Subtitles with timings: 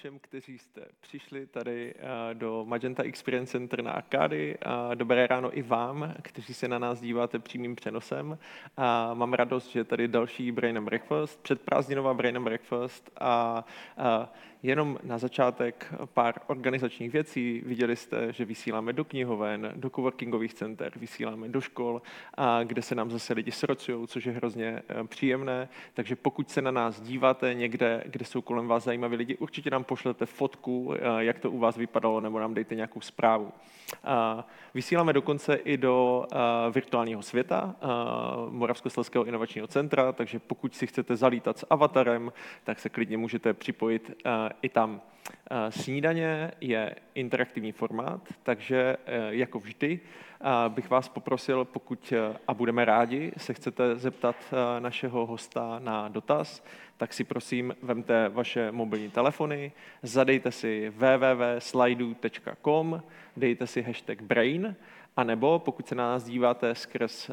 [0.00, 1.94] všem, kteří jste přišli tady
[2.32, 4.58] do Magenta Experience Center na Arkády.
[4.94, 8.38] Dobré ráno i vám, kteří se na nás díváte přímým přenosem.
[9.14, 13.64] Mám radost, že tady další Brain and Breakfast, předprázdninová Brain and Breakfast a
[14.62, 17.62] Jenom na začátek pár organizačních věcí.
[17.66, 22.02] Viděli jste, že vysíláme do knihoven, do coworkingových center, vysíláme do škol,
[22.34, 25.68] a kde se nám zase lidi srocují, což je hrozně eh, příjemné.
[25.94, 29.84] Takže pokud se na nás díváte někde, kde jsou kolem vás zajímaví lidi, určitě nám
[29.90, 33.52] pošlete fotku, eh, jak to u vás vypadalo, nebo nám dejte nějakou zprávu.
[34.74, 36.36] Vysíláme dokonce i do eh,
[36.70, 37.74] virtuálního světa
[38.50, 42.32] Moravskoslezského inovačního centra, takže pokud si chcete zalítat s avatarem,
[42.64, 44.10] tak se klidně můžete připojit
[44.62, 45.00] i tam.
[45.50, 50.29] Eh, snídaně je interaktivní formát, takže eh, jako vždy eh,
[50.68, 52.12] bych vás poprosil, pokud,
[52.48, 54.36] a budeme rádi, se chcete zeptat
[54.78, 56.64] našeho hosta na dotaz,
[56.96, 63.02] tak si prosím vemte vaše mobilní telefony, zadejte si www.slidu.com,
[63.36, 64.76] dejte si hashtag brain,
[65.20, 67.30] a nebo pokud se na nás díváte skrz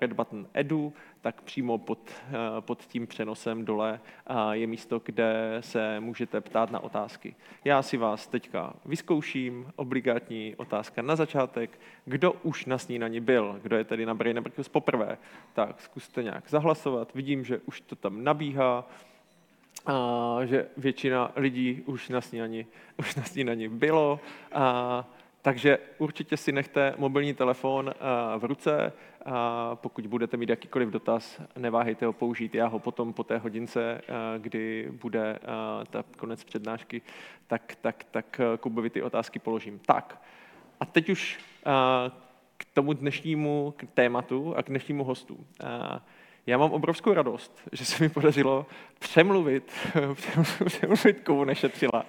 [0.00, 5.56] Red Button Edu, tak přímo pod, eh, pod tím přenosem dole eh, je místo, kde
[5.60, 7.34] se můžete ptát na otázky.
[7.64, 11.80] Já si vás teďka vyzkouším, obligátní otázka na začátek.
[12.04, 13.58] Kdo už na snídani byl?
[13.62, 15.18] Kdo je tedy na Brain Breakfast poprvé?
[15.52, 17.14] Tak zkuste nějak zahlasovat.
[17.14, 18.84] Vidím, že už to tam nabíhá.
[19.86, 22.66] A, že většina lidí už na snídani,
[22.98, 24.20] už na snídani bylo.
[24.52, 25.04] A,
[25.42, 28.92] takže určitě si nechte mobilní telefon eh, v ruce.
[29.24, 32.54] A pokud budete mít jakýkoliv dotaz, neváhejte ho použít.
[32.54, 37.02] Já ho potom po té hodince, eh, kdy bude eh, ta konec přednášky,
[37.46, 39.78] tak, tak, tak Kubovi ty otázky položím.
[39.86, 40.22] Tak,
[40.80, 41.38] a teď už
[42.56, 45.46] k tomu dnešnímu tématu a k dnešnímu hostu.
[46.46, 48.66] Já mám obrovskou radost, že se mi podařilo
[48.98, 49.72] přemluvit,
[50.64, 52.04] přemluvit Kubu nešetřila.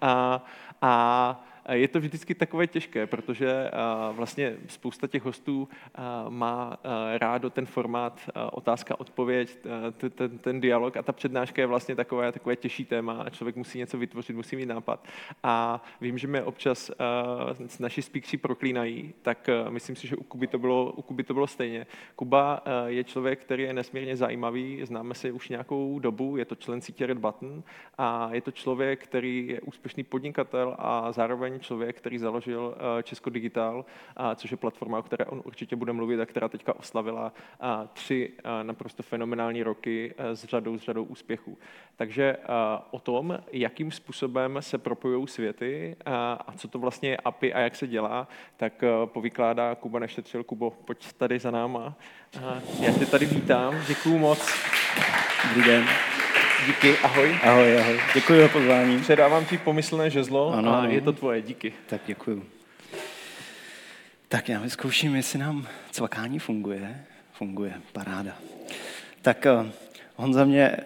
[0.00, 0.44] A,
[0.82, 3.70] a je to vždycky takové těžké, protože
[4.12, 5.68] vlastně spousta těch hostů
[6.28, 6.76] má
[7.18, 8.20] rádo ten formát
[8.52, 9.58] otázka-odpověď,
[10.14, 13.78] ten, ten dialog a ta přednáška je vlastně takové, takové těžší téma a člověk musí
[13.78, 15.06] něco vytvořit, musí mít nápad.
[15.42, 16.90] A vím, že mě občas
[17.80, 21.46] naši speakři proklínají, tak myslím si, že u Kuby to bylo, u Kuby to bylo
[21.46, 21.86] stejně.
[22.16, 26.80] Kuba je člověk, který je nesmírně zajímavý, známe se už nějakou dobu, je to člen
[26.80, 27.62] sítě Red Button
[27.98, 33.30] a je to člověk, který je úspěšný podnikatel a zároveň člověk, který založil eh, Česko
[33.30, 33.84] Digital,
[34.36, 37.32] což je platforma, o které on určitě bude mluvit a která teďka oslavila
[37.92, 41.58] tři eh, naprosto fenomenální roky eh, s řadou, s řadou úspěchů.
[41.96, 42.36] Takže
[42.90, 47.76] o tom, jakým způsobem se propojují světy a co to vlastně je API a jak
[47.76, 50.44] se dělá, tak povykládá Kuba Nešetřil.
[50.44, 51.94] Kubo, pojď tady za náma.
[52.80, 54.52] Já tě tady vítám, děkuju moc.
[55.48, 56.15] Dobrý den.
[56.66, 57.38] Díky, ahoj.
[57.42, 58.00] Ahoj, ahoj.
[58.14, 59.00] Děkuji za pozvání.
[59.00, 61.72] Předávám ti pomyslné žezlo ano, a je to tvoje, díky.
[61.86, 62.46] Tak děkuji.
[64.28, 67.04] Tak já vyzkouším, jestli nám cvakání funguje.
[67.32, 68.32] Funguje, paráda.
[69.22, 69.66] Tak uh,
[70.16, 70.76] Honza mě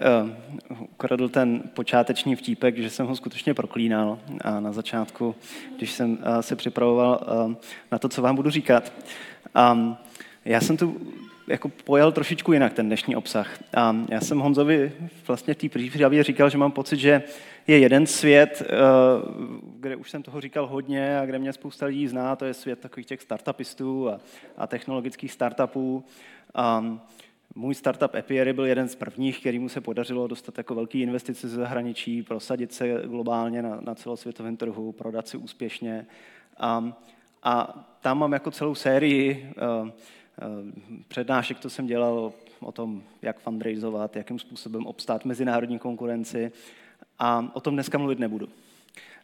[0.70, 5.34] uh, ukradl ten počáteční vtípek, že jsem ho skutečně proklínal a na začátku,
[5.76, 7.54] když jsem uh, se připravoval uh,
[7.92, 8.92] na to, co vám budu říkat.
[9.72, 9.96] Um,
[10.44, 11.12] já jsem tu
[11.50, 13.58] jako pojal trošičku jinak ten dnešní obsah.
[13.76, 14.92] A já jsem Honzovi
[15.26, 17.22] vlastně v té přípravě říkal, že mám pocit, že
[17.66, 18.66] je jeden svět, eh,
[19.80, 22.78] kde už jsem toho říkal hodně a kde mě spousta lidí zná, to je svět
[22.78, 24.20] takových těch startupistů a,
[24.56, 26.04] a technologických startupů.
[26.54, 26.98] A
[27.54, 31.56] můj startup Epiary byl jeden z prvních, kterýmu se podařilo dostat jako velký investice ze
[31.56, 36.06] zahraničí, prosadit se globálně na, na celosvětovém trhu, prodat si úspěšně.
[36.56, 36.92] A,
[37.42, 39.88] a tam mám jako celou sérii uh,
[41.08, 46.52] přednášek, to jsem dělal o tom, jak fundraizovat, jakým způsobem obstát mezinárodní konkurenci
[47.18, 48.48] a o tom dneska mluvit nebudu.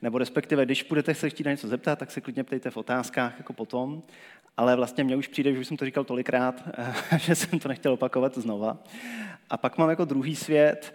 [0.02, 3.34] Nebo respektive, když budete se chtít na něco zeptat, tak se klidně ptejte v otázkách
[3.38, 4.02] jako potom,
[4.56, 6.68] ale vlastně mně už přijde, že už jsem to říkal tolikrát,
[7.18, 8.78] že jsem to nechtěl opakovat znova.
[9.50, 10.94] A pak mám jako druhý svět,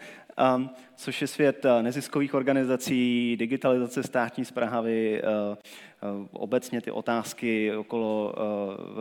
[0.55, 5.57] um, což je svět uh, neziskových organizací, digitalizace státní zprávy, uh,
[6.31, 8.33] obecně ty otázky okolo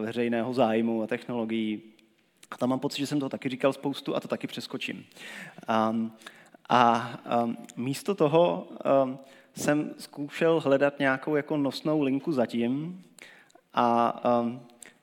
[0.00, 1.82] veřejného zájmu a technologií.
[2.50, 5.04] A tam mám pocit, že jsem to taky říkal spoustu a to taky přeskočím.
[5.90, 6.12] Um,
[6.68, 7.10] a
[7.44, 8.68] um, místo toho
[9.54, 13.04] jsem zkoušel hledat nějakou jako nosnou linku zatím
[13.74, 14.22] a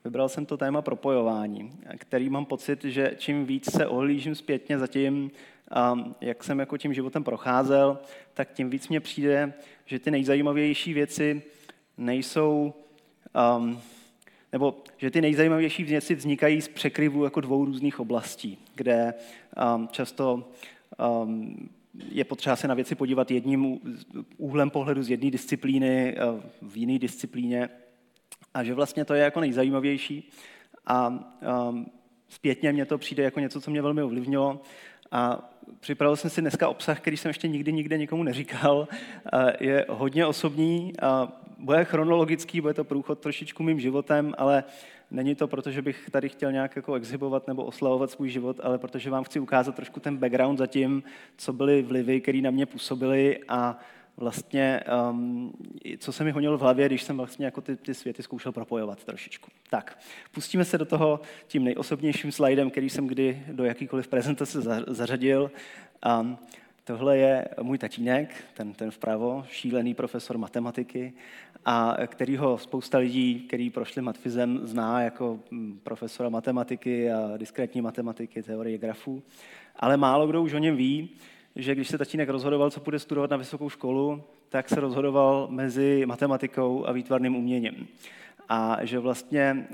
[0.04, 4.86] vybral jsem to téma propojování, který mám pocit, že čím víc se ohlížím zpětně za
[4.86, 5.30] tím,
[5.92, 7.98] um, jak jsem jako tím životem procházel,
[8.34, 9.52] tak tím víc mně přijde,
[9.86, 11.42] že ty nejzajímavější věci
[11.98, 12.74] nejsou,
[13.56, 13.80] um,
[14.52, 19.14] nebo že ty nejzajímavější věci vznikají z překryvů jako dvou různých oblastí, kde
[19.74, 20.48] um, často
[21.22, 21.68] um,
[22.10, 23.80] je potřeba se na věci podívat jedním
[24.36, 26.16] úhlem pohledu z jedné disciplíny
[26.62, 27.68] v jiné disciplíně
[28.54, 30.30] a že vlastně to je jako nejzajímavější
[30.86, 31.86] a um,
[32.28, 34.60] zpětně mně to přijde jako něco, co mě velmi ovlivnilo
[35.10, 35.50] a
[35.80, 38.88] připravil jsem si dneska obsah, který jsem ještě nikdy nikde nikomu neříkal.
[39.60, 40.92] Je hodně osobní,
[41.58, 44.64] bude chronologický, bude to průchod trošičku mým životem, ale
[45.10, 48.78] není to proto, že bych tady chtěl nějak jako exhibovat nebo oslavovat svůj život, ale
[48.78, 51.02] protože vám chci ukázat trošku ten background za tím,
[51.36, 53.78] co byly vlivy, které na mě působily a
[54.16, 55.52] vlastně, um,
[55.98, 59.04] co se mi honilo v hlavě, když jsem vlastně jako ty, ty světy zkoušel propojovat
[59.04, 59.50] trošičku.
[59.70, 59.98] Tak,
[60.32, 65.50] pustíme se do toho tím nejosobnějším slajdem, který jsem kdy do jakýkoliv prezentace zařadil.
[66.20, 66.38] Um,
[66.88, 71.12] tohle je můj tatínek, ten, ten vpravo, šílený profesor matematiky,
[71.64, 78.42] a kterýho spousta lidí, kteří prošli matfizem, zná jako mm, profesora matematiky a diskrétní matematiky,
[78.42, 79.22] teorie grafů.
[79.76, 81.10] Ale málo kdo už o něm ví,
[81.56, 86.06] že když se tatínek rozhodoval, co bude studovat na vysokou školu, tak se rozhodoval mezi
[86.06, 87.88] matematikou a výtvarným uměním.
[88.48, 89.66] A že vlastně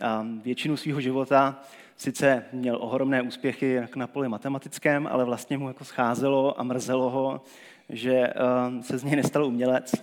[0.43, 1.63] většinu svého života
[1.97, 7.41] sice měl ohromné úspěchy na poli matematickém, ale vlastně mu jako scházelo a mrzelo ho,
[7.89, 8.33] že
[8.81, 9.95] se z něj nestal umělec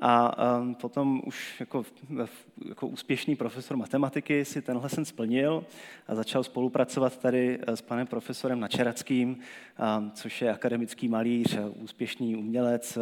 [0.00, 1.84] a um, potom už jako,
[2.68, 5.64] jako úspěšný profesor matematiky si tenhle sen splnil
[6.08, 9.38] a začal spolupracovat tady eh, s panem profesorem Načerackým,
[10.12, 12.98] což je akademický malíř, úspěšný umělec,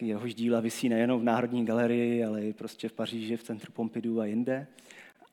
[0.00, 4.20] jehož díla visí nejenom v Národní galerii, ale i prostě v Paříži, v centru Pompidou
[4.20, 4.66] a jinde.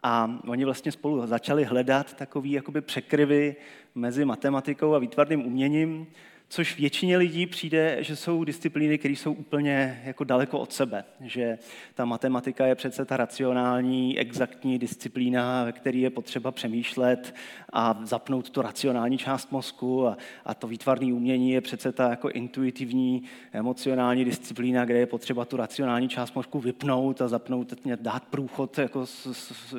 [0.08, 2.50] A oni vlastně spolu začali hledat takové
[2.82, 3.56] překryvy
[3.96, 6.08] mezi matematikou a výtvarným uměním,
[6.50, 11.04] což většině lidí přijde, že jsou disciplíny, které jsou úplně jako daleko od sebe.
[11.22, 11.58] Že
[11.94, 17.36] ta matematika je přece ta racionální, exaktní disciplína, ve které je potřeba přemýšlet
[17.74, 22.30] a zapnout tu racionální část mozku a, a to výtvarné umění je přece ta jako
[22.30, 28.78] intuitivní, emocionální disciplína, kde je potřeba tu racionální část mozku vypnout a zapnout, dát průchod
[28.78, 29.76] jako s, s, s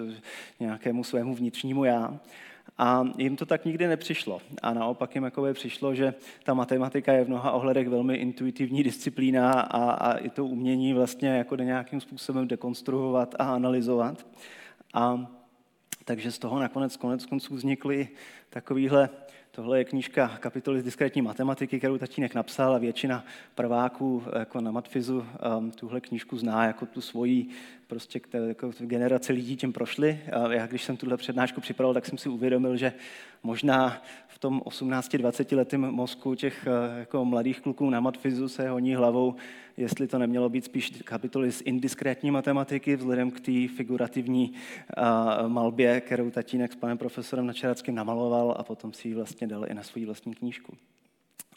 [0.61, 2.19] nějakému svému vnitřnímu já.
[2.79, 4.41] A jim to tak nikdy nepřišlo.
[4.63, 6.15] A naopak jim jakoby přišlo, že
[6.45, 11.29] ta matematika je v mnoha ohledech velmi intuitivní disciplína a, a i to umění vlastně
[11.29, 14.27] jako nějakým způsobem dekonstruovat a analyzovat.
[14.95, 15.27] A
[16.05, 18.09] takže z toho nakonec konec konců vznikly
[18.51, 19.11] takovýhle
[19.57, 23.25] Tohle je knížka kapitoly z diskrétní matematiky, kterou tatínek napsal a většina
[23.55, 25.27] prváků jako na matfizu
[25.59, 27.49] um, tuhle knížku zná jako tu svoji
[27.87, 30.21] prostě jako generace lidí tím prošli.
[30.33, 32.93] A já, když jsem tuhle přednášku připravil, tak jsem si uvědomil, že
[33.43, 34.03] možná
[34.37, 39.35] v tom 18-20 letém mozku těch eh, jako mladých kluků na matfizu se honí hlavou,
[39.77, 46.01] jestli to nemělo být spíš kapitoly z indiskrétní matematiky, vzhledem k té figurativní uh, malbě,
[46.01, 49.83] kterou tatínek s panem profesorem Načerackým namaloval a potom si ji vlastně dal i na
[49.83, 50.77] svou vlastní knížku.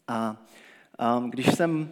[0.07, 0.37] A
[1.17, 1.91] um, když jsem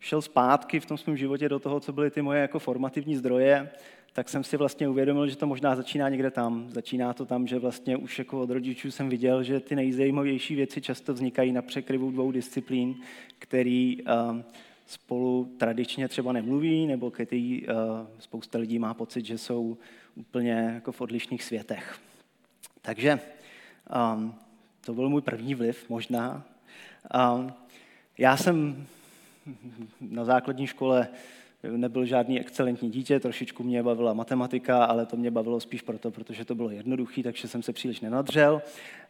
[0.00, 3.70] šel zpátky v tom svém životě do toho, co byly ty moje jako formativní zdroje,
[4.16, 6.70] tak jsem si vlastně uvědomil, že to možná začíná někde tam.
[6.70, 10.80] Začíná to tam, že vlastně už jako od rodičů jsem viděl, že ty nejzajímavější věci
[10.80, 12.94] často vznikají na překryvu dvou disciplín,
[13.38, 14.40] který uh,
[14.86, 17.74] spolu tradičně třeba nemluví, nebo který uh,
[18.18, 19.76] spousta lidí má pocit, že jsou
[20.14, 21.98] úplně jako v odlišných světech.
[22.82, 23.20] Takže
[24.14, 24.34] um,
[24.84, 26.42] to byl můj první vliv možná.
[27.34, 27.52] Um,
[28.18, 28.86] já jsem
[30.00, 31.08] na základní škole
[31.70, 36.44] nebyl žádný excelentní dítě, trošičku mě bavila matematika, ale to mě bavilo spíš proto, protože
[36.44, 38.62] to bylo jednoduché, takže jsem se příliš nenadřel.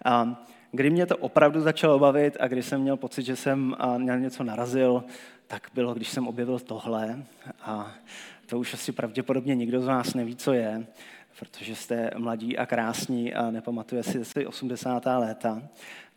[0.04, 4.16] A kdy mě to opravdu začalo bavit a kdy jsem měl pocit, že jsem na
[4.16, 5.04] něco narazil,
[5.46, 7.25] tak bylo, když jsem objevil tohle.
[7.62, 7.94] A
[8.46, 10.86] to už asi pravděpodobně nikdo z vás neví, co je,
[11.38, 15.07] protože jste mladí a krásní a nepamatuje si asi 80.
[15.07, 15.62] léta.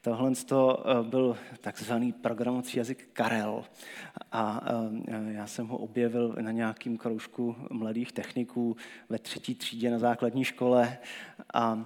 [0.02, 3.64] Tohle eh, byl takzvaný programovací jazyk Karel
[4.32, 4.62] a
[5.08, 8.78] eh, já jsem ho objevil na nějakém kroužku mladých techniků
[9.10, 10.98] ve třetí třídě na základní škole
[11.54, 11.86] a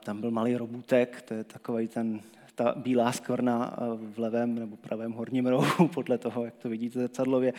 [0.00, 2.20] tam byl malý robůtek, to je takový ten
[2.56, 7.52] ta bílá skvrna v levém nebo pravém horním rohu, podle toho, jak to vidíte zrcadlově,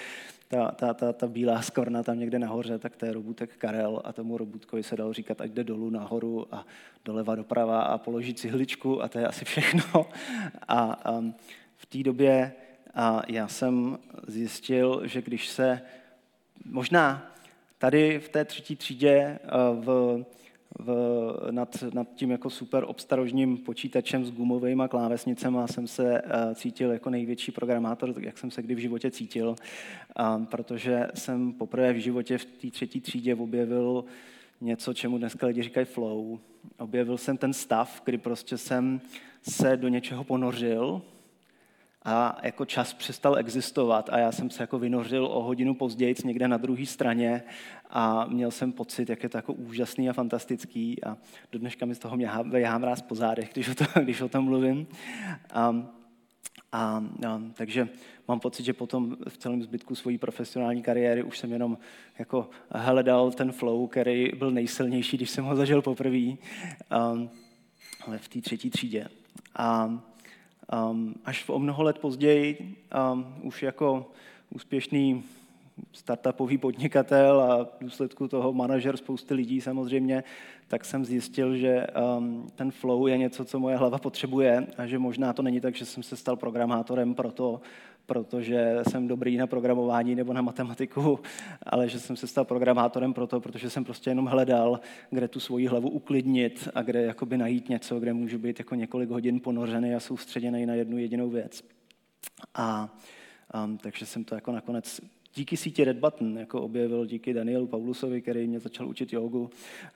[0.47, 4.13] ta, ta, ta, ta bílá skvrna tam někde nahoře, tak to je robůtek Karel a
[4.13, 6.65] tomu robůtkovi se dalo říkat, ať jde dolů nahoru a
[7.05, 10.05] doleva doprava a položí cihličku a to je asi všechno.
[10.67, 11.35] A um,
[11.77, 12.53] v té době
[12.93, 15.81] a já jsem zjistil, že když se
[16.65, 17.31] možná
[17.77, 19.39] tady v té třetí třídě
[19.73, 20.25] v
[20.79, 26.91] v, nad, nad tím jako super obstarožním počítačem s gumovými klávesnicemi jsem se uh, cítil
[26.91, 29.55] jako největší programátor, jak jsem se kdy v životě cítil,
[30.19, 34.05] uh, protože jsem poprvé v životě v té třetí třídě objevil
[34.61, 36.39] něco, čemu dneska lidi říkají flow.
[36.79, 39.01] Objevil jsem ten stav, kdy prostě jsem
[39.41, 41.01] se do něčeho ponořil
[42.09, 46.47] a jako čas přestal existovat a já jsem se jako vynořil o hodinu později někde
[46.47, 47.43] na druhé straně
[47.89, 51.17] a měl jsem pocit, jak je to jako úžasný a fantastický a
[51.51, 54.29] do dneška mi z toho mě já mráz po zádech, když o, to, když o
[54.29, 54.87] tom mluvím.
[55.53, 55.85] A,
[56.71, 57.89] a, a, takže
[58.27, 61.77] mám pocit, že potom v celém zbytku své profesionální kariéry už jsem jenom
[62.19, 66.33] jako hledal ten flow, který byl nejsilnější, když jsem ho zažil poprvé,
[68.05, 69.07] ale v té třetí třídě.
[69.55, 69.99] A
[70.89, 72.75] um, až o mnoho let později,
[73.13, 74.11] um, už jako
[74.55, 75.23] úspěšný
[75.91, 80.23] startupový podnikatel a v důsledku toho manažer spousty lidí samozřejmě,
[80.67, 84.99] tak jsem zjistil, že um, ten flow je něco, co moje hlava potřebuje a že
[84.99, 87.61] možná to není tak, že jsem se stal programátorem proto,
[88.07, 91.19] protože jsem dobrý na programování nebo na matematiku,
[91.63, 95.67] ale že jsem se stal programátorem proto, protože jsem prostě jenom hledal, kde tu svoji
[95.67, 99.99] hlavu uklidnit a kde jakoby najít něco, kde můžu být jako několik hodin ponořený a
[99.99, 101.63] soustředěný na jednu jedinou věc.
[102.53, 102.95] A
[103.65, 105.01] um, takže jsem to jako nakonec
[105.35, 109.49] díky síti Red Button jako objevil díky Danielu Paulusovi, který mě začal učit jogu.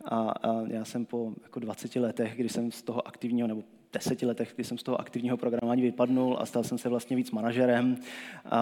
[0.05, 4.25] A, a já jsem po jako 20 letech, kdy jsem z toho aktivního, nebo deseti
[4.25, 7.97] letech, kdy jsem z toho aktivního programování vypadnul a stal jsem se vlastně víc manažerem,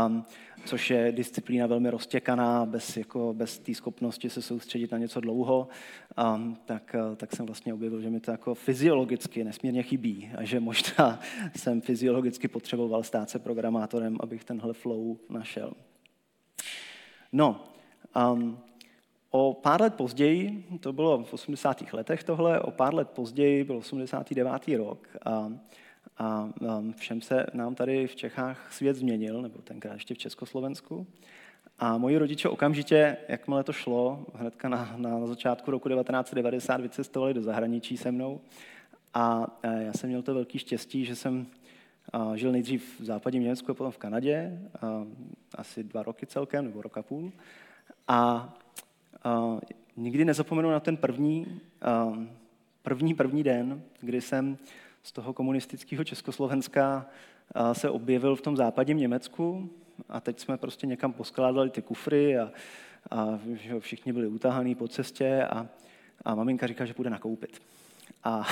[0.07, 0.25] um,
[0.65, 5.67] což je disciplína velmi roztěkaná, bez, jako, bez té schopnosti se soustředit na něco dlouho,
[6.35, 10.43] um, tak, uh, tak jsem vlastně objevil, že mi to jako fyziologicky nesmírně chybí a
[10.43, 11.19] že možná
[11.55, 15.73] jsem fyziologicky potřeboval stát se programátorem, abych tenhle flow našel.
[17.31, 17.63] No,
[18.33, 18.57] um,
[19.29, 21.93] o pár let později, to bylo v 80.
[21.93, 24.67] letech tohle, o pár let později byl 89.
[24.77, 25.51] rok a,
[26.17, 26.49] a
[26.95, 31.07] všem se nám tady v Čechách svět změnil, nebo tenkrát ještě v Československu.
[31.79, 37.41] A moji rodiče okamžitě, jakmile to šlo, hnedka na, na začátku roku 1990 vycestovali do
[37.41, 38.41] zahraničí se mnou.
[39.13, 39.47] A
[39.79, 41.47] já jsem měl to velký štěstí, že jsem
[42.35, 44.59] žil nejdřív v západním Německu a potom v Kanadě,
[45.55, 47.31] asi dva roky celkem, nebo rok a půl.
[48.07, 48.49] A
[49.97, 51.61] nikdy nezapomenu na ten první,
[52.81, 54.57] první, první den, kdy jsem
[55.03, 57.05] z toho komunistického Československa
[57.73, 59.69] se objevil v tom západním Německu
[60.09, 62.51] a teď jsme prostě někam poskládali ty kufry a,
[63.11, 65.67] a že všichni byli utahaný po cestě a,
[66.25, 67.61] a maminka říká, že půjde nakoupit.
[68.23, 68.47] A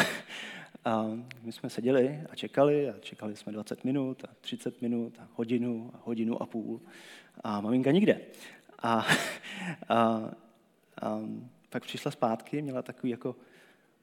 [0.88, 1.06] a
[1.44, 5.92] my jsme seděli a čekali a čekali jsme 20 minut a 30 minut a hodinu
[5.94, 6.82] a hodinu a půl
[7.44, 8.22] a maminka nikde.
[8.82, 9.06] A,
[9.90, 10.24] a,
[11.02, 11.22] a
[11.70, 13.36] pak přišla zpátky, měla takový jako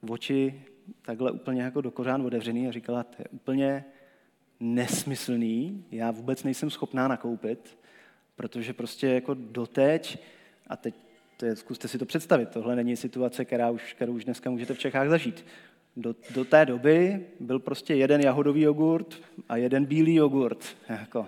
[0.09, 0.63] oči
[1.03, 3.85] takhle úplně jako do kořán otevřený a říkala, to je úplně
[4.61, 7.79] nesmyslný, já vůbec nejsem schopná nakoupit,
[8.37, 10.19] protože prostě jako doteď,
[10.67, 10.95] a teď
[11.37, 14.75] to je, zkuste si to představit, tohle není situace, která už, kterou už dneska můžete
[14.75, 15.47] v Čechách zažít.
[15.97, 20.77] Do, do té doby byl prostě jeden jahodový jogurt a jeden bílý jogurt.
[20.89, 21.27] Jako.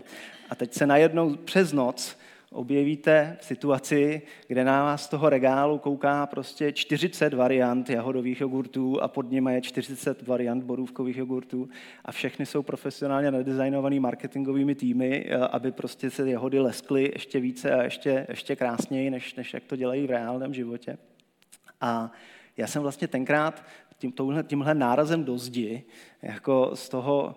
[0.51, 2.19] A teď se najednou přes noc
[2.57, 9.03] objevíte v situaci, kde na vás z toho regálu kouká prostě 40 variant jahodových jogurtů
[9.03, 11.69] a pod nimi je 40 variant borůvkových jogurtů
[12.05, 17.75] a všechny jsou profesionálně nadizajnovaný marketingovými týmy, eh, aby prostě se jahody leskly ještě více
[17.75, 20.99] a ještě, ještě krásněji, než, než jak to dělají v reálném životě.
[21.81, 22.13] A
[22.57, 23.65] já jsem vlastně tenkrát
[23.99, 25.85] tím, tímhle nárazem do zdi,
[26.23, 27.37] jako z toho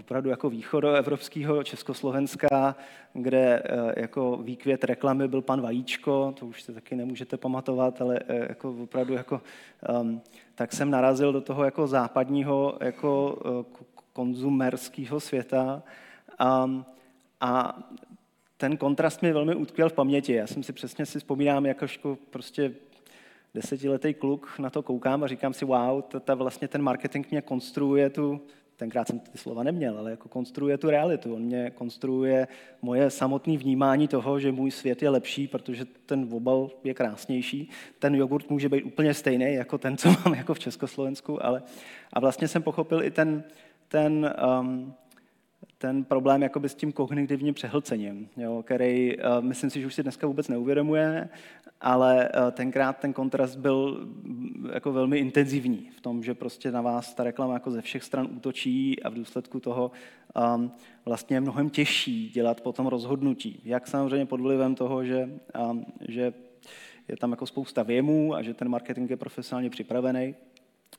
[0.00, 2.76] opravdu jako východoevropského Československa,
[3.12, 8.20] kde uh, jako výkvět reklamy byl pan Vajíčko, to už se taky nemůžete pamatovat, ale
[8.20, 9.40] uh, jako opravdu jako,
[10.00, 10.20] um,
[10.54, 13.38] tak jsem narazil do toho jako západního jako
[14.12, 15.82] konzumerského světa
[16.64, 16.84] um,
[17.40, 17.78] a
[18.56, 20.32] ten kontrast mi velmi utkvěl v paměti.
[20.32, 22.74] Já jsem si přesně si vzpomínám, jakožko prostě
[23.54, 28.10] desetiletý kluk na to koukám a říkám si, wow, ta, vlastně ten marketing mě konstruuje
[28.10, 28.40] tu,
[28.78, 31.34] tenkrát jsem ty slova neměl, ale jako konstruuje tu realitu.
[31.34, 32.48] On mě konstruuje
[32.82, 37.70] moje samotné vnímání toho, že můj svět je lepší, protože ten obal je krásnější.
[37.98, 41.62] Ten jogurt může být úplně stejný jako ten, co mám jako v Československu, ale
[42.12, 43.44] a vlastně jsem pochopil i ten,
[43.88, 44.94] ten um,
[45.78, 50.26] ten problém s tím kognitivním přehlcením, jo, který uh, myslím si, že už si dneska
[50.26, 51.28] vůbec neuvědomuje,
[51.80, 56.80] ale uh, tenkrát ten kontrast byl mm, jako velmi intenzivní v tom, že prostě na
[56.80, 59.90] vás ta reklama jako ze všech stran útočí a v důsledku toho
[60.54, 60.72] um,
[61.04, 63.60] vlastně je mnohem těžší dělat potom rozhodnutí.
[63.64, 65.30] Jak samozřejmě pod vlivem toho, že,
[65.70, 66.32] um, že
[67.08, 70.34] je tam jako spousta věmů a že ten marketing je profesionálně připravený,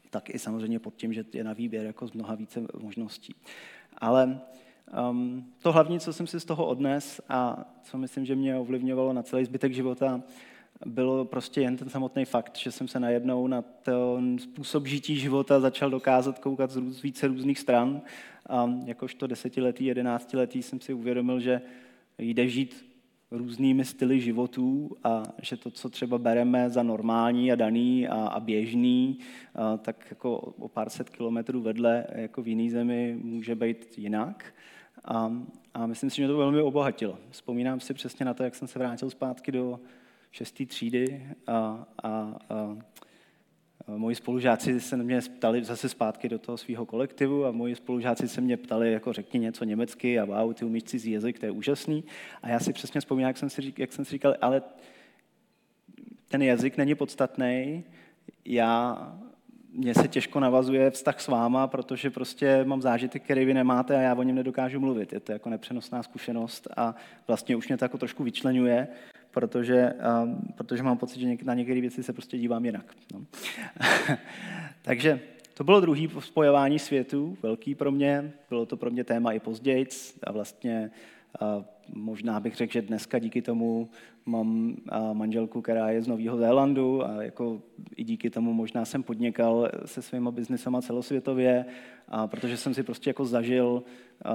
[0.10, 3.36] tak i samozřejmě pod tím, že je na výběr jako z mnoha více možností.
[3.98, 4.40] Ale
[5.10, 9.14] Um, to hlavní, co jsem si z toho odnes a co myslím, že mě ovlivňovalo
[9.14, 10.22] na celý zbytek života,
[10.86, 15.60] bylo prostě jen ten samotný fakt, že jsem se najednou na ten způsob žití života
[15.60, 18.02] začal dokázat koukat z více různých stran.
[18.50, 21.62] A jakožto desetiletý, jedenáctiletý jsem si uvědomil, že
[22.18, 22.86] jde žít
[23.32, 28.40] různými styly životů a že to, co třeba bereme za normální a daný a, a
[28.40, 29.20] běžný,
[29.56, 34.54] a, tak jako o pár set kilometrů vedle jako v jiné zemi může být jinak.
[35.06, 35.32] A,
[35.74, 37.18] a myslím si, že mě to velmi obohatilo.
[37.30, 39.80] Vzpomínám si přesně na to, jak jsem se vrátil zpátky do
[40.32, 42.10] šesté třídy a, a,
[42.50, 42.78] a
[43.98, 48.42] moji spolužáci se mě ptali zase zpátky do toho svého kolektivu a moji spolužáci se
[48.42, 52.04] mě ptali, jako řekni něco německy a wow, ty umíš cizí jazyk, to je úžasný.
[52.42, 54.62] A já si přesně vzpomínám, jak jsem si, jak jsem si říkal, ale
[56.28, 57.84] ten jazyk není podstatný,
[58.46, 59.20] já,
[59.74, 64.02] mně se těžko navazuje vztah s váma, protože prostě mám zážitek, který vy nemáte a
[64.02, 65.14] já o něm nedokážu mluvit.
[65.14, 66.96] Je to jako nepřenosná zkušenost a
[67.28, 68.88] vlastně už mě to jako trošku vyčlenuje
[69.32, 72.96] protože, um, protože mám pocit, že na některé věci se prostě dívám jinak.
[73.14, 73.22] No.
[74.82, 75.20] Takže
[75.54, 78.32] to bylo druhý spojování světů, velký pro mě.
[78.50, 79.88] Bylo to pro mě téma i později
[80.24, 80.92] a vlastně
[81.42, 83.90] uh, možná bych řekl, že dneska díky tomu
[84.26, 84.76] mám
[85.14, 87.62] manželku, která je z Nového Zélandu a jako
[87.96, 91.66] i díky tomu možná jsem podnikal se svýma biznesama celosvětově,
[92.08, 93.84] a protože jsem si prostě jako zažil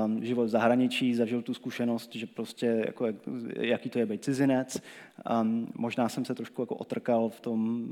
[0.05, 3.07] um, život v zahraničí, zažil tu zkušenost, že prostě jako,
[3.61, 4.83] jaký to je být cizinec.
[5.43, 7.89] Um, možná jsem se trošku jako otrkal v tom,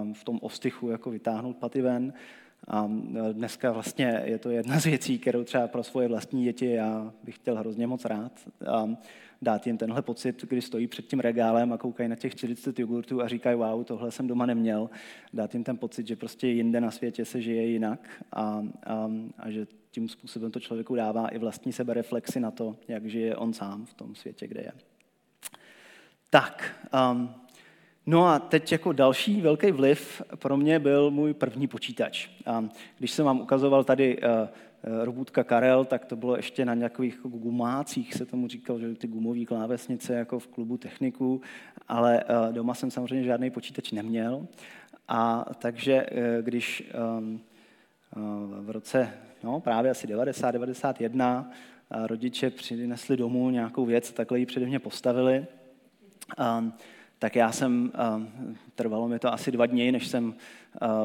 [0.00, 2.12] um, v tom ostychu, jako vytáhnout paty ven.
[2.68, 2.90] A
[3.32, 7.34] dneska vlastně je to jedna z věcí, kterou třeba pro svoje vlastní děti já bych
[7.34, 8.32] chtěl hrozně moc rád.
[8.66, 8.88] A
[9.42, 13.22] dát jim tenhle pocit, kdy stojí před tím regálem a koukají na těch 40 jogurtů
[13.22, 14.90] a říkají, wow, tohle jsem doma neměl.
[15.32, 19.50] Dát jim ten pocit, že prostě jinde na světě se žije jinak a, a, a
[19.50, 23.86] že tím způsobem to člověku dává i vlastní sebereflexy na to, jak žije on sám
[23.86, 24.72] v tom světě, kde je.
[26.30, 26.74] Tak,
[27.12, 27.34] um,
[28.08, 32.28] No a teď jako další velký vliv pro mě byl můj první počítač.
[32.46, 32.64] A
[32.98, 34.48] když jsem vám ukazoval tady uh,
[35.04, 39.44] robůtka Karel, tak to bylo ještě na nějakých gumácích, se tomu říkal, že ty gumové
[39.44, 41.40] klávesnice jako v klubu techniků,
[41.88, 44.46] ale uh, doma jsem samozřejmě žádný počítač neměl.
[45.08, 46.06] A takže
[46.40, 47.40] když um,
[48.60, 49.10] v roce
[49.44, 51.50] no, právě asi 90, 91
[51.90, 55.46] rodiče přinesli domů nějakou věc, takhle ji přede mě postavili.
[57.18, 57.92] Tak já jsem,
[58.74, 60.34] trvalo mi to asi dva dny, než jsem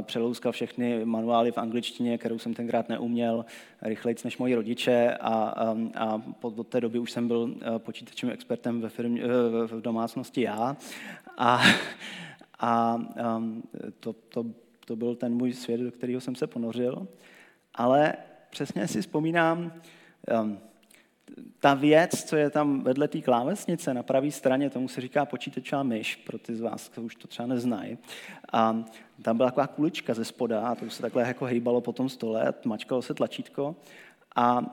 [0.02, 3.45] přelouskal všechny manuály v angličtině, kterou jsem tenkrát neuměl,
[3.82, 8.82] rychleji než moji rodiče a, a, a od té doby už jsem byl počítačovým expertem
[8.82, 9.24] ve firmě,
[9.65, 10.78] v domácnosti já.
[11.38, 11.62] A,
[12.60, 13.02] a
[14.00, 14.45] to, to,
[14.86, 17.08] to byl ten můj svět, do kterého jsem se ponořil.
[17.76, 18.13] Ale
[18.50, 19.74] přesně si vzpomínám,
[21.60, 25.84] ta věc, co je tam vedle té klávesnice na pravé straně, tomu se říká počítačová
[25.84, 27.98] myš, pro ty z vás, kdo už to třeba neznají.
[28.54, 28.84] A
[29.22, 32.54] tam byla taková kulička ze spoda a to se takhle jako hejbalo po tom stole,
[32.65, 33.76] mačkalo se tlačítko
[34.36, 34.63] a, a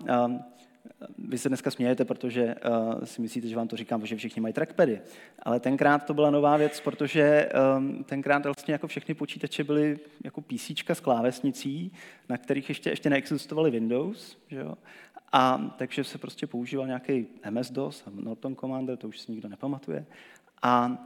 [1.19, 4.55] vy se dneska smějete, protože uh, si myslíte, že vám to říkám, že všichni mají
[4.55, 5.01] trackpady.
[5.43, 10.41] Ale tenkrát to byla nová věc, protože um, tenkrát vlastně jako všechny počítače byly jako
[10.41, 11.93] PC s klávesnicí,
[12.29, 14.39] na kterých ještě, ještě neexistovaly Windows.
[14.49, 14.75] Že jo?
[15.33, 20.07] A takže se prostě používal nějaký MS-DOS, Norton Commander, to už si nikdo nepamatuje.
[20.63, 20.99] A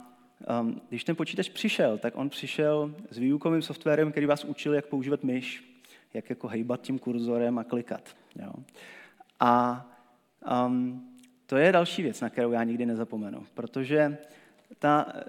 [0.61, 4.85] um, když ten počítač přišel, tak on přišel s výukovým softwarem, který vás učil, jak
[4.85, 5.79] používat myš,
[6.13, 8.15] jak jako hejbat tím kurzorem a klikat.
[8.35, 8.53] Jo.
[9.39, 9.85] A
[10.65, 11.09] um,
[11.45, 14.17] to je další věc, na kterou já nikdy nezapomenu, protože
[14.79, 15.23] ta eh,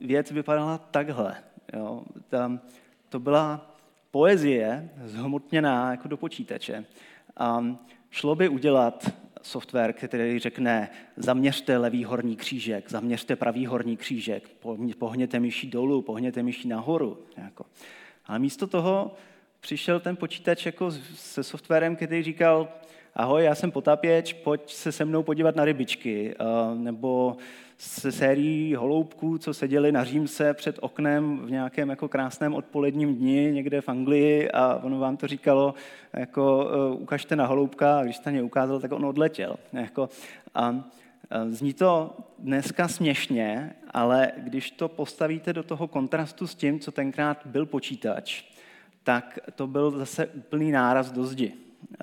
[0.00, 1.36] věc vypadala takhle.
[1.72, 2.02] Jo.
[2.28, 2.60] Ta,
[3.08, 3.76] to byla
[4.10, 6.84] poezie zhmotněná jako do počítače.
[7.58, 7.78] Um,
[8.10, 14.50] Šlo by udělat software, který řekne, zaměřte levý horní křížek, zaměřte pravý horní křížek,
[14.98, 17.18] pohněte myší dolů, pohněte myší nahoru.
[17.36, 17.64] Jako.
[18.26, 19.14] Ale místo toho
[19.60, 22.68] přišel ten počítač jako se softwarem, který říkal,
[23.14, 26.34] ahoj, já jsem potapěč, pojď se se mnou podívat na rybičky,
[26.74, 27.36] nebo
[27.80, 33.50] se sérií holoubků, co seděli na Římse před oknem v nějakém jako krásném odpoledním dni
[33.52, 35.74] někde v Anglii a ono vám to říkalo,
[36.12, 39.56] jako uh, ukažte na holoubka a když jste mě ukázal, tak on odletěl.
[39.72, 40.08] Jako,
[40.54, 40.84] a,
[41.48, 47.46] Zní to dneska směšně, ale když to postavíte do toho kontrastu s tím, co tenkrát
[47.46, 48.44] byl počítač,
[49.02, 51.52] tak to byl zase úplný náraz do zdi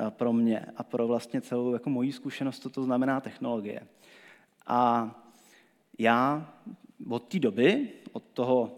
[0.10, 3.82] pro mě a pro vlastně celou jako moji zkušenost, co to znamená technologie.
[4.68, 5.12] A
[5.98, 6.54] já
[7.10, 8.72] od té doby, od toho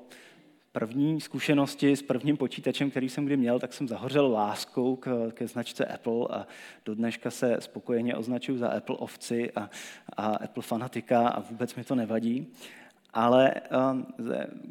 [0.72, 5.48] první zkušenosti s prvním počítačem, který jsem kdy měl, tak jsem zahořel láskou k, ke
[5.48, 6.48] značce Apple a
[6.86, 9.70] do dneška se spokojeně označuju za Apple ovci a,
[10.18, 12.48] a Apple fanatika a vůbec mi to nevadí.
[13.14, 13.54] Ale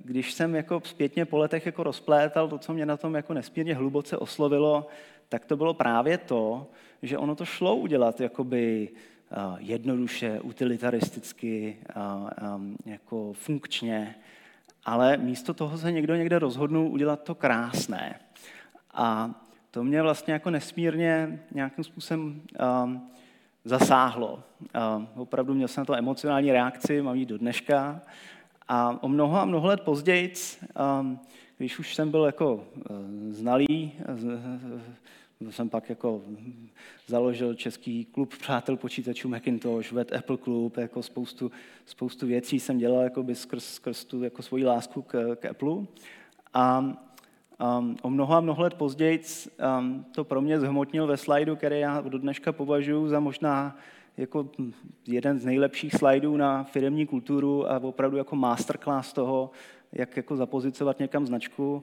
[0.04, 3.74] když jsem jako zpětně po letech jako rozplétal to, co mě na tom jako nesmírně
[3.74, 4.86] hluboce oslovilo,
[5.28, 6.66] tak to bylo právě to,
[7.02, 8.88] že ono to šlo udělat jakoby
[9.58, 11.76] jednoduše, utilitaristicky,
[12.86, 14.14] jako funkčně,
[14.84, 18.20] ale místo toho se někdo někde rozhodnul udělat to krásné.
[18.94, 19.30] A
[19.70, 22.42] to mě vlastně jako nesmírně nějakým způsobem
[23.64, 24.42] zasáhlo.
[25.14, 28.00] Opravdu měl jsem na to emocionální reakci, mám ji do dneška.
[28.68, 30.32] A o mnoho a mnoho let později,
[31.58, 32.62] když už jsem byl jako uh,
[33.30, 34.80] znalý, uh,
[35.50, 36.22] jsem pak jako
[37.06, 41.50] založil český klub přátel počítačů Macintosh, ved Apple Club, jako spoustu,
[41.86, 45.76] spoustu věcí jsem dělal jako by skrz, skrz tu jako svoji lásku k, k Apple.
[46.54, 46.92] A
[47.78, 49.22] Um, o mnoho a mnoho let později
[49.78, 53.76] um, to pro mě zhmotnil ve slajdu, který já do dneška považuji za možná
[54.16, 54.48] jako
[55.06, 59.50] jeden z nejlepších slajdů na firmní kulturu a opravdu jako masterclass toho,
[59.92, 61.82] jak jako zapozicovat někam značku.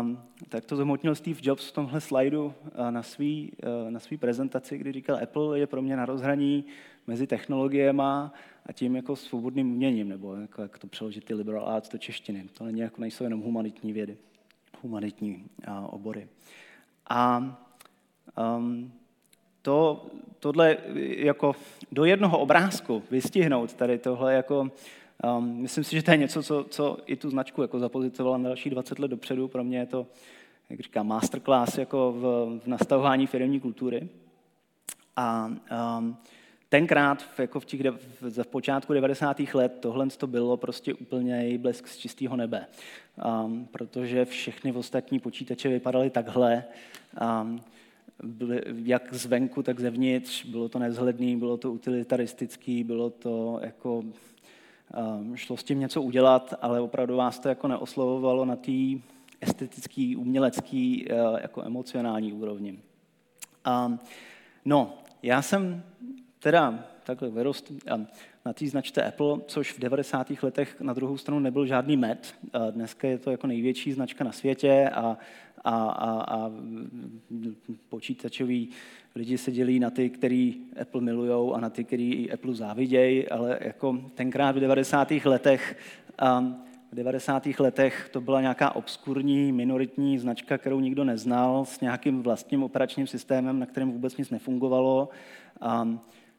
[0.00, 3.52] Um, tak to zhmotnil Steve Jobs v tomhle slajdu uh, na svý,
[3.84, 6.64] uh, na svý prezentaci, kdy říkal, Apple je pro mě na rozhraní
[7.06, 8.02] mezi technologiemi
[8.66, 12.48] a tím jako svobodným uměním, nebo jako, jak to přeložit ty liberal arts do češtiny.
[12.58, 14.16] To není, jako nejsou jenom humanitní vědy
[14.84, 15.44] humanitní
[15.86, 16.28] obory.
[17.10, 17.38] A
[18.56, 18.92] um,
[19.62, 20.06] to,
[20.38, 20.76] tohle
[21.16, 21.56] jako
[21.92, 24.70] do jednoho obrázku vystihnout tady tohle jako,
[25.22, 28.48] um, myslím si, že to je něco, co, co i tu značku jako zapozicovala na
[28.48, 29.48] další 20 let dopředu.
[29.48, 30.06] Pro mě je to,
[30.70, 32.20] jak říkám, masterclass jako v,
[32.64, 34.08] v nastavování firmní kultury.
[35.16, 35.50] A
[35.98, 36.16] um,
[36.68, 37.80] tenkrát, jako v, těch,
[38.20, 39.40] v počátku 90.
[39.54, 42.66] let, tohle to bylo prostě úplně blesk z čistého nebe.
[43.44, 46.64] Um, protože všechny ostatní počítače vypadaly takhle.
[47.42, 47.60] Um,
[48.22, 50.44] byly, jak zvenku, tak zevnitř.
[50.44, 54.02] Bylo to nevzhledný, bylo to utilitaristický, bylo to jako...
[54.96, 58.72] Um, šlo s tím něco udělat, ale opravdu vás to jako neoslovovalo na té
[59.40, 62.78] estetický, umělecký, uh, jako emocionální úrovni.
[63.86, 63.98] Um,
[64.64, 65.82] no, já jsem
[66.38, 67.72] teda takhle vyrost
[68.46, 70.42] na té značce Apple, což v 90.
[70.42, 72.34] letech na druhou stranu nebyl žádný med.
[72.70, 75.18] Dneska je to jako největší značka na světě a,
[75.64, 76.50] a, a, a
[77.88, 78.68] počítačoví
[79.14, 83.58] lidi se dělí na ty, který Apple milujou a na ty, který Apple závidějí, ale
[83.60, 85.10] jako tenkrát v 90.
[85.10, 85.76] letech
[86.92, 87.46] v 90.
[87.58, 93.58] letech to byla nějaká obskurní, minoritní značka, kterou nikdo neznal, s nějakým vlastním operačním systémem,
[93.58, 95.08] na kterém vůbec nic nefungovalo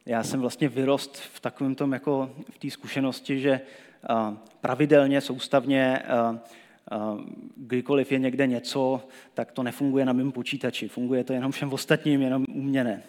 [0.05, 3.61] já jsem vlastně vyrost v takovém tom, jako v té zkušenosti, že
[4.61, 6.01] pravidelně, soustavně,
[7.57, 9.01] kdykoliv je někde něco,
[9.33, 10.87] tak to nefunguje na mém počítači.
[10.87, 13.03] Funguje to jenom všem ostatním, jenom u mě ne.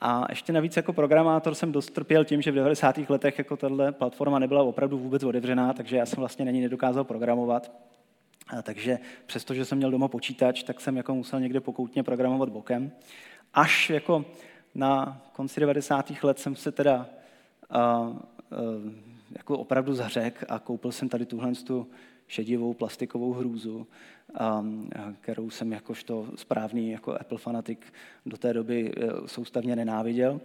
[0.00, 2.98] A ještě navíc jako programátor jsem dost trpěl tím, že v 90.
[3.08, 7.04] letech jako tahle platforma nebyla opravdu vůbec otevřená, takže já jsem vlastně na ní nedokázal
[7.04, 7.72] programovat.
[8.48, 12.92] A takže přestože jsem měl doma počítač, tak jsem jako musel někde pokoutně programovat bokem.
[13.54, 14.24] Až jako
[14.74, 16.12] na konci 90.
[16.22, 17.06] let jsem se teda
[17.74, 18.16] uh, uh,
[19.30, 21.86] jako opravdu zařek a koupil jsem tady tuhle tu
[22.26, 23.86] šedivou plastikovou hrůzu,
[24.60, 27.92] um, kterou jsem jakožto správný jako Apple fanatik
[28.26, 30.40] do té doby uh, soustavně nenáviděl.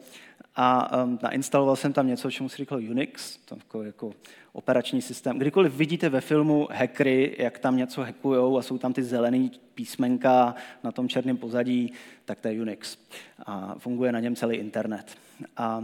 [0.59, 3.37] A um, nainstaloval jsem tam něco, čemu se říkalo Unix,
[3.69, 4.11] to jako,
[4.53, 5.37] operační systém.
[5.37, 10.55] Kdykoliv vidíte ve filmu hackery, jak tam něco hackujou a jsou tam ty zelený písmenka
[10.83, 11.93] na tom černém pozadí,
[12.25, 12.97] tak to je Unix.
[13.45, 15.17] A funguje na něm celý internet.
[15.57, 15.83] A,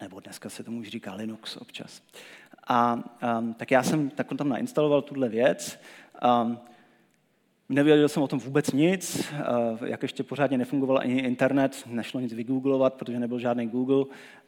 [0.00, 2.02] nebo dneska se tomu už říká Linux občas.
[2.68, 2.94] A
[3.38, 5.80] um, tak já jsem tak tam nainstaloval tuhle věc.
[6.44, 6.58] Um,
[7.72, 9.32] Nevěděl jsem o tom vůbec nic,
[9.80, 14.04] uh, jak ještě pořádně nefungoval ani internet, nešlo nic vygooglovat, protože nebyl žádný Google,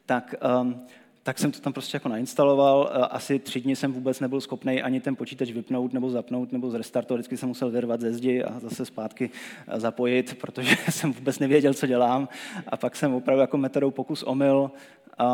[0.06, 0.80] tak um,
[1.24, 2.90] tak jsem to tam prostě jako nainstaloval.
[2.92, 6.70] Eh, asi tři dny jsem vůbec nebyl schopný ani ten počítač vypnout nebo zapnout nebo
[6.70, 7.18] zrestartovat.
[7.18, 9.30] Vždycky jsem musel vyrvat ze zdi a zase zpátky
[9.68, 12.28] eh, zapojit, protože jsem vůbec nevěděl, co dělám.
[12.68, 14.70] A pak jsem opravdu jako metodou pokus omyl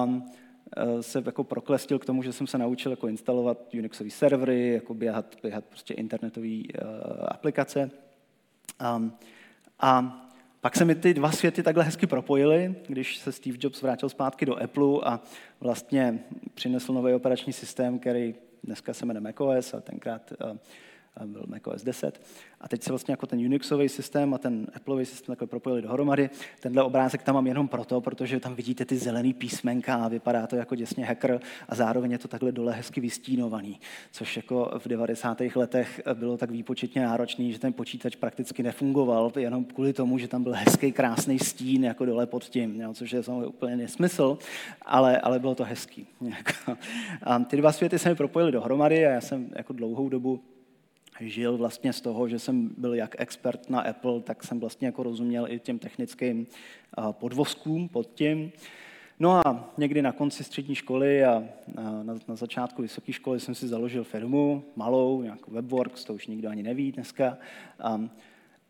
[0.05, 0.31] um,
[1.01, 5.37] se jako proklestil k tomu, že jsem se naučil jako instalovat Unixové servery, jako běhat,
[5.43, 6.61] běhat prostě internetové uh,
[7.29, 7.91] aplikace.
[8.97, 9.13] Um,
[9.81, 10.17] a
[10.61, 14.47] pak se mi ty dva světy takhle hezky propojily, když se Steve Jobs vrátil zpátky
[14.47, 15.21] do Apple a
[15.61, 20.57] vlastně přinesl nový operační systém, který dneska se jmenuje macOS a tenkrát uh,
[21.27, 22.21] byl macOS 10.
[22.61, 26.31] A teď se vlastně jako ten Unixový systém a ten Appleový systém takhle propojili dohromady.
[26.61, 30.57] Tenhle obrázek tam mám jenom proto, protože tam vidíte ty zelený písmenka a vypadá to
[30.57, 33.81] jako děsně hacker a zároveň je to takhle dole hezky vystínovaný,
[34.13, 35.41] což jako v 90.
[35.55, 40.43] letech bylo tak výpočetně náročný, že ten počítač prakticky nefungoval, jenom kvůli tomu, že tam
[40.43, 44.39] byl hezký, krásný stín jako dole pod tím, jo, což je samozřejmě úplně nesmysl,
[44.83, 46.07] ale, ale bylo to hezký.
[47.23, 50.41] A ty dva světy se mi propojily dohromady a já jsem jako dlouhou dobu
[51.21, 55.03] žil vlastně z toho, že jsem byl jak expert na Apple, tak jsem vlastně jako
[55.03, 56.47] rozuměl i těm technickým
[57.13, 58.53] podvozkům pod tím.
[59.21, 61.45] No a někdy na konci střední školy a
[62.03, 66.49] na, na začátku vysoké školy jsem si založil firmu, malou, nějakou Webworks, to už nikdo
[66.49, 67.37] ani neví dneska.
[67.95, 68.11] Um,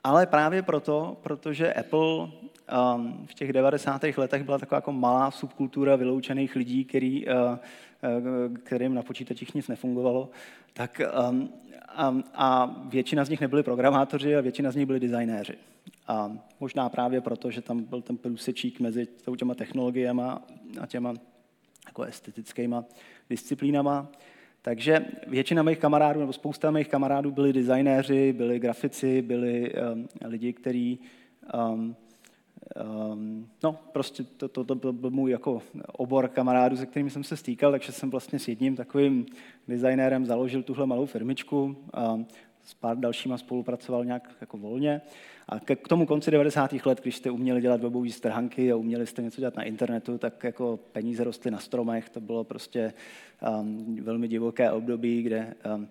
[0.04, 4.02] ale právě proto, protože Apple um, v těch 90.
[4.16, 7.32] letech byla taková jako malá subkultura vyloučených lidí, který, uh,
[8.62, 10.30] kterým na počítačích nic nefungovalo,
[10.72, 11.52] tak um,
[11.96, 15.54] a, a většina z nich nebyli programátoři a většina z nich byli designéři.
[16.06, 20.22] A možná právě proto, že tam byl ten průsečík mezi těma technologiemi
[20.80, 21.14] a těma
[21.86, 22.84] jako estetickýma
[23.30, 24.08] disciplínama.
[24.62, 30.52] Takže většina mých kamarádů, nebo spousta mých kamarádů byli designéři, byli grafici, byli um, lidi,
[30.52, 31.00] kteří
[31.54, 31.96] Um,
[33.62, 37.70] no, prostě to, to, to byl můj jako obor kamarádů, se kterými jsem se stýkal,
[37.70, 39.26] takže jsem vlastně s jedním takovým
[39.68, 42.18] designérem založil tuhle malou firmičku a
[42.62, 45.00] s pár dalšíma spolupracoval nějak jako volně.
[45.48, 46.72] A k tomu konci 90.
[46.86, 50.44] let, když jste uměli dělat webové stránky a uměli jste něco dělat na internetu, tak
[50.44, 52.08] jako peníze rostly na stromech.
[52.08, 52.92] To bylo prostě
[53.60, 55.88] um, velmi divoké období, kde um,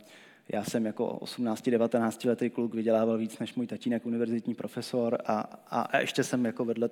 [0.54, 5.98] já jsem jako 18-19 letý kluk vydělával víc než můj tatínek, univerzitní profesor a, a
[6.00, 6.90] ještě jsem jako vedle,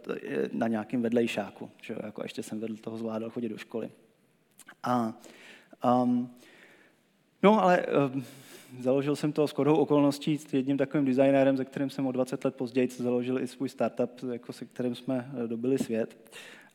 [0.51, 3.89] na nějakém vedlejšáku, že jako ještě jsem vedle toho zvládal chodit do školy.
[4.83, 5.13] A,
[6.03, 6.29] um,
[7.43, 8.23] no ale um,
[8.79, 12.45] založil jsem to s kodou okolností s jedním takovým designérem, se kterým jsem o 20
[12.45, 16.17] let později založil i svůj startup, jako se kterým jsme eh, dobili svět.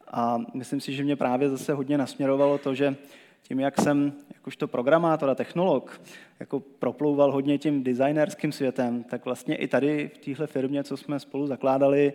[0.07, 2.97] A myslím si, že mě právě zase hodně nasměrovalo to, že
[3.43, 6.01] tím, jak jsem jakožto programátor a technolog
[6.41, 11.21] jako proplouval hodně tím designerským světem, tak vlastně i tady v téhle firmě, co jsme
[11.21, 12.13] spolu zakládali,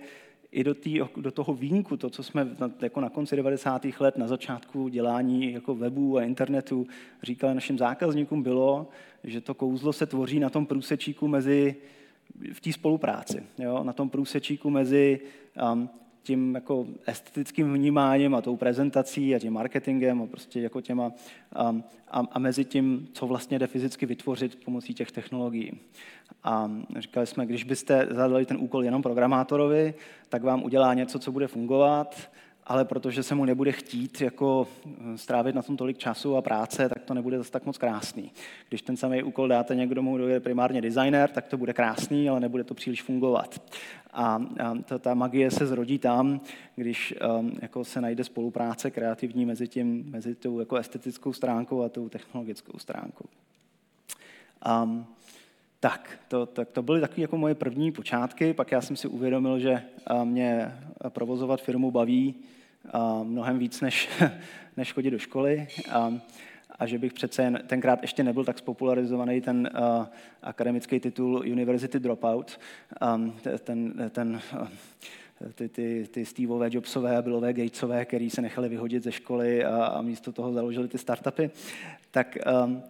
[0.51, 3.85] i do, tý, do toho výjimku, to, co jsme na, jako na konci 90.
[3.99, 6.87] let, na začátku dělání jako webu a internetu
[7.23, 8.87] říkali našim zákazníkům, bylo,
[9.23, 11.75] že to kouzlo se tvoří na tom průsečíku mezi
[12.53, 13.83] v té spolupráci, jo?
[13.83, 15.19] na tom průsečíku mezi
[15.73, 15.89] um,
[16.27, 21.11] tím jako estetickým vnímáním a tou prezentací a tím marketingem a prostě jako těma
[21.69, 25.79] um, a, a mezi tím, co vlastně jde fyzicky vytvořit pomocí těch technologií.
[26.43, 29.93] A říkali jsme, když byste zadali ten úkol jenom programátorovi,
[30.29, 32.29] tak vám udělá něco, co bude fungovat,
[32.67, 36.89] ale protože se mu nebude chtít jako eh, strávit na tom tolik času a práce,
[36.89, 38.31] tak to nebude zase tak moc krásný.
[38.69, 42.39] Když ten samý úkol dáte někdo, kdo je primárně designer, tak to bude krásný, ale
[42.39, 43.61] nebude to příliš fungovat.
[44.13, 44.41] A,
[44.85, 46.41] ta, ta magie se zrodí tam,
[46.75, 51.89] když um, jako se najde spolupráce kreativní mezi, tím, mezi tou jako estetickou stránkou a
[51.89, 53.25] tou technologickou stránkou.
[54.83, 55.05] Um,
[55.79, 59.59] tak, to, tak to byly takové jako moje první počátky, pak já jsem si uvědomil,
[59.59, 59.83] že
[60.23, 60.73] mě
[61.09, 62.35] provozovat firmu baví
[63.23, 64.09] mnohem víc, než,
[64.77, 65.67] než chodit do školy.
[65.91, 66.13] A,
[66.79, 70.05] a že bych přece jen tenkrát ještě nebyl tak spopularizovaný ten uh,
[70.41, 72.59] akademický titul University Dropout,
[73.15, 74.41] um, ten, ten
[75.55, 79.85] ty, ty, ty Steveové, Jobsové a Billové, Gatesové, který se nechali vyhodit ze školy a,
[79.85, 81.49] a místo toho založili ty startupy,
[82.11, 82.83] tak um,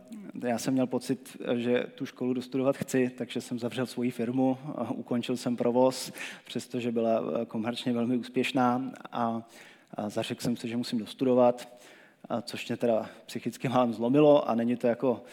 [0.43, 4.57] já jsem měl pocit, že tu školu dostudovat chci, takže jsem zavřel svoji firmu,
[4.93, 6.13] ukončil jsem provoz,
[6.45, 8.91] přestože byla komerčně velmi úspěšná.
[9.11, 9.43] A,
[9.97, 11.67] a zařekl jsem si, že musím dostudovat
[12.41, 15.23] což mě teda psychicky málem zlomilo a není to jako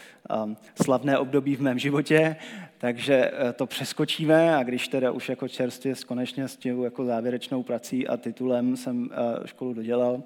[0.44, 2.37] um, slavné období v mém životě,
[2.79, 7.62] takže uh, to přeskočíme a když teda už jako čerstvě konečně s tím jako závěrečnou
[7.62, 10.22] prací a titulem jsem uh, školu dodělal,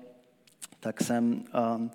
[0.80, 1.44] tak jsem,
[1.76, 1.90] um,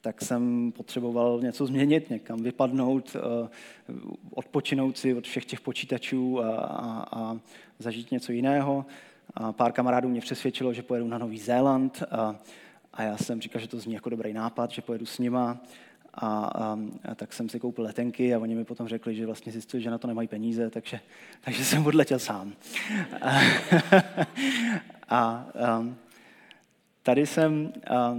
[0.00, 3.48] tak jsem potřeboval něco změnit, někam vypadnout, uh,
[4.30, 7.38] odpočinout si od všech těch počítačů a, a, a
[7.78, 8.86] zažít něco jiného.
[9.52, 12.02] Pár kamarádů mě přesvědčilo, že pojedu na Nový Zéland.
[12.10, 12.36] A,
[12.92, 15.58] a já jsem říkal, že to zní jako dobrý nápad, že pojedu s nima.
[16.14, 19.52] A, a, a tak jsem si koupil letenky a oni mi potom řekli, že vlastně
[19.52, 21.00] zjistili, že na to nemají peníze, takže,
[21.40, 22.52] takže jsem odletěl sám.
[23.20, 23.40] A,
[25.08, 25.86] a a
[27.02, 28.16] tady jsem a,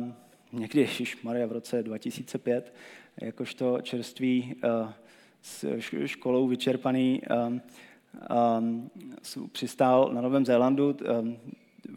[0.52, 0.89] někdy,
[1.24, 2.74] Maria v roce 2005,
[3.22, 4.94] jakožto čerství a,
[5.41, 7.54] s školou vyčerpaný, a,
[9.51, 11.23] přistál na Novém Zélandu, a,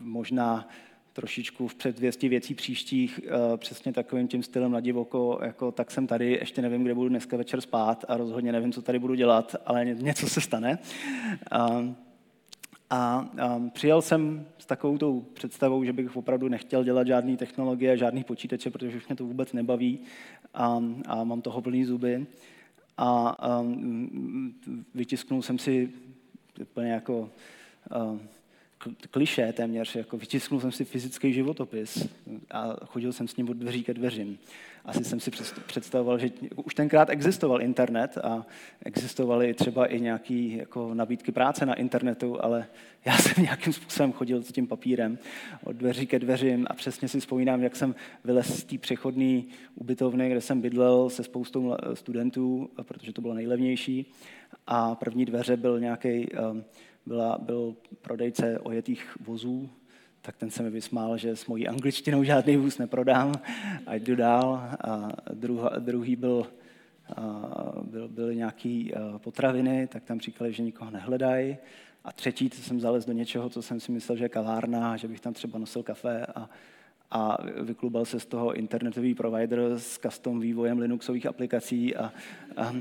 [0.01, 0.69] možná
[1.13, 6.07] trošičku v předvěsti věcí příštích, uh, přesně takovým tím stylem na divoko, jako tak jsem
[6.07, 9.57] tady, ještě nevím, kde budu dneska večer spát a rozhodně nevím, co tady budu dělat,
[9.67, 10.79] ale něco se stane.
[11.53, 11.93] Uh,
[12.91, 17.97] a um, přijel jsem s takovou tou představou, že bych opravdu nechtěl dělat žádné technologie,
[17.97, 19.99] žádný počítače, protože už mě to vůbec nebaví
[20.55, 22.27] a, a mám toho plný zuby.
[22.99, 24.55] A um,
[24.95, 25.91] vytisknul jsem si
[26.61, 27.31] úplně jako
[28.11, 28.21] um,
[29.11, 32.09] kliše téměř, jako vytisknul jsem si fyzický životopis
[32.51, 34.39] a chodil jsem s ním od dveří ke dveřím.
[34.89, 35.31] Asi jsem si
[35.67, 38.47] představoval, že už tenkrát existoval internet a
[38.85, 42.67] existovaly třeba i nějaké jako nabídky práce na internetu, ale
[43.05, 45.19] já jsem nějakým způsobem chodil s tím papírem
[45.65, 49.43] od dveří ke dveřím a přesně si vzpomínám, jak jsem vylez z té přechodné
[49.75, 54.13] ubytovny, kde jsem bydlel se spoustou studentů, protože to bylo nejlevnější.
[54.67, 56.65] A první dveře byl nějaký um,
[57.07, 59.71] byla, byl prodejce ojetých vozů,
[60.23, 63.35] tak ten se mi vysmál, že s mojí angličtinou žádný vůz neprodám
[63.87, 64.69] a jdu dál.
[64.85, 65.09] A
[65.79, 66.47] druhý byl,
[67.83, 71.57] byl, byly nějaký potraviny, tak tam říkali, že nikoho nehledají.
[72.05, 75.09] A třetí, to jsem zalez do něčeho, co jsem si myslel, že je kavárna, že
[75.09, 76.51] bych tam třeba nosil kafe a,
[77.11, 82.13] a vyklubal se z toho internetový provider s custom vývojem Linuxových aplikací a,
[82.57, 82.75] a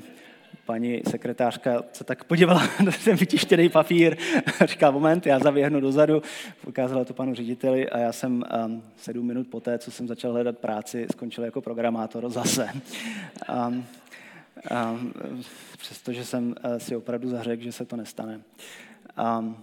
[0.68, 4.18] paní sekretářka se tak podívala na ten vytištěný papír
[4.66, 6.22] říká, moment, já zaběhnu dozadu,
[6.68, 10.58] ukázala to panu řediteli a já jsem um, sedm minut poté, co jsem začal hledat
[10.58, 12.70] práci, skončil jako programátor zase.
[13.68, 13.86] Um,
[14.94, 15.14] um,
[15.78, 18.42] přestože jsem uh, si opravdu zařekl, že se to nestane.
[19.40, 19.58] Um,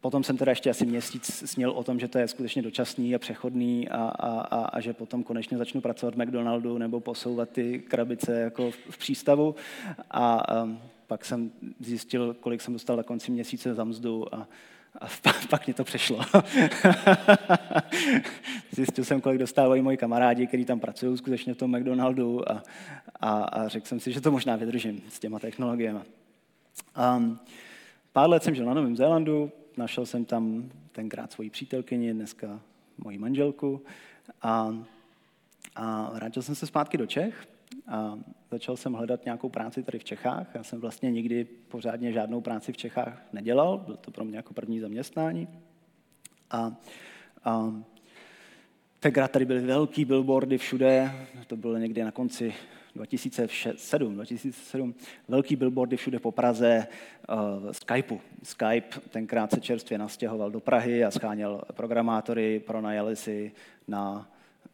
[0.00, 3.18] Potom jsem teda ještě asi měsíc sněl o tom, že to je skutečně dočasný a
[3.18, 7.78] přechodný a, a, a, a že potom konečně začnu pracovat v McDonaldu nebo posouvat ty
[7.78, 9.54] krabice jako v, v přístavu.
[10.10, 10.68] A, a
[11.06, 14.48] pak jsem zjistil, kolik jsem dostal na konci měsíce za mzdu a,
[15.00, 15.06] a
[15.50, 16.20] pak mě to přešlo.
[18.72, 22.62] Zjistil jsem, kolik dostávají moji kamarádi, kteří tam pracují skutečně v tom McDonaldu a,
[23.20, 26.00] a, a řekl jsem si, že to možná vydržím s těma technologiemi.
[27.16, 27.38] Um,
[28.12, 32.60] pár let jsem žil na Novém Zélandu, Našel jsem tam tenkrát svoji přítelkyni, dneska
[33.04, 33.82] moji manželku
[34.42, 34.84] a,
[35.74, 37.48] a vrátil jsem se zpátky do Čech
[37.86, 38.18] a
[38.50, 40.46] začal jsem hledat nějakou práci tady v Čechách.
[40.54, 44.54] Já jsem vlastně nikdy pořádně žádnou práci v Čechách nedělal, byl to pro mě jako
[44.54, 45.48] první zaměstnání.
[46.50, 46.76] A,
[47.44, 47.74] a
[49.00, 51.12] tenkrát tady byly velký billboardy všude,
[51.46, 52.54] to bylo někdy na konci
[52.94, 54.94] 2007, 2007
[55.28, 56.86] velký billboardy všude po Praze
[57.28, 58.20] uh, Skypeu.
[58.42, 63.52] Skype tenkrát se čerstvě nastěhoval do Prahy a scháněl programátory, pronajali si
[63.88, 64.28] na,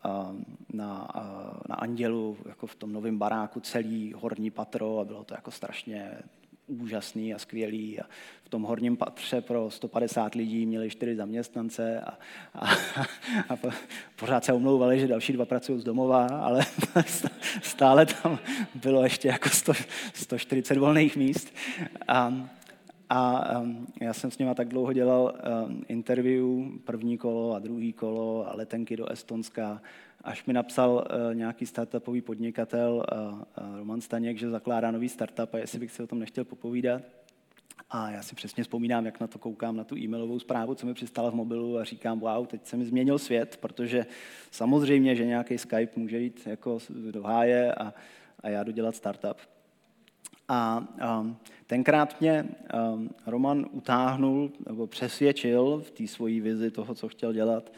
[0.05, 0.37] uh,
[0.73, 1.23] na, uh,
[1.69, 6.13] na Andělu, jako v tom novém baráku, celý horní patro a bylo to jako strašně
[6.67, 8.01] úžasný a skvělý.
[8.01, 8.05] A
[8.45, 12.19] v tom horním patře pro 150 lidí měli čtyři zaměstnance a,
[12.55, 12.71] a,
[13.49, 13.57] a
[14.17, 16.67] pořád se omlouvali, že další dva pracují z domova, ale
[17.63, 18.39] stále tam
[18.75, 19.73] bylo ještě jako 100,
[20.15, 21.55] 140 volných míst.
[22.09, 22.49] A,
[23.11, 25.35] a um, já jsem s nima tak dlouho dělal
[25.69, 26.47] um, interview,
[26.85, 29.81] první kolo a druhý kolo a letenky do Estonska
[30.25, 35.55] až mi napsal uh, nějaký startupový podnikatel, uh, uh, Roman Staněk, že zakládá nový startup
[35.55, 37.03] a jestli bych si o tom nechtěl popovídat.
[37.91, 40.95] A já si přesně vzpomínám, jak na to koukám, na tu e-mailovou zprávu, co mi
[40.95, 44.07] přistala v mobilu a říkám, wow, teď se mi změnil svět, protože
[44.51, 46.79] samozřejmě, že nějaký Skype může jít jako
[47.11, 47.95] do háje a,
[48.41, 49.37] a já jdu dělat startup.
[50.49, 50.89] A
[51.21, 52.49] um, tenkrát mě
[52.95, 57.73] um, Roman utáhnul nebo přesvědčil v té svojí vizi toho, co chtěl dělat,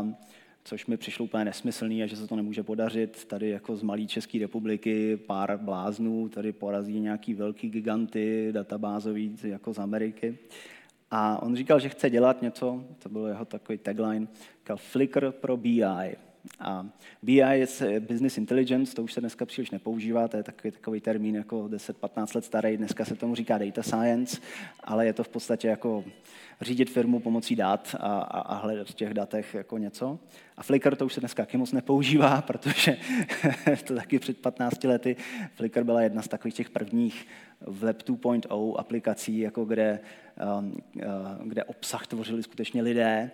[0.00, 0.16] um,
[0.64, 3.24] což mi přišlo úplně nesmyslný a že se to nemůže podařit.
[3.24, 9.72] Tady jako z malé České republiky pár bláznů tady porazí nějaký velký giganty databázový jako
[9.72, 10.38] z Ameriky.
[11.10, 14.26] A on říkal, že chce dělat něco, to byl jeho takový tagline,
[14.58, 16.16] říkal Flickr pro BI.
[16.60, 16.86] A
[17.22, 17.66] BI je
[18.00, 22.34] business intelligence, to už se dneska příliš nepoužívá, to je takový, takový termín jako 10-15
[22.34, 24.40] let starý, dneska se tomu říká data science,
[24.80, 26.04] ale je to v podstatě jako
[26.60, 30.18] řídit firmu pomocí dat a, a, a hledat v těch datech jako něco.
[30.56, 32.96] A Flickr to už se dneska taky moc nepoužívá, protože
[33.84, 35.16] to taky před 15 lety
[35.54, 37.26] Flickr byla jedna z takových těch prvních
[37.60, 40.00] Web 2.0 aplikací, jako kde,
[40.58, 41.02] um, uh,
[41.44, 43.30] kde obsah tvořili skutečně lidé,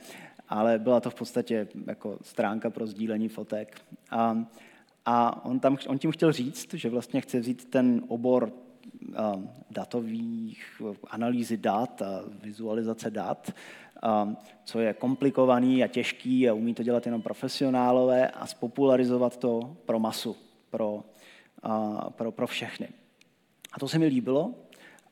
[0.49, 3.81] ale byla to v podstatě jako stránka pro sdílení fotek.
[4.11, 4.45] A,
[5.07, 8.53] a on, tam, on tím chtěl říct, že vlastně chce vzít ten obor
[9.71, 13.53] datových analýzy dat a vizualizace dat,
[14.23, 19.77] um, co je komplikovaný a těžký a umí to dělat jenom profesionálové a spopularizovat to
[19.87, 20.37] pro masu,
[20.71, 21.05] pro,
[22.11, 22.89] pro, pro všechny.
[23.73, 24.55] A to se mi líbilo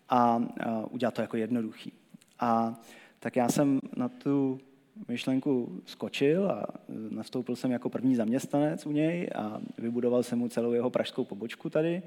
[0.09, 0.43] a
[0.91, 1.93] udělat to jako jednoduchý.
[2.41, 2.75] A
[3.19, 4.61] tak já jsem na tu
[5.09, 6.67] myšlenku skočil a
[7.11, 11.71] nastoupil jsem jako první zaměstnanec u něj a vybudoval jsem mu celou jeho pražskou pobočku
[11.71, 12.03] tady,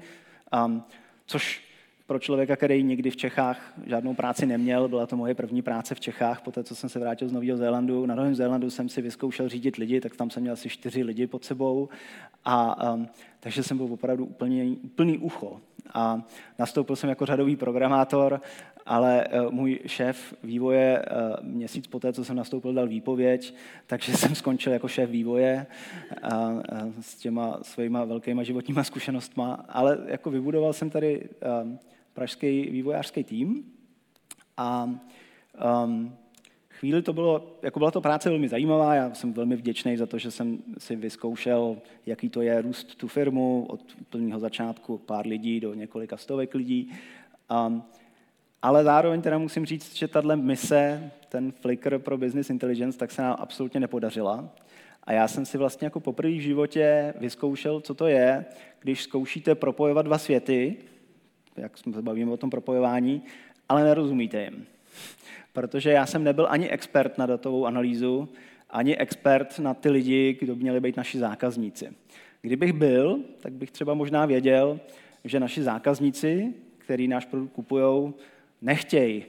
[0.52, 0.80] a,
[1.26, 1.62] což
[2.06, 6.00] pro člověka, který nikdy v Čechách žádnou práci neměl, byla to moje první práce v
[6.00, 8.06] Čechách, poté co jsem se vrátil z Nového Zélandu.
[8.06, 11.26] Na Novém Zélandu jsem si vyzkoušel řídit lidi, tak tam jsem měl asi čtyři lidi
[11.26, 11.88] pod sebou,
[12.44, 13.08] a, um,
[13.40, 15.60] takže jsem byl opravdu úplně, úplný ucho.
[15.94, 16.22] A
[16.58, 18.40] nastoupil jsem jako řadový programátor,
[18.86, 23.54] ale uh, můj šéf vývoje uh, měsíc poté, co jsem nastoupil, dal výpověď,
[23.86, 25.66] takže jsem skončil jako šéf vývoje
[26.22, 26.60] a, a
[27.00, 31.28] s těma svýma velkýma životníma zkušenostma, ale jako vybudoval jsem tady
[32.14, 33.64] pražský vývojářský tým
[34.56, 34.88] a
[35.84, 36.16] um,
[36.82, 40.18] chvíli to bylo, jako byla to práce velmi zajímavá, já jsem velmi vděčný za to,
[40.18, 41.76] že jsem si vyzkoušel,
[42.06, 46.92] jaký to je růst tu firmu od úplného začátku pár lidí do několika stovek lidí.
[47.66, 47.82] Um,
[48.62, 53.22] ale zároveň teda musím říct, že tahle mise, ten Flickr pro Business Intelligence, tak se
[53.22, 54.48] nám absolutně nepodařila.
[55.04, 58.44] A já jsem si vlastně jako poprvé v životě vyzkoušel, co to je,
[58.80, 60.76] když zkoušíte propojovat dva světy,
[61.56, 63.22] jak jsme se bavíme o tom propojování,
[63.68, 64.66] ale nerozumíte jim.
[65.52, 68.28] Protože já jsem nebyl ani expert na datovou analýzu,
[68.70, 71.92] ani expert na ty lidi, kdo měli být naši zákazníci.
[72.42, 74.80] Kdybych byl, tak bych třeba možná věděl,
[75.24, 78.12] že naši zákazníci, který náš produkt kupují,
[78.62, 79.24] nechtějí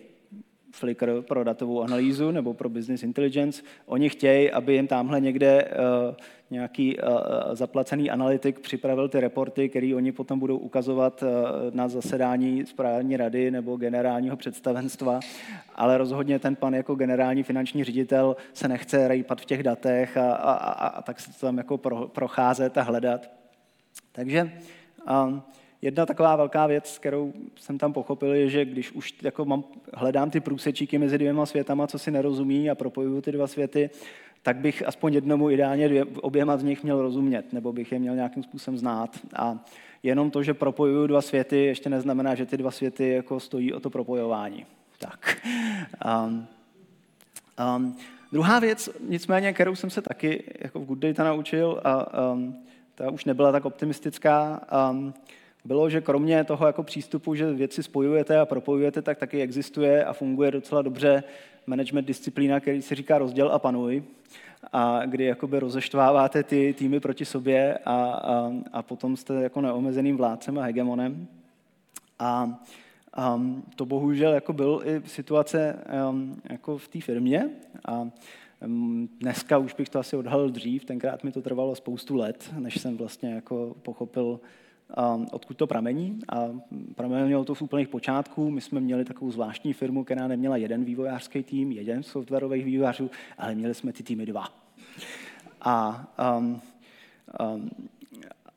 [0.76, 3.64] Flickr pro datovou analýzu nebo pro business intelligence.
[3.86, 6.16] Oni chtějí, aby jim tamhle někde uh,
[6.50, 7.06] nějaký uh,
[7.54, 11.30] zaplacený analytik připravil ty reporty, které oni potom budou ukazovat uh,
[11.72, 15.20] na zasedání správní rady nebo generálního představenstva.
[15.76, 20.34] Ale rozhodně ten pan jako generální finanční ředitel se nechce rejpat v těch datech a,
[20.34, 23.30] a, a, a tak se tam jako pro, procházet a hledat.
[24.12, 24.52] Takže
[25.10, 25.40] uh,
[25.84, 29.64] Jedna taková velká věc, kterou jsem tam pochopil, je, že když už jako mám,
[29.94, 33.90] hledám ty průsečíky mezi dvěma světama, co si nerozumí a propojuju ty dva světy,
[34.44, 38.16] tak bych aspoň jednomu ideálně dvě, oběma z nich měl rozumět, nebo bych je měl
[38.16, 39.20] nějakým způsobem znát.
[39.36, 39.66] A
[40.04, 43.80] jenom to, že propojuju dva světy, ještě neznamená, že ty dva světy jako stojí o
[43.80, 44.66] to propojování.
[45.00, 45.38] Tak.
[46.26, 46.48] Um,
[47.78, 47.98] um,
[48.32, 52.56] druhá věc, nicméně, kterou jsem se taky jako v Good Data naučil, a um,
[52.96, 54.62] ta už nebyla tak optimistická,
[54.92, 55.14] um,
[55.66, 60.14] bylo, že kromě toho jako přístupu, že věci spojujete a propojujete, tak taky existuje a
[60.14, 61.24] funguje docela dobře
[61.68, 64.04] management disciplína, který se říká rozděl a panuj,
[64.74, 70.18] a kdy jakoby rozeštváváte ty týmy proti sobě a, a, a potom jste jako neomezeným
[70.18, 71.28] vládcem a hegemonem.
[72.20, 72.60] A
[73.36, 77.50] um, to bohužel jako byl i situace um, jako v té firmě
[77.86, 78.08] a
[78.66, 82.82] um, dneska už bych to asi odhalil dřív, tenkrát mi to trvalo spoustu let, než
[82.82, 84.40] jsem vlastně jako pochopil,
[85.32, 86.20] odkud to pramení.
[86.30, 86.50] A
[86.96, 88.52] pramenilo to z úplných počátků.
[88.52, 93.56] My jsme měli takovou zvláštní firmu, která neměla jeden vývojářský tým, jeden softwarových vývojářů, ale
[93.56, 94.46] měli jsme ty týmy dva.
[95.62, 96.62] A, um,
[97.40, 97.70] um,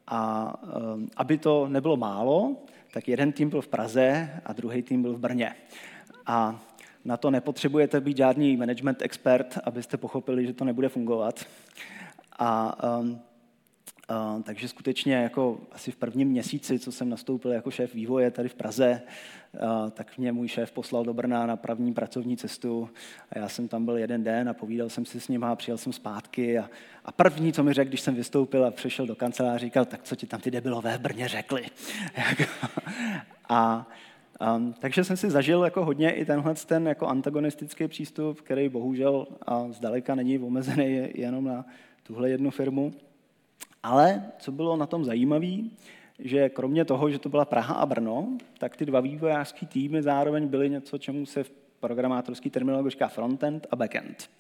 [0.07, 0.55] a
[0.95, 2.57] um, aby to nebylo málo,
[2.93, 5.55] tak jeden tým byl v Praze a druhý tým byl v Brně.
[6.27, 6.61] A
[7.05, 11.45] na to nepotřebujete být žádný management expert, abyste pochopili, že to nebude fungovat.
[12.39, 13.21] A um,
[14.43, 18.55] Takže skutečně jako asi v prvním měsíci, co jsem nastoupil jako šéf vývoje tady v
[18.55, 19.03] Praze,
[19.91, 22.91] tak mě můj šéf poslal do Brna na první pracovní cestu
[23.31, 25.79] a já jsem tam byl jeden den a povídal jsem si s ním a přijel
[25.79, 26.71] jsem zpátky a,
[27.05, 30.17] a první, co mi řekl, když jsem vystoupil a přešel do kanceláře, říkal, tak co
[30.17, 31.67] ti tam ty debilové v Brně řekli.
[33.49, 33.87] a
[34.57, 39.27] Um, takže jsem si zažil jako hodně i tenhle ten jako antagonistický přístup, který bohužel
[39.47, 41.65] a zdaleka není omezený jenom na
[42.03, 42.93] tuhle jednu firmu.
[43.87, 45.53] Ale co bylo na tom zajímavé,
[46.19, 48.29] že kromě toho, že to byla Praha a Brno,
[48.59, 53.67] tak ty dva vývojářské týmy zároveň byly něco, čemu se v programátorský terminologii říká frontend
[53.71, 54.31] a backend.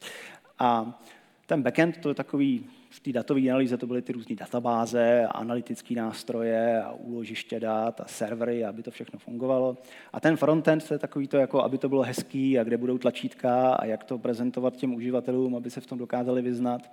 [0.58, 1.00] A
[1.46, 5.94] ten backend to je takový, v té datové analýze to byly ty různé databáze, analytické
[5.94, 9.76] nástroje a úložiště dat a servery, aby to všechno fungovalo.
[10.12, 12.98] A ten frontend to je takový to, jako aby to bylo hezký a kde budou
[12.98, 16.90] tlačítka a jak to prezentovat těm uživatelům, aby se v tom dokázali vyznat.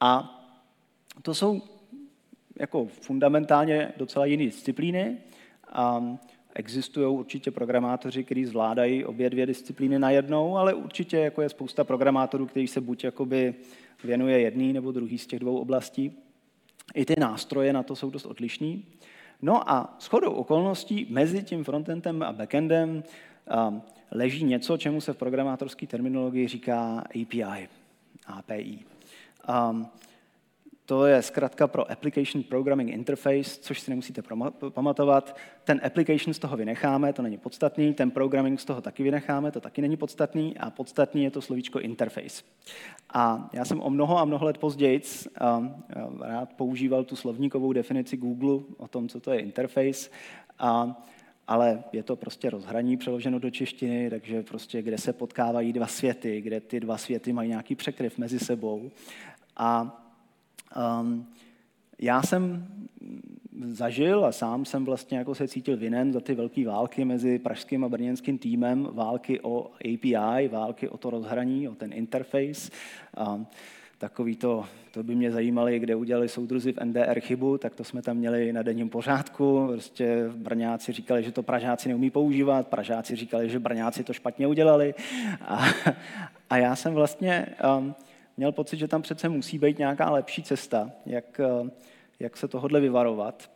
[0.00, 0.34] A
[1.22, 1.62] to jsou
[2.58, 5.16] jako fundamentálně docela jiné disciplíny.
[5.72, 6.16] A
[6.54, 12.46] existují určitě programátoři, kteří zvládají obě dvě disciplíny najednou, ale určitě jako je spousta programátorů,
[12.46, 13.54] kteří se buď jakoby
[14.04, 16.12] věnuje jedný nebo druhý z těch dvou oblastí.
[16.94, 18.84] I ty nástroje na to jsou dost odlišní.
[19.42, 23.02] No a shodou okolností mezi tím frontendem a backendem
[24.10, 27.68] leží něco, čemu se v programátorské terminologii říká API.
[28.26, 28.78] API.
[29.70, 29.86] Um,
[30.88, 34.22] to je zkrátka pro Application Programming Interface, což si nemusíte
[34.70, 35.36] pamatovat.
[35.64, 39.60] Ten application z toho vynecháme, to není podstatný, ten programming z toho taky vynecháme, to
[39.60, 42.42] taky není podstatný a podstatný je to slovíčko interface.
[43.14, 45.02] A já jsem o mnoho a mnoho let později
[46.20, 50.10] rád používal tu slovníkovou definici Google o tom, co to je interface.
[50.58, 51.02] A
[51.46, 56.40] ale je to prostě rozhraní přeloženo do češtiny, takže prostě kde se potkávají dva světy,
[56.40, 58.90] kde ty dva světy mají nějaký překryv mezi sebou.
[59.56, 60.07] A um,
[61.98, 62.66] já jsem
[63.66, 67.84] zažil a sám jsem vlastně jako se cítil vinen za ty velké války mezi pražským
[67.84, 72.70] a brněnským týmem, války o API, války o to rozhraní, o ten interface.
[73.34, 73.46] Um,
[73.98, 78.02] takový to, to by mě zajímalo, kde udělali soudruzi v NDR chybu, tak to jsme
[78.02, 79.66] tam měli na denním pořádku.
[79.72, 84.94] Prostě Brňáci říkali, že to Pražáci neumí používat, Pražáci říkali, že Brňáci to špatně udělali.
[85.40, 85.64] A,
[86.50, 87.46] a já jsem vlastně
[87.78, 87.94] um,
[88.38, 91.68] měl pocit, že tam přece musí být nějaká lepší cesta, jak, uh,
[92.20, 93.50] jak se tohodle vyvarovat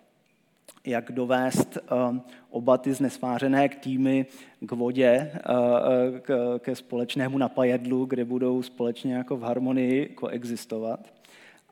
[0.84, 1.78] jak dovést
[2.10, 2.18] uh,
[2.50, 4.26] oba ty znesvářené týmy
[4.60, 11.12] k vodě, uh, k, ke společnému napajedlu, kde budou společně jako v harmonii koexistovat.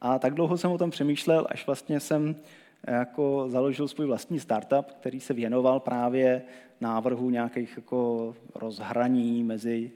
[0.00, 2.36] A tak dlouho jsem o tom přemýšlel, až vlastně jsem
[2.86, 6.42] jako založil svůj vlastní startup, který se věnoval právě
[6.80, 9.90] návrhu nějakých jako rozhraní mezi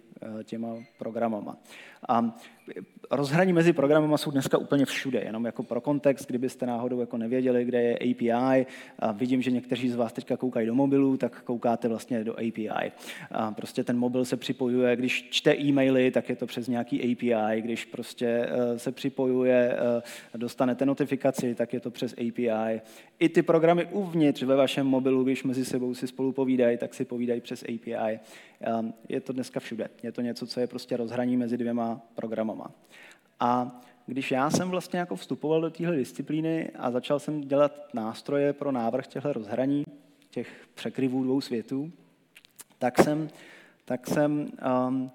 [0.45, 1.57] těma programama.
[2.09, 2.39] A
[3.11, 7.65] rozhraní mezi programy jsou dneska úplně všude, jenom jako pro kontext, kdybyste náhodou jako nevěděli,
[7.65, 8.67] kde je API.
[8.99, 12.93] A vidím, že někteří z vás teďka koukají do mobilu, tak koukáte vlastně do API.
[13.31, 17.63] A prostě ten mobil se připojuje, když čte e-maily, tak je to přes nějaký API,
[17.63, 22.81] když prostě eh, se připojuje, eh, dostanete notifikaci, tak je to přes API.
[23.19, 27.05] I ty programy uvnitř ve vašem mobilu, když mezi sebou si spolu povídají, tak si
[27.05, 28.21] povídají přes API.
[29.09, 29.89] Je to dneska všude.
[30.03, 32.71] Je to něco, co je prostě rozhraní mezi dvěma programama.
[33.41, 38.53] A když já jsem vlastně jako vstupoval do téhle disciplíny a začal jsem dělat nástroje
[38.53, 39.85] pro návrh těchto rozhraní,
[40.31, 41.93] těch překryvů dvou světů,
[42.79, 43.29] tak jsem,
[43.85, 44.49] tak jsem
[44.89, 45.11] um,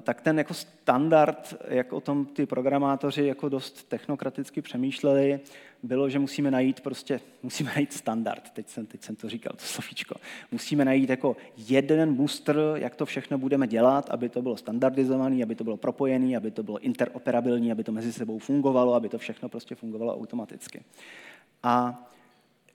[0.00, 5.40] tak ten jako standard, jak o tom ty programátoři jako dost technokraticky přemýšleli,
[5.82, 9.64] bylo, že musíme najít prostě, musíme najít standard, teď jsem, teď jsem to říkal, to
[9.64, 10.14] slovíčko.
[10.52, 15.54] Musíme najít jako jeden mustr, jak to všechno budeme dělat, aby to bylo standardizované, aby
[15.54, 19.48] to bylo propojené, aby to bylo interoperabilní, aby to mezi sebou fungovalo, aby to všechno
[19.48, 20.82] prostě fungovalo automaticky.
[21.62, 22.06] A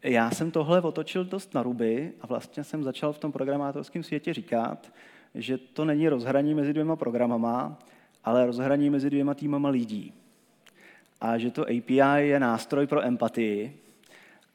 [0.03, 4.33] já jsem tohle otočil dost na ruby a vlastně jsem začal v tom programátorském světě
[4.33, 4.91] říkat,
[5.35, 7.79] že to není rozhraní mezi dvěma programama,
[8.23, 10.13] ale rozhraní mezi dvěma týmama lidí.
[11.21, 13.73] A že to API je nástroj pro empatii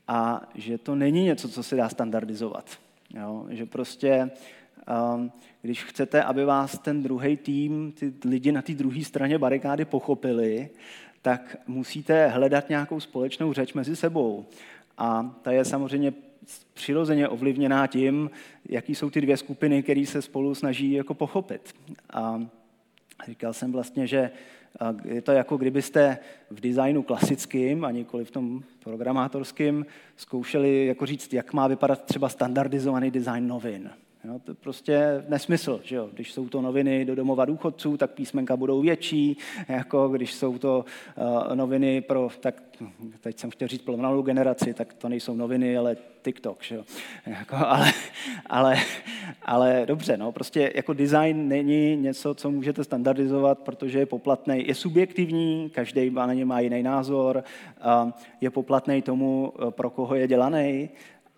[0.09, 2.79] a že to není něco, co se dá standardizovat.
[3.15, 3.47] Jo?
[3.49, 4.31] Že prostě,
[5.15, 9.85] um, když chcete, aby vás ten druhý tým, ty lidi na té druhé straně barikády
[9.85, 10.71] pochopili,
[11.23, 14.47] tak musíte hledat nějakou společnou řeč mezi sebou.
[14.99, 16.13] A ta je samozřejmě
[16.75, 18.31] přirozeně ovlivněná tím,
[18.69, 21.75] jaký jsou ty dvě skupiny, které se spolu snaží jako pochopit.
[22.13, 22.41] A
[23.27, 24.31] říkal jsem vlastně, že
[25.05, 26.19] je to jako kdybyste
[26.51, 29.87] v designu klasickým a nikoli v tom programátorským
[30.17, 33.91] zkoušeli jako říct, jak má vypadat třeba standardizovaný design novin.
[34.25, 36.09] Jo, to prostě nesmysl, že jo?
[36.13, 39.37] Když jsou to noviny do domova důchodců, tak písmenka budou větší,
[39.69, 40.85] jako když jsou to
[41.17, 42.63] uh, noviny pro, tak
[43.21, 46.85] teď jsem chtěl říct plnou generaci, tak to nejsou noviny, ale TikTok, že jo?
[47.27, 47.93] Jako, ale,
[48.47, 48.77] ale,
[49.43, 54.75] ale, dobře, no, prostě jako design není něco, co můžete standardizovat, protože je poplatný, je
[54.75, 57.45] subjektivní, každý na ně má jiný názor,
[58.05, 58.11] uh,
[58.41, 60.91] je poplatný tomu, uh, pro koho je dělaný,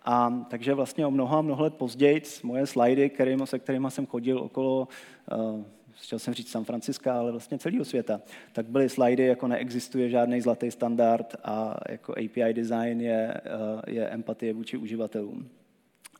[0.05, 4.05] a takže vlastně o mnoho a mnoho let později moje slajdy, kterým, se kterými jsem
[4.05, 4.87] chodil okolo,
[5.31, 8.21] uh, chtěl jsem říct San Franciska, ale vlastně celého světa,
[8.53, 14.09] tak byly slajdy, jako neexistuje žádný zlatý standard a jako API design je, uh, je
[14.09, 15.49] empatie vůči uživatelům.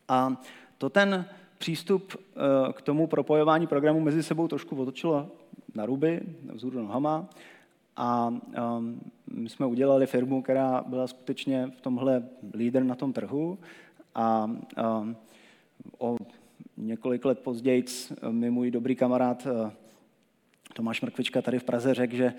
[0.07, 0.41] A
[0.77, 1.25] to ten
[1.57, 5.31] přístup uh, k tomu propojování programů mezi sebou trošku otočilo
[5.75, 6.21] na ruby,
[6.53, 7.29] vzhůru nohama.
[7.95, 9.01] A um,
[9.33, 12.23] my jsme udělali firmu, která byla skutečně v tomhle
[12.53, 13.59] líder na tom trhu.
[14.15, 15.15] A um,
[15.97, 16.17] o
[16.77, 17.85] několik let později
[18.31, 19.71] mi můj dobrý kamarád uh,
[20.73, 22.33] Tomáš Mrkvička tady v Praze řekl, že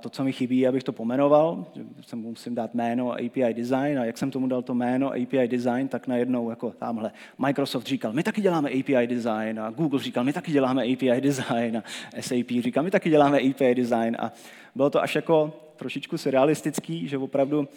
[0.00, 1.66] to, co mi chybí, abych to pomenoval,
[2.08, 5.88] že musím dát jméno API design a jak jsem tomu dal to jméno API design,
[5.88, 10.32] tak najednou jako tamhle Microsoft říkal, my taky děláme API design a Google říkal, my
[10.32, 11.82] taky děláme API design a
[12.20, 14.32] SAP říkal, my taky děláme API design a
[14.74, 17.68] bylo to až jako trošičku surrealistický, že opravdu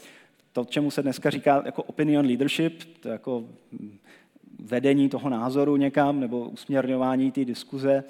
[0.54, 3.44] to, čemu se dneska říká jako opinion leadership, to jako
[4.62, 8.04] vedení toho názoru někam nebo usměrňování té diskuze,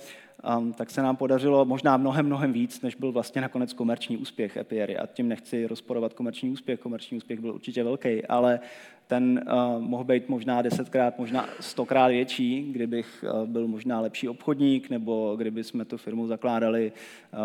[0.57, 4.57] um, tak se nám podařilo možná mnohem, mnohem víc, než byl vlastně nakonec komerční úspěch
[4.57, 4.97] Epiery.
[4.97, 8.59] A tím nechci rozporovat komerční úspěch, komerční úspěch byl určitě velký, ale
[9.07, 14.89] ten uh, mohl být možná desetkrát, možná stokrát větší, kdybych uh, byl možná lepší obchodník,
[14.89, 17.39] nebo kdyby jsme tu firmu zakládali uh,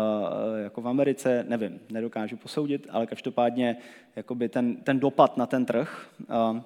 [0.63, 3.77] jako v Americe, nevím, nedokážu posoudit, ale každopádně
[4.15, 6.09] jakoby ten, ten dopad na ten trh,
[6.51, 6.59] uh,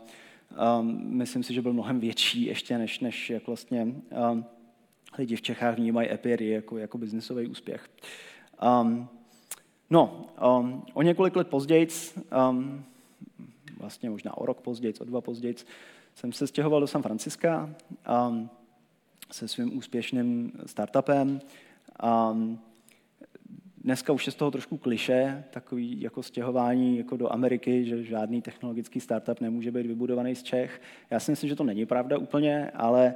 [0.79, 4.45] um, myslím si, že byl mnohem větší ještě, než, než jak vlastně um,
[5.17, 7.89] lidi v Čechách vnímají Epiry jako, jako biznisový úspěch.
[8.81, 9.09] Um,
[9.89, 10.25] no,
[10.59, 11.87] um, o několik let později,
[12.49, 12.83] um,
[13.77, 15.55] vlastně možná o rok později, o dva později,
[16.15, 17.75] jsem se stěhoval do San Franciska
[18.27, 18.49] um,
[19.31, 21.41] se svým úspěšným startupem.
[22.31, 22.59] Um,
[23.83, 28.41] dneska už je z toho trošku kliše, takový jako stěhování jako do Ameriky, že žádný
[28.41, 30.81] technologický startup nemůže být vybudovaný z Čech.
[31.09, 33.13] Já si myslím, že to není pravda úplně, ale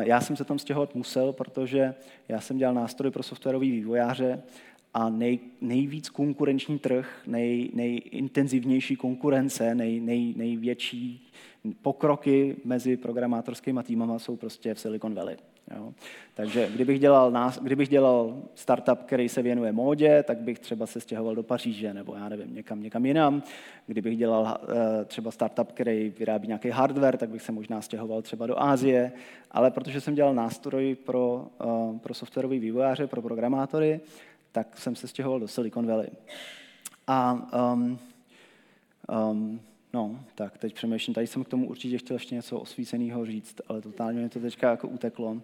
[0.00, 1.94] já jsem se tam stěhovat musel, protože
[2.28, 4.42] já jsem dělal nástroj pro softwarový vývojáře
[4.94, 11.32] a nej, nejvíc konkurenční trh, nej, nejintenzivnější konkurence, nej, nej, největší
[11.82, 15.36] pokroky mezi programátorskými týmama jsou prostě v Silicon Valley.
[15.74, 15.92] Jo.
[16.34, 21.00] Takže kdybych dělal, nás, kdybych dělal startup, který se věnuje módě, tak bych třeba se
[21.00, 23.42] stěhoval do Paříže nebo já nevím, někam, někam jinam.
[23.86, 28.46] Kdybych dělal uh, třeba startup, který vyrábí nějaký hardware, tak bych se možná stěhoval třeba
[28.46, 29.12] do Ázie.
[29.50, 34.00] Ale protože jsem dělal nástroj pro, uh, pro softwarové vývojáře, pro programátory,
[34.52, 36.08] tak jsem se stěhoval do Silicon Valley.
[37.06, 37.32] A
[37.72, 37.98] um,
[39.30, 39.60] um,
[39.92, 43.80] No, tak teď přemýšlím, tady jsem k tomu určitě chtěl ještě něco osvíceného říct, ale
[43.80, 45.36] totálně mi to teďka jako uteklo.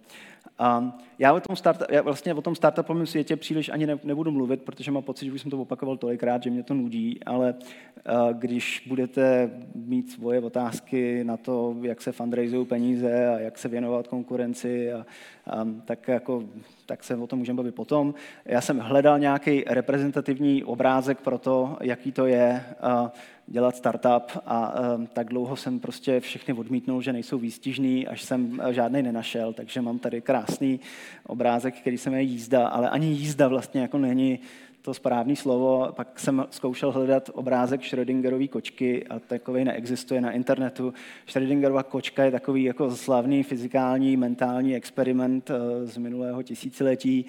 [0.58, 4.30] A já o tom, start, já vlastně o tom startupovém světě příliš ani ne, nebudu
[4.30, 7.54] mluvit, protože mám pocit, že už jsem to opakoval tolikrát, že mě to nudí, ale
[7.54, 13.68] uh, když budete mít svoje otázky na to, jak se fundraisují peníze a jak se
[13.68, 15.06] věnovat konkurenci, a,
[15.46, 16.44] a, tak, jako,
[16.86, 18.14] tak se o tom můžeme bavit potom.
[18.44, 22.64] Já jsem hledal nějaký reprezentativní obrázek pro to, jaký to je
[23.02, 23.08] uh,
[23.46, 28.62] dělat startup a uh, tak dlouho jsem prostě všechny odmítnul, že nejsou výstižný, až jsem
[28.70, 30.80] žádný nenašel, takže mám tady krásný
[31.26, 34.38] obrázek, který se jmenuje jízda, ale ani jízda vlastně jako není
[34.82, 35.88] to správné slovo.
[35.92, 40.94] Pak jsem zkoušel hledat obrázek Schrödingerové kočky a takový neexistuje na internetu.
[41.26, 47.24] Schrödingerova kočka je takový jako slavný fyzikální, mentální experiment eh, z minulého tisíciletí.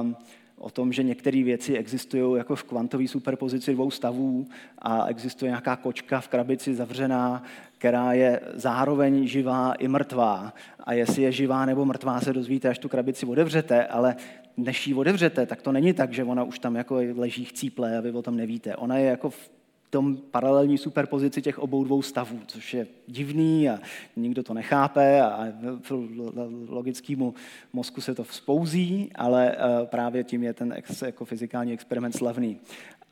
[0.00, 0.16] Um,
[0.58, 4.46] o tom, že některé věci existují jako v kvantové superpozici dvou stavů
[4.78, 7.42] a existuje nějaká kočka v krabici zavřená,
[7.78, 10.54] která je zároveň živá i mrtvá.
[10.80, 14.16] A jestli je živá nebo mrtvá, se dozvíte, až tu krabici otevřete, ale
[14.56, 18.00] než ji otevřete, tak to není tak, že ona už tam jako leží chcíple a
[18.00, 18.76] vy o tom nevíte.
[18.76, 19.50] Ona je jako v
[19.96, 23.78] tom paralelní superpozici těch obou dvou stavů, což je divný a
[24.16, 25.48] nikdo to nechápe a
[26.68, 27.34] logickému
[27.72, 30.74] mozku se to vzpouzí, ale eh, právě tím je ten
[31.04, 32.60] jako fyzikální experiment slavný.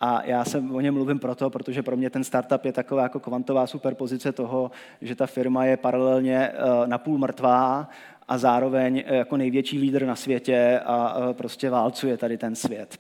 [0.01, 3.20] A já se o něm mluvím proto, protože pro mě ten startup je taková jako
[3.20, 4.70] kvantová superpozice toho,
[5.01, 6.53] že ta firma je paralelně eh,
[6.87, 7.89] napůl mrtvá
[8.28, 12.99] a zároveň eh, jako největší lídr na světě a prostě válcuje tady ten svět.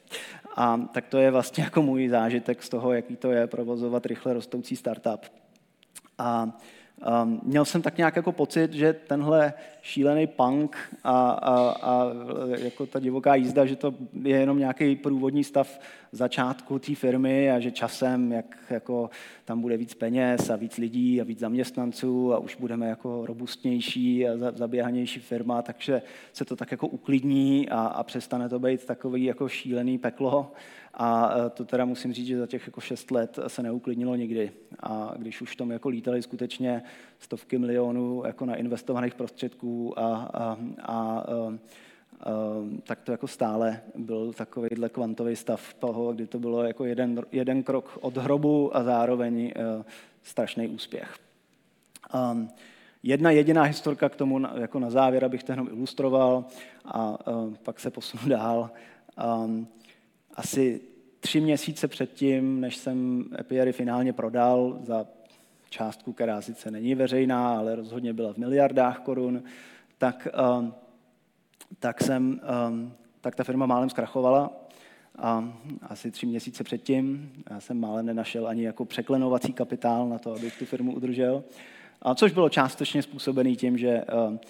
[0.54, 4.34] A tak to je vlastně jako můj zážitek z toho, jaký to je provozovat rychle
[4.34, 5.26] rostoucí startup.
[6.18, 6.58] A
[7.22, 12.06] um, měl jsem tak nějak jako pocit, že tenhle šílený punk a, a, a
[12.58, 15.80] jako ta divoká jízda, že to je jenom nějaký průvodní stav
[16.12, 19.10] začátku té firmy a že časem, jak jako
[19.44, 24.28] tam bude víc peněz a víc lidí a víc zaměstnanců a už budeme jako robustnější
[24.28, 29.24] a zaběhanější firma, takže se to tak jako uklidní a, a přestane to být takový
[29.24, 30.52] jako šílený peklo.
[30.96, 34.52] A e, to teda musím říct, že za těch jako šest let se neuklidnilo nikdy.
[34.80, 36.82] A když už tam jako lítali skutečně
[37.18, 41.24] stovky milionů jako na investovaných prostředků a, a, a, a
[42.82, 47.62] tak to jako stále byl takovýhle kvantový stav toho, kdy to bylo jako jeden, jeden
[47.62, 49.84] krok od hrobu a zároveň e,
[50.22, 51.18] strašný úspěch.
[52.14, 52.48] Um,
[53.02, 56.44] jedna jediná historka k tomu jako na závěr, abych to jenom ilustroval
[56.84, 58.70] a uh, pak se posunu dál.
[59.44, 59.68] Um,
[60.34, 60.80] asi
[61.20, 65.06] tři měsíce předtím, než jsem Epiary finálně prodal za
[65.70, 69.42] částku, která sice není veřejná, ale rozhodně byla v miliardách korun,
[69.98, 70.28] tak,
[70.58, 70.74] um,
[71.78, 74.50] tak, jsem, um, tak ta firma málem zkrachovala.
[75.18, 80.34] A asi tři měsíce předtím já jsem málem nenašel ani jako překlenovací kapitál na to,
[80.34, 81.44] abych tu firmu udržel.
[82.02, 84.40] A což bylo částečně způsobený tím, že um,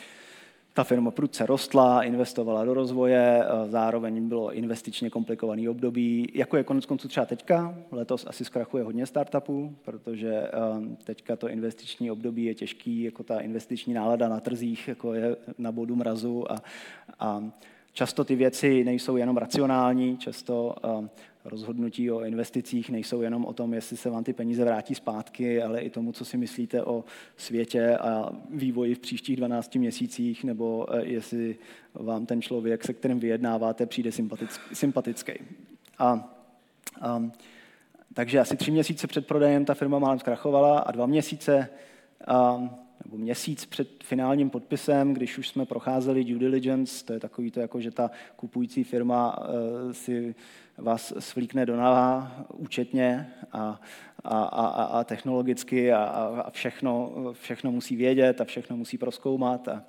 [0.75, 6.87] ta firma prudce rostla, investovala do rozvoje, zároveň bylo investičně komplikovaný období, jako je konec
[6.87, 7.75] konců třeba teďka.
[7.93, 10.51] Letos asi zkrachuje hodně startupů, protože
[11.05, 15.73] teďka to investiční období je těžký, jako ta investiční nálada na trzích jako je na
[15.73, 16.63] bodu mrazu a,
[17.21, 17.45] a
[17.93, 20.75] často ty věci nejsou jenom racionální, často
[21.45, 25.81] rozhodnutí o investicích nejsou jenom o tom, jestli se vám ty peníze vrátí zpátky, ale
[25.81, 27.05] i tomu, co si myslíte o
[27.37, 31.57] světě a vývoji v příštích 12 měsících, nebo eh, jestli
[31.95, 34.11] vám ten člověk, se kterým vyjednáváte, přijde
[34.73, 35.33] sympatický.
[35.99, 36.35] A,
[37.01, 37.31] a,
[38.15, 41.69] takže asi tři měsíce před prodejem ta firma málem zkrachovala a dva měsíce
[42.27, 42.69] a,
[43.05, 47.61] nebo měsíc před finálním podpisem, když už jsme procházeli due diligence, to je takový to,
[47.61, 50.35] jako že ta kupující firma uh, si
[50.79, 53.81] vás svlíkne do nala účetně a,
[54.25, 59.69] a, a, a technologicky a, a všechno, všechno musí vědět a všechno musí proskoumat.
[59.69, 59.83] A,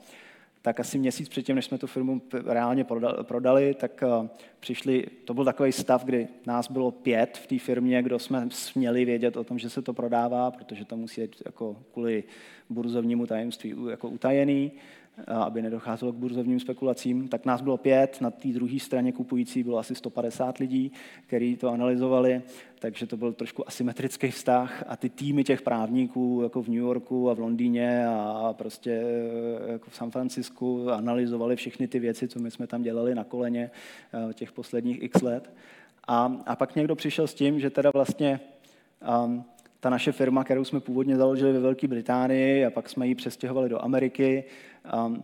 [0.66, 2.86] tak asi měsíc předtím, než jsme tu firmu reálně
[3.22, 4.30] prodali, tak eh,
[4.60, 9.06] přišli, to byl takový stav, kdy nás bylo pět v té firmě, kdo jsme směli
[9.06, 12.24] vědět o tom, že se to prodává, protože to musí být jako kvůli
[12.70, 14.72] burzovnímu tajemství jako utajený
[15.28, 19.78] aby nedocházelo k burzovním spekulacím, tak nás bylo pět, na té druhé straně kupující bylo
[19.78, 20.92] asi 150 lidí,
[21.28, 22.42] kteří to analyzovali,
[22.80, 27.30] takže to byl trošku asymetrický vztah a ty týmy těch právníků jako v New Yorku
[27.30, 28.92] a v Londýně a prostě
[29.68, 33.24] e, jako v San Francisku analyzovali všechny ty věci, co my jsme tam dělali na
[33.24, 33.72] koleně
[34.30, 35.54] e, těch posledních x let.
[36.08, 38.40] A, a pak někdo přišel s tím, že teda vlastně
[39.26, 39.44] um,
[39.86, 43.70] ta naše firma, kterou jsme původně založili ve Velké Británii a pak jsme ji přestěhovali
[43.70, 44.44] do Ameriky,
[45.08, 45.24] Um,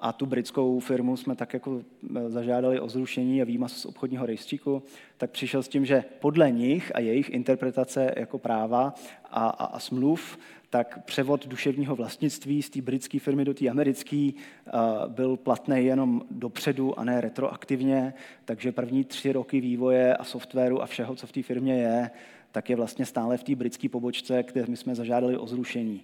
[0.00, 1.82] a tu britskou firmu jsme tak jako
[2.16, 4.82] eh, zažádali o zrušení a výmaz z obchodního rejstříku,
[5.16, 8.94] tak přišel s tím, že podle nich a jejich interpretace jako práva
[9.30, 10.38] a, a, a smluv,
[10.70, 16.22] tak převod duševního vlastnictví z té britské firmy do té americké uh, byl platný jenom
[16.30, 21.32] dopředu a ne retroaktivně, takže první tři roky vývoje a softwaru a všeho, co v
[21.32, 22.10] té firmě je,
[22.52, 26.02] tak je vlastně stále v té britské pobočce, kde my jsme zažádali o zrušení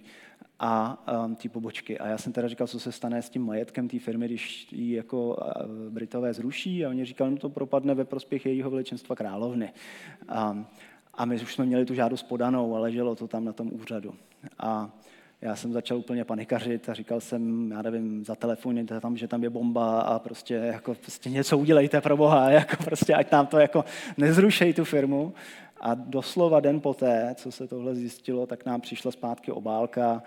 [0.59, 1.99] a um, ty pobočky.
[1.99, 4.95] A já jsem teda říkal, co se stane s tím majetkem té firmy, když ji
[4.95, 9.73] jako uh, Britové zruší a oni říkali, no to propadne ve prospěch jejího veličenstva královny.
[10.51, 10.65] Um,
[11.13, 14.13] a my už jsme měli tu žádost podanou a leželo to tam na tom úřadu.
[14.59, 14.89] A
[15.41, 19.43] já jsem začal úplně panikařit a říkal jsem, já nevím, za telefoně tam, že tam
[19.43, 23.59] je bomba a prostě, jako, prostě něco udělejte pro Boha, jako prostě, ať nám to
[23.59, 23.85] jako
[24.17, 25.33] nezrušej tu firmu.
[25.79, 30.23] A doslova den poté, co se tohle zjistilo, tak nám přišla zpátky obálka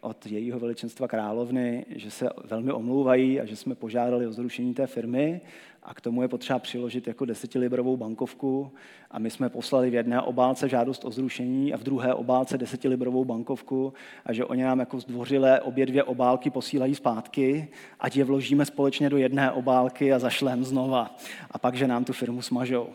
[0.00, 4.86] od jejího veličenstva královny, že se velmi omlouvají a že jsme požádali o zrušení té
[4.86, 5.40] firmy.
[5.82, 8.72] A k tomu je potřeba přiložit jako desetilibrovou bankovku.
[9.10, 13.24] A my jsme poslali v jedné obálce žádost o zrušení a v druhé obálce desetilibrovou
[13.24, 13.92] bankovku.
[14.26, 17.68] A že oni nám jako zdvořile obě dvě obálky posílají zpátky,
[18.00, 21.16] ať je vložíme společně do jedné obálky a zašlem znova.
[21.50, 22.88] A pak, že nám tu firmu smažou.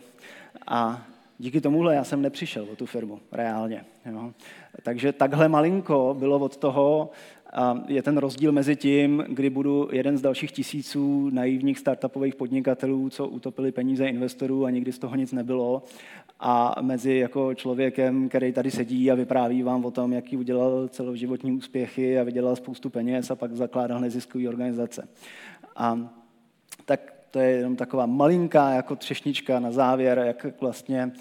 [0.66, 1.06] A
[1.40, 3.84] díky tomuhle já jsem nepřišel o tu firmu, reálně.
[4.06, 4.32] Jo.
[4.82, 7.10] Takže takhle malinko bylo od toho,
[7.52, 13.10] a je ten rozdíl mezi tím, kdy budu jeden z dalších tisíců naivních startupových podnikatelů,
[13.10, 15.82] co utopili peníze investorů a nikdy z toho nic nebylo,
[16.40, 21.52] a mezi jako člověkem, který tady sedí a vypráví vám o tom, jaký udělal celoživotní
[21.52, 25.08] úspěchy a vydělal spoustu peněz a pak zakládal neziskové organizace.
[25.76, 26.19] A
[27.30, 31.12] to je jenom taková malinká jako třešnička na závěr, jak vlastně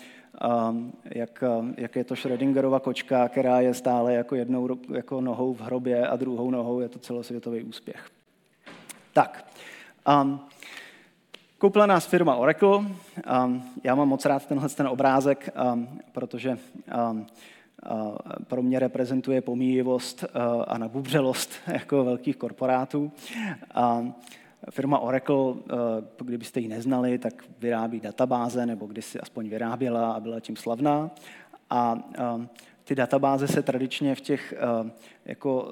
[0.70, 5.54] um, jak, um, jak je to Schrödingerova kočka, která je stále jako jednou jako nohou
[5.54, 8.10] v hrobě a druhou nohou je to celosvětový úspěch.
[9.14, 9.46] Tak,
[10.22, 10.40] um,
[11.58, 12.78] koupila nás firma Oracle.
[12.78, 16.58] Um, já mám moc rád tenhle ten obrázek, um, protože
[17.12, 17.28] um,
[17.92, 18.16] uh,
[18.48, 23.12] pro mě reprezentuje pomíjivost uh, a nabubřelost jako velkých korporátů.
[24.00, 24.16] Um,
[24.70, 30.40] Firma Oracle, eh, kdybyste ji neznali, tak vyrábí databáze, nebo kdysi aspoň vyráběla a byla
[30.40, 31.12] tím slavná.
[31.70, 32.48] A eh,
[32.84, 34.92] ty databáze se tradičně v těch eh,
[35.26, 35.70] jako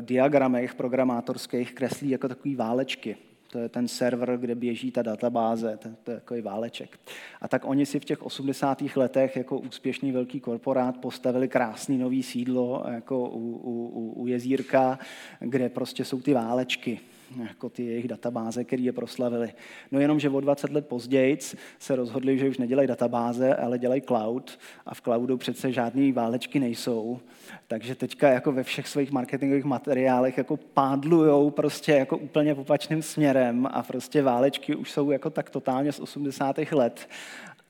[0.00, 3.16] diagramech programátorských kreslí jako takové válečky.
[3.50, 7.00] To je ten server, kde běží ta databáze, to, to je takový váleček.
[7.40, 8.82] A tak oni si v těch 80.
[8.96, 14.98] letech jako úspěšný velký korporát postavili krásný nový sídlo jako u, u, u jezírka,
[15.40, 17.00] kde prostě jsou ty válečky
[17.36, 19.52] jako ty jejich databáze, které je proslavili.
[19.92, 21.38] No jenom, že o 20 let později
[21.78, 26.60] se rozhodli, že už nedělají databáze, ale dělají cloud a v cloudu přece žádné válečky
[26.60, 27.20] nejsou.
[27.68, 33.68] Takže teďka jako ve všech svých marketingových materiálech jako pádlujou prostě jako úplně opačným směrem
[33.70, 36.56] a prostě válečky už jsou jako tak totálně z 80.
[36.72, 37.08] let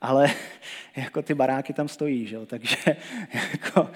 [0.01, 0.29] ale
[0.97, 2.39] jako ty baráky tam stojí, že?
[2.47, 2.77] takže
[3.53, 3.91] jako,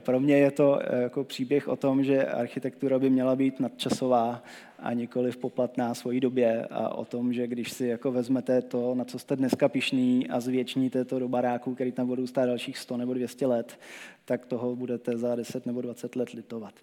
[0.00, 4.42] pro mě je to jako příběh o tom, že architektura by měla být nadčasová
[4.78, 8.94] a nikoli v poplatná svojí době a o tom, že když si jako vezmete to,
[8.94, 12.78] na co jste dneska pišný a zvětšníte to do baráků, který tam budou stát dalších
[12.78, 13.78] 100 nebo 200 let,
[14.24, 16.74] tak toho budete za 10 nebo 20 let litovat.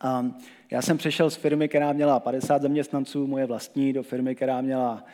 [0.00, 0.30] A
[0.70, 5.04] já jsem přešel z firmy, která měla 50 zaměstnanců, moje vlastní, do firmy, která měla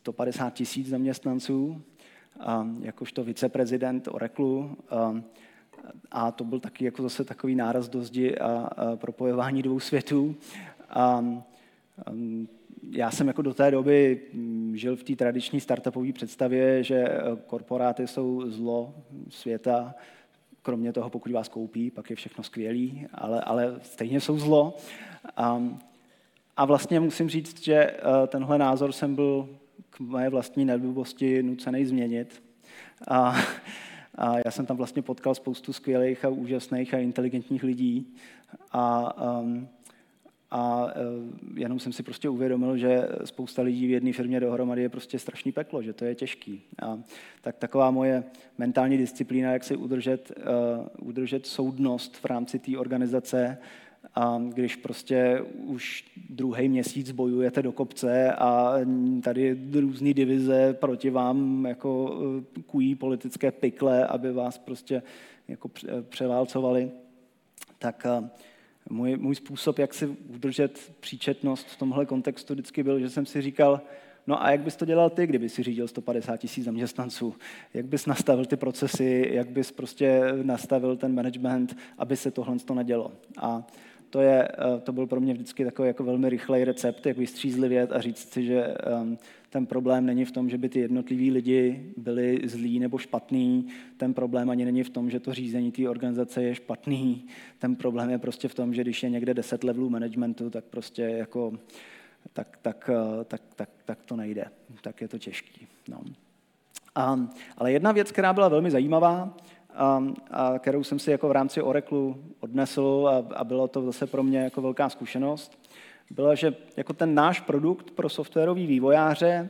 [0.00, 1.82] 150 tisíc zaměstnanců,
[2.80, 4.68] jakožto viceprezident Oracle.
[6.10, 10.36] A to byl taky jako zase takový náraz do zdi a propojování dvou světů.
[10.90, 11.24] A,
[12.90, 17.20] já jsem jako do té doby mm, žil v té tradiční startupové představě, že e,
[17.46, 18.94] korporáty jsou zlo
[19.28, 19.94] světa,
[20.62, 24.76] kromě toho, pokud vás koupí, pak je všechno skvělý, ale, ale stejně jsou zlo.
[25.36, 25.62] A,
[26.56, 27.96] a vlastně musím říct, že e,
[28.26, 29.48] tenhle názor jsem byl
[29.90, 32.42] k mé vlastní nedlubosti nucený změnit.
[33.08, 33.36] A,
[34.14, 38.14] a já jsem tam vlastně potkal spoustu skvělých a úžasných a inteligentních lidí.
[38.72, 39.68] A, um,
[40.50, 40.90] a uh,
[41.58, 45.52] jenom jsem si prostě uvědomil, že spousta lidí v jedné firmě dohromady je prostě strašný
[45.52, 46.62] peklo, že to je těžký.
[46.82, 46.98] A
[47.40, 48.24] tak taková moje
[48.58, 53.58] mentální disciplína, jak si udržet, uh, udržet soudnost v rámci té organizace,
[54.14, 58.74] a když prostě už druhý měsíc bojujete do kopce a
[59.22, 62.20] tady různé divize proti vám jako
[62.56, 65.02] eh, kují politické pikle, aby vás prostě
[65.48, 65.70] jako
[66.08, 66.90] převálcovali,
[67.78, 68.30] tak eh,
[68.90, 73.42] můj, můj způsob, jak si udržet příčetnost v tomhle kontextu vždycky byl, že jsem si
[73.42, 73.80] říkal,
[74.26, 77.34] No a jak bys to dělal ty, kdyby si řídil 150 tisíc zaměstnanců?
[77.74, 82.74] Jak bys nastavil ty procesy, jak bys prostě nastavil ten management, aby se tohle to
[82.74, 83.12] nedělo?
[83.38, 83.66] A
[84.10, 87.92] to, je, eh, to byl pro mě vždycky takový jako velmi rychlej recept, jak vystřízlivět
[87.92, 89.18] a říct si, že ehm,
[89.50, 94.14] ten problém není v tom, že by ty jednotliví lidi byli zlí nebo špatný, ten
[94.14, 97.26] problém ani není v tom, že to řízení té organizace je špatný,
[97.58, 101.02] ten problém je prostě v tom, že když je někde 10 levelů managementu, tak prostě
[101.02, 101.52] jako
[102.32, 104.44] tak, tak, eh, tak, tak, tak to nejde,
[104.82, 105.66] tak je to těžký.
[105.88, 106.00] No.
[106.94, 109.36] A, ale jedna věc, která byla velmi zajímavá,
[109.74, 114.06] a, a kterou jsem si jako v rámci Oracle odnesl a, a bylo to zase
[114.06, 115.58] pro mě jako velká zkušenost,
[116.10, 119.48] byla, že jako ten náš produkt pro softwarový vývojáře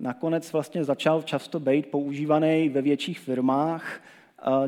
[0.00, 4.00] nakonec vlastně začal často být používaný ve větších firmách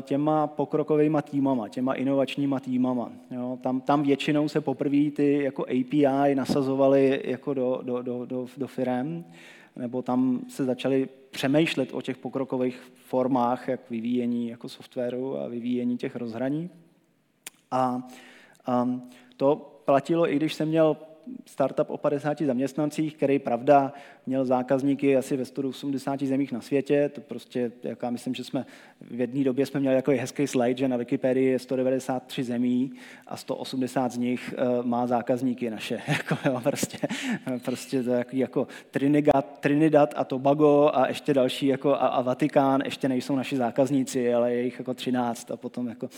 [0.01, 3.11] těma pokrokovými týmama, těma inovačníma týmama.
[3.31, 8.47] Jo, tam, tam většinou se poprvé ty jako API nasazovaly jako do, do, do, do,
[8.57, 9.23] do firm,
[9.75, 15.97] nebo tam se začali přemýšlet o těch pokrokových formách, jak vyvíjení jako softwaru a vyvíjení
[15.97, 16.69] těch rozhraní.
[17.71, 18.07] A,
[18.65, 18.89] a
[19.37, 20.97] to platilo, i když jsem měl
[21.45, 23.93] startup o 50 zaměstnancích, který, pravda,
[24.29, 27.09] měl zákazníky asi ve 180 zemích na světě.
[27.13, 28.65] To prostě, jak já myslím, že jsme
[29.01, 32.91] v jedné době jsme měli jako hezký slide, že na Wikipedii je 193 zemí
[33.27, 36.01] a 180 z nich uh, má zákazníky naše.
[36.07, 36.97] jako, jo, prostě,
[37.65, 42.81] prostě to jako, jako Trinidad, Trinidad a Tobago a ještě další jako a, a Vatikán
[42.85, 46.09] ještě nejsou naši zákazníci, ale je jich jako 13 a potom jako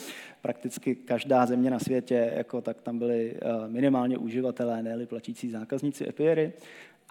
[0.42, 6.10] prakticky každá země na světě, jako, tak tam byli uh, minimálně uživatelé, ne platící zákazníci
[6.10, 6.54] Epiery.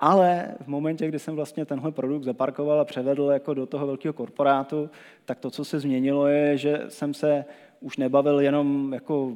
[0.01, 4.13] Ale v momentě, kdy jsem vlastně tenhle produkt zaparkoval a převedl jako do toho velkého
[4.13, 4.91] korporátu,
[5.25, 7.45] tak to, co se změnilo, je, že jsem se
[7.81, 9.33] už nebavil jenom jako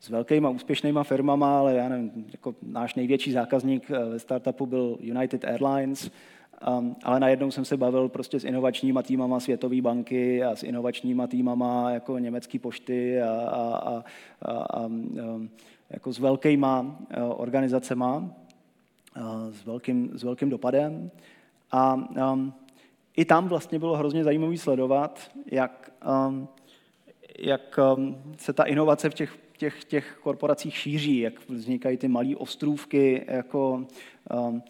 [0.00, 4.96] s velkýma úspěšnýma firmama, ale já nevím, jako náš největší zákazník eh, ve startupu byl
[5.00, 6.10] United Airlines,
[6.78, 11.26] Um, ale najednou jsem se bavil prostě s inovačníma týmama Světové banky a s inovačníma
[11.26, 14.04] týmama jako německé pošty a, a, a,
[14.42, 15.50] a, a um,
[15.90, 16.96] jako s velkýma uh,
[17.36, 18.30] organizacema,
[19.50, 21.10] s, velkým, s velkým dopadem.
[21.70, 22.54] A um,
[23.16, 25.92] i tam vlastně bylo hrozně zajímavé sledovat, jak,
[26.28, 26.48] um,
[27.38, 32.36] jak um, se ta inovace v těch, těch, těch korporacích šíří, jak vznikají ty malé
[32.36, 33.86] ostrůvky, jako
[34.48, 34.62] um,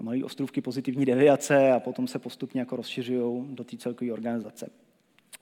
[0.00, 4.70] malé ostrůvky pozitivní deviace a potom se postupně jako rozšiřují do té celkové organizace.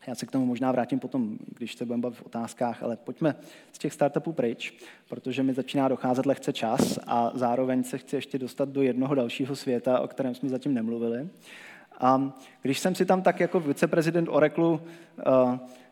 [0.07, 3.37] Já se k tomu možná vrátím potom, když se budeme bavit v otázkách, ale pojďme
[3.73, 4.75] z těch startupů pryč,
[5.09, 9.57] protože mi začíná docházet lehce čas a zároveň se chci ještě dostat do jednoho dalšího
[9.57, 11.29] světa, o kterém jsme zatím nemluvili.
[12.01, 12.33] A
[12.63, 14.79] když jsem si tam tak jako viceprezident Oracle uh,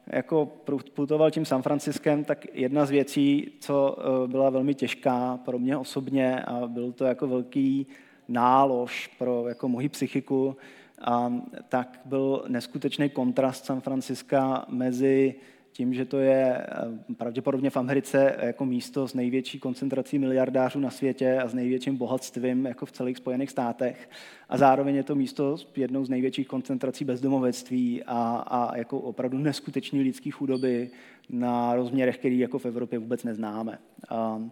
[0.07, 0.47] jako
[0.95, 5.77] putoval tím San Franciskem, tak jedna z věcí, co uh, byla velmi těžká pro mě
[5.77, 7.87] osobně a byl to jako velký
[8.29, 10.57] nálož pro jako moji psychiku,
[11.05, 11.33] a,
[11.69, 15.35] tak byl neskutečný kontrast San Franciska mezi
[15.73, 20.91] tím, že to je eh, pravděpodobně v Americe jako místo s největší koncentrací miliardářů na
[20.91, 24.11] světě a s největším bohatstvím jako v celých Spojených státech.
[24.49, 29.39] A zároveň je to místo s jednou z největších koncentrací bezdomovectví a, a jako opravdu
[29.39, 30.91] neskutečný lidský chudoby
[31.31, 33.79] na rozměrech, který jako v Evropě vůbec neznáme.
[34.09, 34.43] A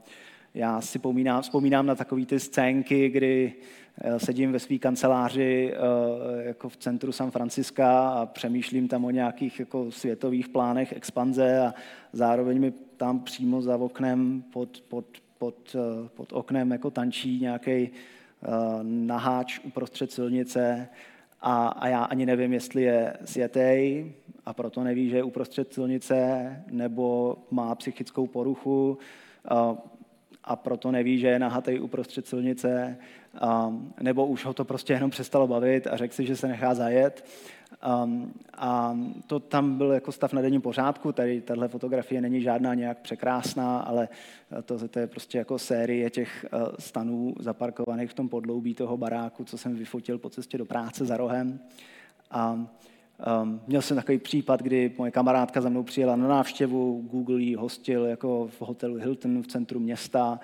[0.55, 3.55] já si vzpomínám, vzpomínám na takové ty scénky, kdy
[4.03, 5.79] Eh, sedím ve své kanceláři eh,
[6.43, 11.75] jako v centru San Franciska a přemýšlím tam o nějakých jako světových plánech expanze a
[12.13, 15.07] zároveň mi tam přímo za oknem pod, pod,
[15.39, 17.91] pod, eh, pod oknem jako tančí nějaký
[18.83, 20.89] naháč uprostřed silnice
[21.41, 24.13] a, a já ani nevím, jestli je světej
[24.47, 28.99] a proto neví, že je uprostřed silnice, nebo má psychickou poruchu
[30.45, 32.97] a proto neví, že je nahatý uprostřed silnice,
[33.67, 36.75] um, nebo už ho to prostě jenom přestalo bavit a řekl si, že se nechá
[36.75, 37.25] zajet.
[38.05, 42.75] Um, a to tam byl jako stav na denním pořádku, tady tahle fotografie není žádná
[42.75, 44.09] nějak překrásná, ale
[44.65, 49.45] to, to je prostě jako série těch uh, stanů zaparkovaných v tom podloubí toho baráku,
[49.45, 51.61] co jsem vyfotil po cestě do práce za rohem.
[52.31, 52.67] A
[53.43, 57.55] Um, měl jsem takový případ, kdy moje kamarádka za mnou přijela na návštěvu, Google ji
[57.55, 60.41] hostil jako v hotelu Hilton v centru města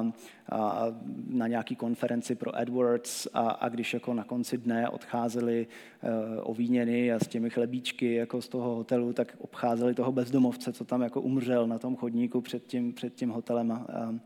[0.00, 0.14] um,
[0.52, 0.86] a
[1.28, 5.66] na nějaký konferenci pro AdWords a, a když jako na konci dne odcházeli
[6.02, 6.10] uh,
[6.42, 11.02] ovíněny a s těmi chlebíčky jako z toho hotelu, tak obcházeli toho bezdomovce, co tam
[11.02, 13.86] jako umřel na tom chodníku před tím, před tím hotelem.
[14.08, 14.20] Um,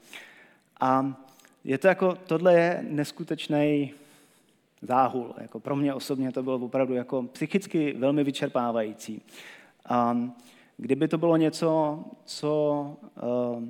[0.81, 1.23] a
[1.65, 3.93] je to jako, tohle je neskutečný
[4.83, 5.35] záhul.
[5.41, 9.23] Jako pro mě osobně to bylo opravdu jako psychicky velmi vyčerpávající.
[9.89, 10.19] A
[10.77, 12.87] kdyby to bylo něco, co
[13.23, 13.65] uh,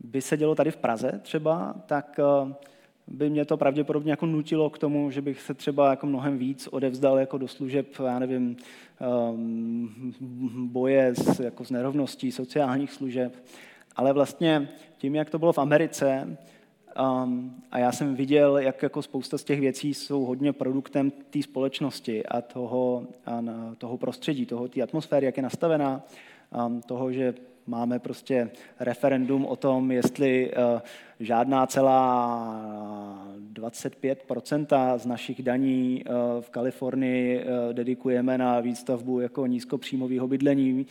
[0.00, 2.52] by se dělo tady v Praze třeba, tak uh,
[3.06, 6.68] by mě to pravděpodobně jako nutilo k tomu, že bych se třeba jako mnohem víc
[6.70, 8.56] odevzdal jako do služeb, já nevím,
[9.30, 13.44] um, boje s, jako s nerovností, sociálních služeb.
[13.96, 14.68] Ale vlastně
[14.98, 16.36] tím, jak to bylo v Americe,
[17.00, 21.42] Um, a já jsem viděl, jak jako spousta z těch věcí jsou hodně produktem té
[21.42, 23.42] společnosti a toho, a
[23.78, 26.02] toho prostředí, toho té atmosféry, jak je nastavená,
[26.66, 27.34] um, toho, že
[27.66, 30.80] máme prostě referendum o tom, jestli uh,
[31.20, 40.28] žádná celá 25% z našich daní uh, v Kalifornii uh, dedikujeme na výstavbu jako nízkopříjmového
[40.28, 40.86] bydlení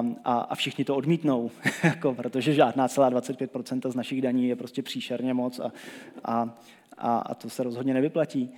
[0.00, 1.50] um, a, a všichni to odmítnou,
[1.84, 5.72] jako, protože žádná celá 25% z našich daní je prostě příšerně moc a,
[6.24, 6.58] a,
[6.98, 8.54] a, a to se rozhodně nevyplatí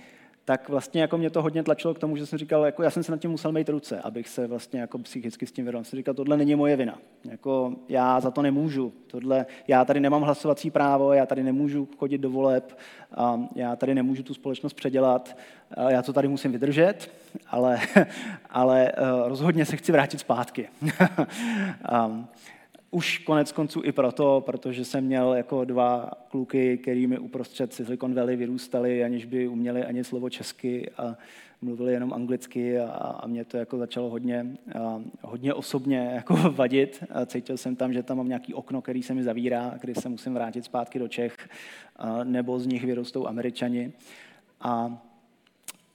[0.47, 3.03] tak vlastně jako mě to hodně tlačilo k tomu, že jsem říkal, jako já jsem
[3.03, 5.83] se nad tím musel mít ruce, abych se vlastně jako psychicky s tím vědomil.
[5.83, 6.97] Jsem říkal, tohle není moje vina.
[7.23, 8.93] Jako já za to nemůžu.
[9.07, 12.77] Tohle, já tady nemám hlasovací právo, já tady nemůžu chodit do voleb,
[13.15, 15.37] a já tady nemůžu tu společnost předělat,
[15.71, 17.11] a já to tady musím vydržet,
[17.47, 17.79] ale,
[18.49, 18.93] ale eh,
[19.25, 20.69] rozhodně se chci vrátit zpátky.
[22.97, 28.35] Už konec konců i proto, protože jsem měl jako dva kluky, kterými uprostřed Silicon Valley
[28.35, 31.17] vyrůstali, aniž by uměli ani slovo česky a
[31.61, 37.03] mluvili jenom anglicky a, a mě to jako začalo hodně, a, hodně osobně jako vadit.
[37.09, 40.09] A cítil jsem tam, že tam mám nějaký okno, který se mi zavírá, kdy se
[40.09, 41.49] musím vrátit zpátky do Čech,
[41.95, 43.91] a, nebo z nich vyrostou Američani.
[44.61, 45.01] A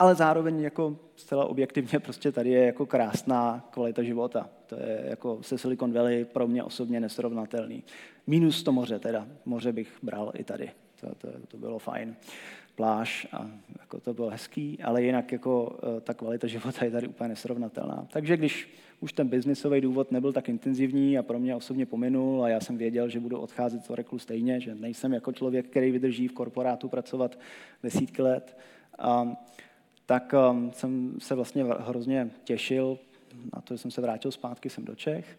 [0.02, 4.48] ale zároveň jako zcela objektivně prostě tady je jako krásná kvalita života.
[4.66, 7.84] To je jako se Silicon Valley pro mě osobně nesrovnatelný.
[8.26, 9.26] Minus to moře teda.
[9.44, 10.70] Moře bych bral i tady.
[11.00, 12.16] To, to, to bylo fajn.
[12.74, 13.50] Pláž a
[13.80, 18.06] jako to bylo hezký, ale jinak jako eh, ta kvalita života je tady úplně nesrovnatelná.
[18.12, 18.68] Takže když
[19.00, 22.78] už ten biznisový důvod nebyl tak intenzivní a pro mě osobně pominul a já jsem
[22.78, 26.88] věděl, že budu odcházet z Oracle stejně, že nejsem jako člověk, který vydrží v korporátu
[26.88, 27.38] pracovat
[27.82, 28.56] desítky let,
[28.98, 29.36] a
[30.06, 32.98] tak um, jsem se vlastně hrozně těšil
[33.54, 35.38] na to, že jsem se vrátil zpátky sem do Čech.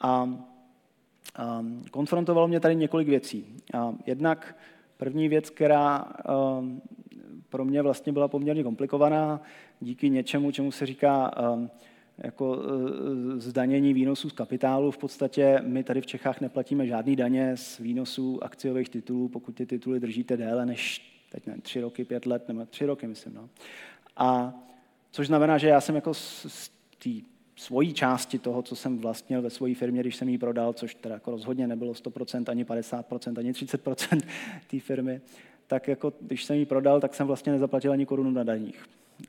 [0.00, 3.44] A um, konfrontovalo mě tady několik věcí.
[4.06, 4.56] Jednak
[4.96, 6.04] první věc, která
[6.58, 6.82] um,
[7.48, 9.42] pro mě vlastně byla poměrně komplikovaná,
[9.80, 11.70] díky něčemu, čemu se říká um,
[12.18, 12.64] jako uh,
[13.38, 14.90] zdanění výnosů z kapitálu.
[14.90, 19.66] V podstatě my tady v Čechách neplatíme žádný daně z výnosů akciových titulů, pokud ty
[19.66, 23.34] tituly držíte déle než teď ne, tři roky, pět let, nebo tři roky, myslím.
[23.34, 23.48] No.
[24.16, 24.54] A
[25.10, 27.10] což znamená, že já jsem jako z, z té
[27.56, 31.14] svojí části toho, co jsem vlastnil ve své firmě, když jsem ji prodal, což teda
[31.14, 34.20] jako rozhodně nebylo 100%, ani 50%, ani 30%
[34.70, 35.20] té firmy,
[35.66, 38.84] tak jako když jsem ji prodal, tak jsem vlastně nezaplatil ani korunu na daních.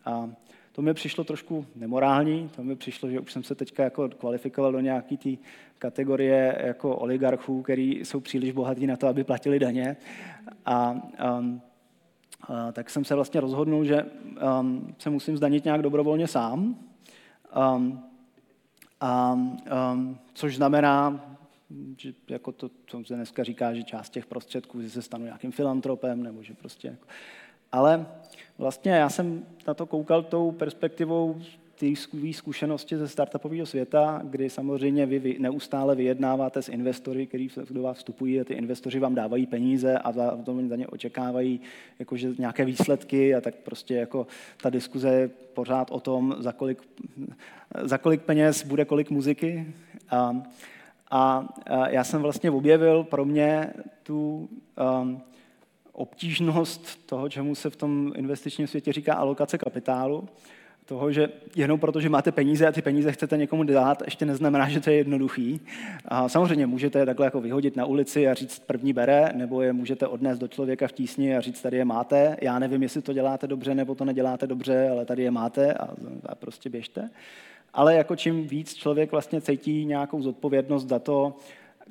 [0.05, 0.31] A
[0.71, 4.71] to mi přišlo trošku nemorální, to mi přišlo, že už jsem se teďka jako kvalifikoval
[4.71, 5.29] do nějaké té
[5.79, 9.97] kategorie jako oligarchů, který jsou příliš bohatí na to, aby platili daně.
[10.65, 10.91] A
[11.39, 11.61] um,
[12.73, 14.05] tak jsem se vlastně rozhodnul, že
[14.59, 16.75] um, se musím zdanit nějak dobrovolně sám.
[17.75, 18.03] Um,
[19.01, 21.19] A, um, což znamená,
[21.97, 25.51] že jako to, co se dneska říká, že část těch prostředků že se stanu nějakým
[25.51, 27.07] filantropem, nebo že prostě jako...
[27.71, 28.05] Ale
[28.57, 31.41] vlastně já jsem na to koukal tou perspektivou
[31.81, 37.97] té zkušenosti ze startupového světa, kdy samozřejmě vy neustále vyjednáváte s investory, kteří do vás
[37.97, 41.61] vstupují a ty investoři vám dávají peníze a za, za ně očekávají
[41.99, 44.27] jakože nějaké výsledky a tak prostě jako
[44.61, 46.81] ta diskuze je pořád o tom, za kolik,
[47.81, 49.73] za kolik peněz bude kolik muziky.
[50.09, 50.43] A,
[51.11, 53.73] a, a já jsem vlastně objevil pro mě
[54.03, 54.49] tu
[55.01, 55.21] um,
[55.93, 60.27] obtížnost toho, čemu se v tom investičním světě říká alokace kapitálu,
[60.91, 64.69] toho, že jenom proto, že máte peníze a ty peníze chcete někomu dát, ještě neznamená,
[64.69, 65.61] že to je jednoduchý.
[66.05, 69.73] A samozřejmě můžete je takhle jako vyhodit na ulici a říct první bere, nebo je
[69.73, 72.37] můžete odnést do člověka v tísni a říct tady je máte.
[72.41, 75.87] Já nevím, jestli to děláte dobře nebo to neděláte dobře, ale tady je máte a,
[76.25, 77.09] a prostě běžte.
[77.73, 81.37] Ale jako čím víc člověk vlastně cítí nějakou zodpovědnost za to,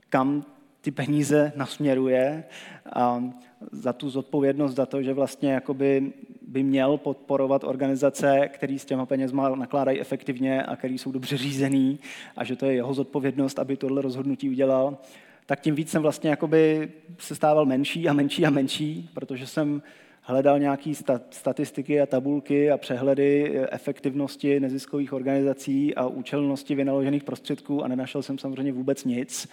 [0.08, 0.44] kam
[0.80, 2.44] ty peníze nasměruje,
[2.92, 3.24] a
[3.72, 6.12] za tu zodpovědnost, za to, že vlastně jakoby
[6.42, 11.98] by měl podporovat organizace, které s těma penězma nakládají efektivně a které jsou dobře řízený
[12.36, 14.98] a že to je jeho zodpovědnost, aby tohle rozhodnutí udělal,
[15.46, 19.82] tak tím víc jsem vlastně jakoby se stával menší a menší a menší, protože jsem
[20.22, 20.92] hledal nějaké
[21.30, 28.38] statistiky a tabulky a přehledy efektivnosti neziskových organizací a účelnosti vynaložených prostředků a nenašel jsem
[28.38, 29.48] samozřejmě vůbec nic.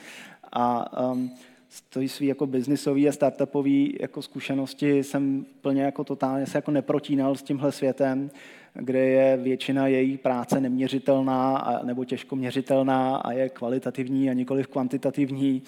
[0.59, 1.31] A um,
[1.69, 7.35] z svý jako biznisový a startupový jako zkušenosti jsem plně jako totálně se jako neprotínal
[7.35, 8.31] s tímhle světem,
[8.73, 14.63] kde je většina její práce neměřitelná a, nebo těžko měřitelná a je kvalitativní a nikoli
[14.63, 15.61] kvantitativní.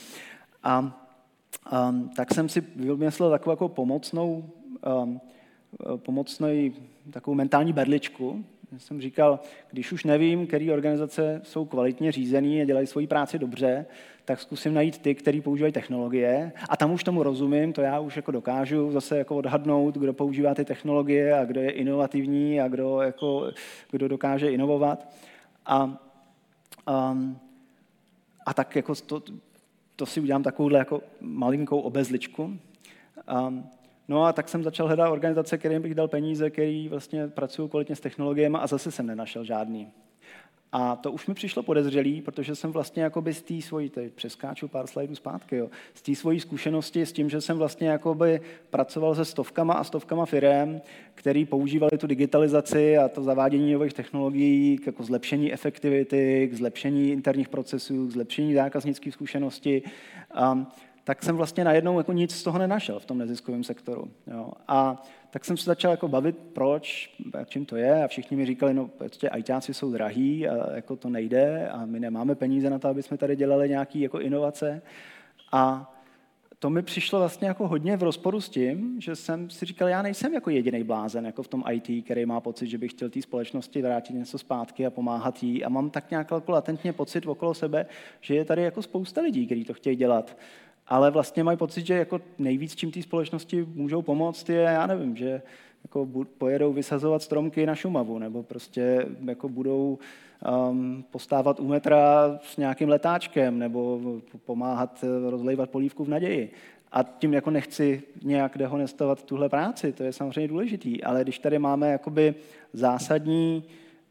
[0.64, 1.06] A
[1.90, 4.50] um, tak jsem si vymyslel takovou jako pomocnou,
[5.04, 5.22] um,
[5.98, 6.48] pomocnou
[7.12, 8.46] takovou mentální berličku,
[8.78, 9.40] jsem říkal,
[9.72, 13.86] když už nevím, které organizace jsou kvalitně řízené a dělají svoji práci dobře,
[14.30, 16.51] tak zkusím najít ty, který používají technologie.
[16.69, 20.55] A tam už tomu rozumím, to já už jako dokážu zase jako odhadnout, kdo používá
[20.55, 23.51] ty technologie a kdo je inovativní a kdo, jako,
[23.91, 25.09] kdo dokáže inovovat.
[25.65, 25.97] A,
[26.86, 27.17] a,
[28.45, 29.23] a tak jako to,
[29.95, 32.59] to si udělám takovouhle jako malinkou obezličku.
[33.27, 33.53] A,
[34.07, 37.95] No a tak jsem začal hledat organizace, kterým bych dal peníze, který vlastně pracují kvalitně
[37.95, 39.91] s technologiemi a zase jsem nenašel žádný.
[40.72, 44.67] A to už mi přišlo podezřelý, protože jsem vlastně jakoby z té svojí, teď přeskáču
[44.67, 49.15] pár slajdů zpátky, jo, z té svojí zkušenosti s tím, že jsem vlastně jakoby pracoval
[49.15, 50.82] se stovkama a stovkama firm,
[51.15, 57.09] který používali tu digitalizaci a to zavádění nových technologií k jako zlepšení efektivity, k zlepšení
[57.09, 59.84] interních procesů, k zlepšení zákaznické zkušenosti.
[60.34, 60.67] A
[61.03, 64.11] tak jsem vlastně najednou jako nic z toho nenašel v tom neziskovém sektoru.
[64.28, 64.51] Jo.
[64.67, 67.15] A tak jsem se začal jako bavit, proč,
[67.45, 71.09] čím to je a všichni mi říkali, no prostě ajťáci jsou drahý a jako to
[71.09, 74.82] nejde a my nemáme peníze na to, aby jsme tady dělali nějaké jako inovace.
[75.51, 75.93] A
[76.59, 80.01] to mi přišlo vlastně jako hodně v rozporu s tím, že jsem si říkal, já
[80.01, 83.21] nejsem jako jediný blázen jako v tom IT, který má pocit, že bych chtěl té
[83.21, 85.63] společnosti vrátit něco zpátky a pomáhat jí.
[85.65, 87.86] A mám tak nějak jako latentně pocit okolo sebe,
[88.21, 90.38] že je tady jako spousta lidí, kteří to chtějí dělat
[90.90, 95.16] ale vlastně mají pocit, že jako nejvíc, čím té společnosti můžou pomoct, je, já nevím,
[95.16, 95.42] že
[95.84, 100.00] jako pojedou vysazovat stromky na Šumavu, nebo prostě jako budou
[100.70, 104.00] um, postávat u metra s nějakým letáčkem, nebo
[104.46, 106.52] pomáhat eh, rozlejvat polívku v naději.
[106.92, 111.60] A tím jako nechci nějak dehonestovat tuhle práci, to je samozřejmě důležitý, ale když tady
[111.60, 112.36] máme jakoby
[112.74, 113.64] zásadní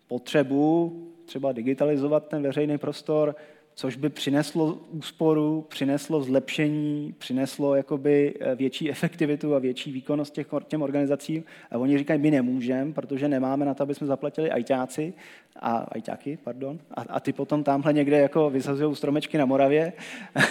[0.09, 0.93] potřebu
[1.25, 3.37] třeba digitalizovat ten veřejný prostor,
[3.79, 10.47] což by přineslo úsporu, přineslo zlepšení, přineslo jakoby eh, větší efektivitu a větší výkonnost těch,
[10.69, 11.45] těm organizacím.
[11.71, 15.15] A oni říkají, my nemůžeme, protože nemáme na to, aby jsme zaplatili ajťáci,
[15.61, 19.93] a ajťáky, pardon, a, a ty potom tamhle někde jako vysazují stromečky na Moravě,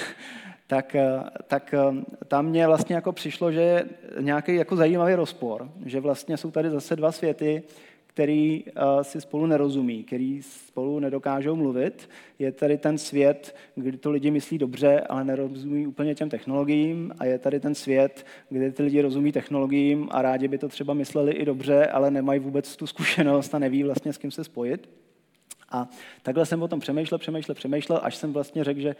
[0.68, 3.86] tak, eh, tak eh, tam mě vlastně jako přišlo, že
[4.20, 7.64] nějaký jako zajímavý rozpor, že vlastně jsou tady zase dva světy,
[8.18, 12.10] který uh, si spolu nerozumí, který spolu nedokážou mluvit.
[12.40, 17.26] Je tady ten svět, kdy to lidi myslí dobře, ale nerozumí úplně těm technologiím a
[17.26, 21.32] je tady ten svět, kde ty lidi rozumí technologiím a rádi by to třeba mysleli
[21.32, 24.90] i dobře, ale nemají vůbec tu zkušenost a neví vlastně s kým se spojit.
[25.70, 25.90] A
[26.24, 28.96] takhle jsem o tom přemýšlel, přemýšlel, přemýšlel, až jsem vlastně řekl, že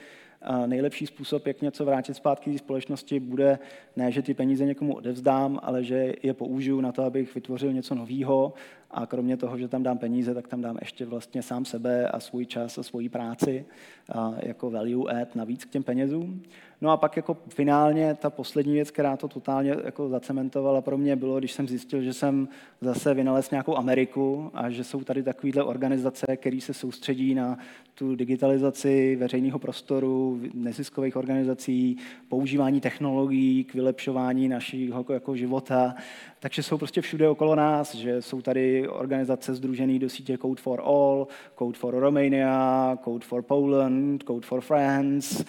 [0.66, 3.60] nejlepší způsob, jak něco vrátit zpátky do společnosti, bude
[3.96, 7.96] ne, že ty peníze někomu odevzdám, ale že je použiju na to, abych vytvořil něco
[7.96, 8.54] nového
[8.92, 12.20] a kromě toho, že tam dám peníze, tak tam dám ještě vlastně sám sebe a
[12.20, 13.66] svůj čas a svoji práci
[14.12, 16.44] a jako value add navíc k těm penězům.
[16.82, 21.16] No a pak jako finálně ta poslední věc, která to totálně jako zacementovala pro mě,
[21.16, 22.48] bylo, když jsem zjistil, že jsem
[22.82, 27.58] zase vynalez nějakou Ameriku a že jsou tady takovéhle organizace, které se soustředí na
[27.94, 31.98] tu digitalizaci veřejného prostoru, neziskových organizací,
[32.28, 35.96] používání technologií k vylepšování našeho jako života.
[36.40, 40.82] Takže jsou prostě všude okolo nás, že jsou tady organizace združené do sítě Code for
[40.84, 41.28] All,
[41.60, 45.46] Code for Romania, Code for Poland, Code for France,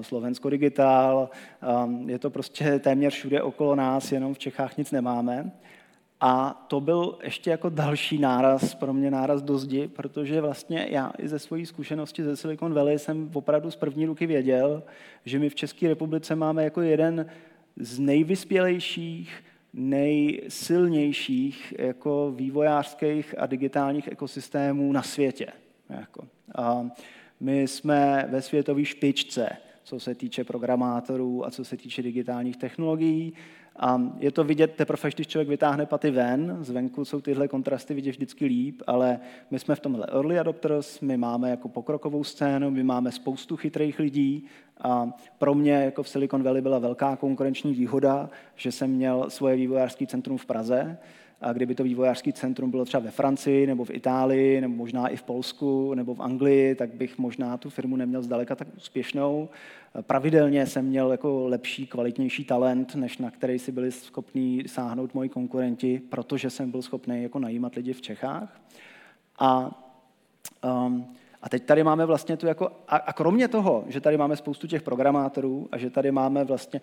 [0.00, 0.71] Slovensko Digital.
[2.06, 5.52] Je to prostě téměř všude okolo nás, jenom v Čechách nic nemáme.
[6.24, 11.12] A to byl ještě jako další náraz, pro mě náraz do zdi, protože vlastně já
[11.18, 14.82] i ze své zkušenosti ze Silicon Valley jsem opravdu z první ruky věděl,
[15.24, 17.26] že my v České republice máme jako jeden
[17.76, 25.46] z nejvyspělejších, nejsilnějších jako vývojářských a digitálních ekosystémů na světě.
[25.90, 26.24] Jako.
[26.54, 26.86] A
[27.40, 29.48] my jsme ve světové špičce,
[29.84, 33.32] co se týče programátorů a co se týče digitálních technologií.
[33.76, 38.10] A je to vidět teprve, když člověk vytáhne paty ven, zvenku jsou tyhle kontrasty vidět
[38.10, 42.82] vždycky líp, ale my jsme v tomhle early adopters, my máme jako pokrokovou scénu, my
[42.82, 44.44] máme spoustu chytrých lidí
[44.80, 49.56] a pro mě jako v Silicon Valley byla velká konkurenční výhoda, že jsem měl svoje
[49.56, 50.98] vývojářské centrum v Praze,
[51.52, 55.22] kdyby to vývojářské centrum bylo třeba ve Francii, nebo v Itálii, nebo možná i v
[55.22, 59.48] Polsku, nebo v Anglii, tak bych možná tu firmu neměl zdaleka tak úspěšnou.
[60.00, 65.28] Pravidelně jsem měl jako lepší, kvalitnější talent, než na který si byli schopní sáhnout moji
[65.28, 68.60] konkurenti, protože jsem byl schopný jako najímat lidi v Čechách.
[69.38, 69.80] A,
[70.86, 71.06] um,
[71.42, 74.66] a teď tady máme vlastně tu jako, a, a kromě toho, že tady máme spoustu
[74.66, 76.80] těch programátorů a že tady máme vlastně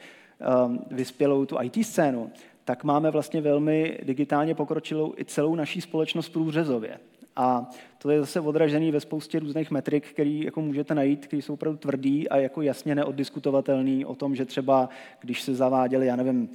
[0.67, 2.31] um, vyspělou tu IT scénu,
[2.65, 6.99] tak máme vlastně velmi digitálně pokročilou i celou naší společnost průřezově.
[7.35, 11.53] A to je zase odražený ve spoustě různých metrik, které jako můžete najít, které jsou
[11.53, 16.49] opravdu tvrdý a jako jasně neoddiskutovatelný o tom, že třeba, když se zaváděli, já nevím,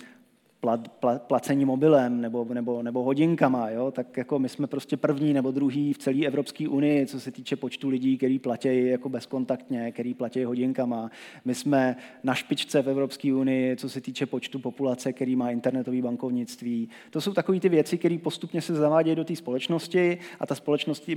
[0.64, 3.90] plat, plat, placení mobilem nebo, nebo, nebo hodinkama, jo?
[3.90, 7.56] tak jako my jsme prostě první nebo druhý v celé Evropské unii, co se týče
[7.56, 11.10] počtu lidí, který platí jako bezkontaktně, který platí hodinkama.
[11.44, 16.02] My jsme na špičce v Evropské unii, co se týče počtu populace, který má internetové
[16.02, 16.88] bankovnictví.
[17.10, 21.10] To jsou takové ty věci, které postupně se zavádějí do té společnosti a ta společnost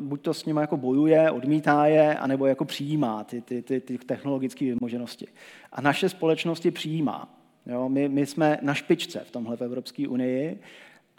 [0.00, 3.98] buď to s nimi jako bojuje, odmítá je, anebo jako přijímá ty, ty, ty, ty
[3.98, 5.26] technologické možnosti.
[5.72, 7.37] A naše společnost je přijímá.
[7.66, 10.60] Jo, my, my jsme na špičce v tomhle v Evropské unii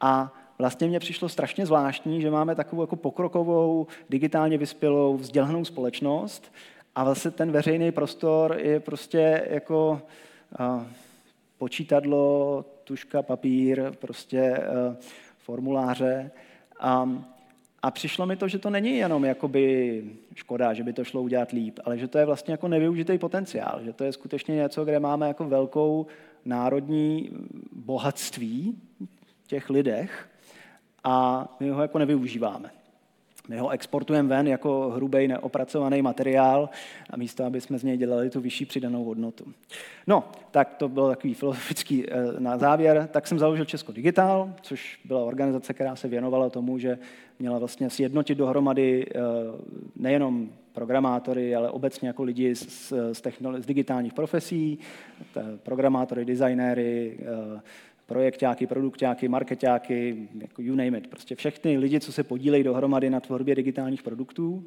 [0.02, 6.52] a vlastně mně přišlo strašně zvláštní, že máme takovou jako pokrokovou, digitálně vyspělou, vzdělanou společnost
[6.96, 10.02] a vlastně ten veřejný prostor je prostě jako
[10.60, 10.84] uh,
[11.58, 14.96] počítadlo, tuška, papír, prostě uh,
[15.38, 16.32] formuláře.
[17.04, 17.26] Um,
[17.82, 20.04] a přišlo mi to, že to není jenom jakoby
[20.36, 23.80] škoda, že by to šlo udělat líp, ale že to je vlastně jako nevyužitý potenciál,
[23.84, 26.08] že to je skutečně něco, kde máme jako velkou
[26.46, 27.30] národní
[27.72, 28.82] bohatství
[29.44, 30.30] v těch lidech
[31.04, 32.72] a my ho jako nevyužíváme.
[33.50, 36.70] My ho exportujeme ven jako hrubý neopracovaný materiál
[37.10, 39.46] a místo, aby jsme z něj dělali tu vyšší přidanou hodnotu.
[40.08, 43.10] No, tak to bylo takový filozofický eh, na závěr.
[43.12, 46.98] Tak jsem založil Česko Digital, což byla organizace, která se věnovala tomu, že
[47.40, 49.20] měla vlastně sjednotit dohromady eh,
[49.96, 50.50] nejenom
[50.80, 53.24] programátory, ale obecně jako lidi z, z,
[53.58, 54.80] z digitálních profesí,
[55.64, 57.62] programátory, designéry, eh,
[58.06, 61.08] projektáky, produktáky, marketáky, jako you name it.
[61.08, 64.64] Prostě všechny lidi, co se podílejí dohromady na tvorbě digitálních produktů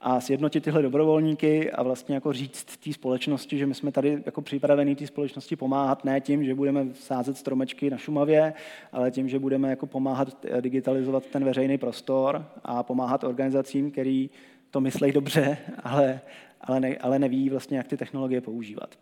[0.00, 4.42] a sjednotit tyhle dobrovolníky a vlastně jako říct té společnosti, že my jsme tady jako
[4.42, 8.54] připravení té společnosti pomáhat ne tím, že budeme sázet stromečky na Šumavě,
[8.92, 14.30] ale tím, že budeme jako pomáhat eh, digitalizovat ten veřejný prostor a pomáhat organizacím, který
[14.72, 16.20] to myslí dobře, ale,
[16.60, 18.98] ale, ne, ale neví vlastně, jak ty technologie používat.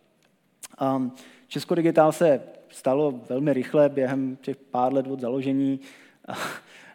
[0.95, 1.11] Um,
[1.47, 5.79] Česko Digitál se stalo velmi rychle během těch pár let od založení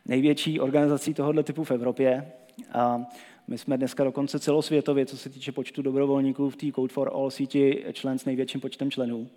[0.07, 2.33] největší organizací tohoto typu v Evropě.
[2.73, 3.07] A
[3.47, 7.31] my jsme dneska dokonce celosvětově, co se týče počtu dobrovolníků v té Code for All
[7.31, 9.29] síti, člen s největším počtem členů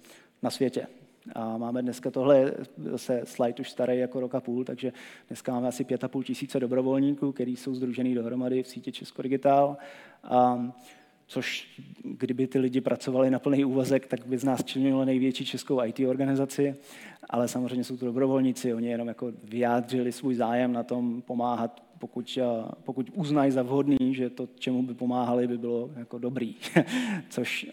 [0.42, 0.88] na světě.
[1.36, 4.94] A máme dneska tohle zase slide už starý jako rok a půl, takže
[5.28, 9.22] dneska máme asi pět a půl tisíce dobrovolníků, kteří jsou združený dohromady v síti Česko
[9.22, 9.78] Digitál.
[10.24, 10.72] A
[11.28, 15.84] což kdyby ty lidi pracovali na plný úvazek, tak by z nás činilo největší českou
[15.84, 16.76] IT organizaci,
[17.30, 22.40] ale samozřejmě jsou to dobrovolníci, oni jenom jako vyjádřili svůj zájem na tom pomáhat pokud,
[22.84, 26.56] pokud uznají za vhodný, že to, čemu by pomáhali, by bylo jako dobrý.
[27.30, 27.68] což,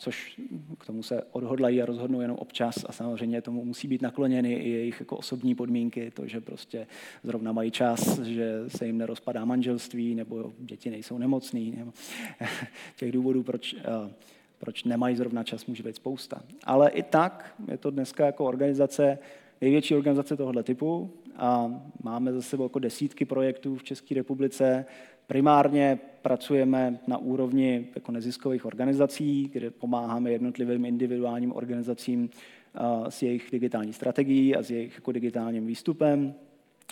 [0.00, 0.40] což
[0.78, 4.68] k tomu se odhodlají a rozhodnou jenom občas a samozřejmě tomu musí být nakloněny i
[4.70, 6.86] jejich jako osobní podmínky, to, že prostě
[7.24, 11.74] zrovna mají čas, že se jim nerozpadá manželství nebo děti nejsou nemocný.
[11.78, 11.92] Nebo
[12.96, 13.76] těch důvodů, proč
[14.60, 16.42] proč nemají zrovna čas, může být spousta.
[16.64, 19.18] Ale i tak je to dneska jako organizace,
[19.60, 24.84] největší organizace tohoto typu a máme za sebou jako desítky projektů v České republice.
[25.26, 32.30] Primárně pracujeme na úrovni jako neziskových organizací, kde pomáháme jednotlivým individuálním organizacím
[33.08, 36.34] s jejich digitální strategií a s jejich jako digitálním výstupem.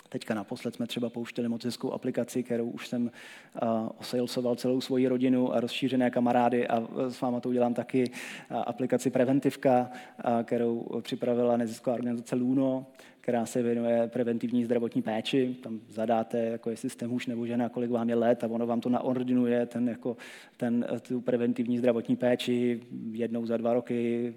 [0.09, 5.07] Teďka naposled jsme třeba pouštěli moc hezkou aplikaci, kterou už jsem uh, osalsoval celou svoji
[5.07, 11.01] rodinu a rozšířené kamarády a s váma to udělám taky uh, aplikaci Preventivka, uh, kterou
[11.01, 12.85] připravila nezisková organizace Luno,
[13.21, 15.55] která se věnuje preventivní zdravotní péči.
[15.63, 18.81] Tam zadáte, jako jestli jste muž nebo žena, kolik vám je let a ono vám
[18.81, 20.17] to naordinuje, ten, jako,
[20.57, 22.81] ten, tu preventivní zdravotní péči
[23.11, 24.33] jednou za dva roky,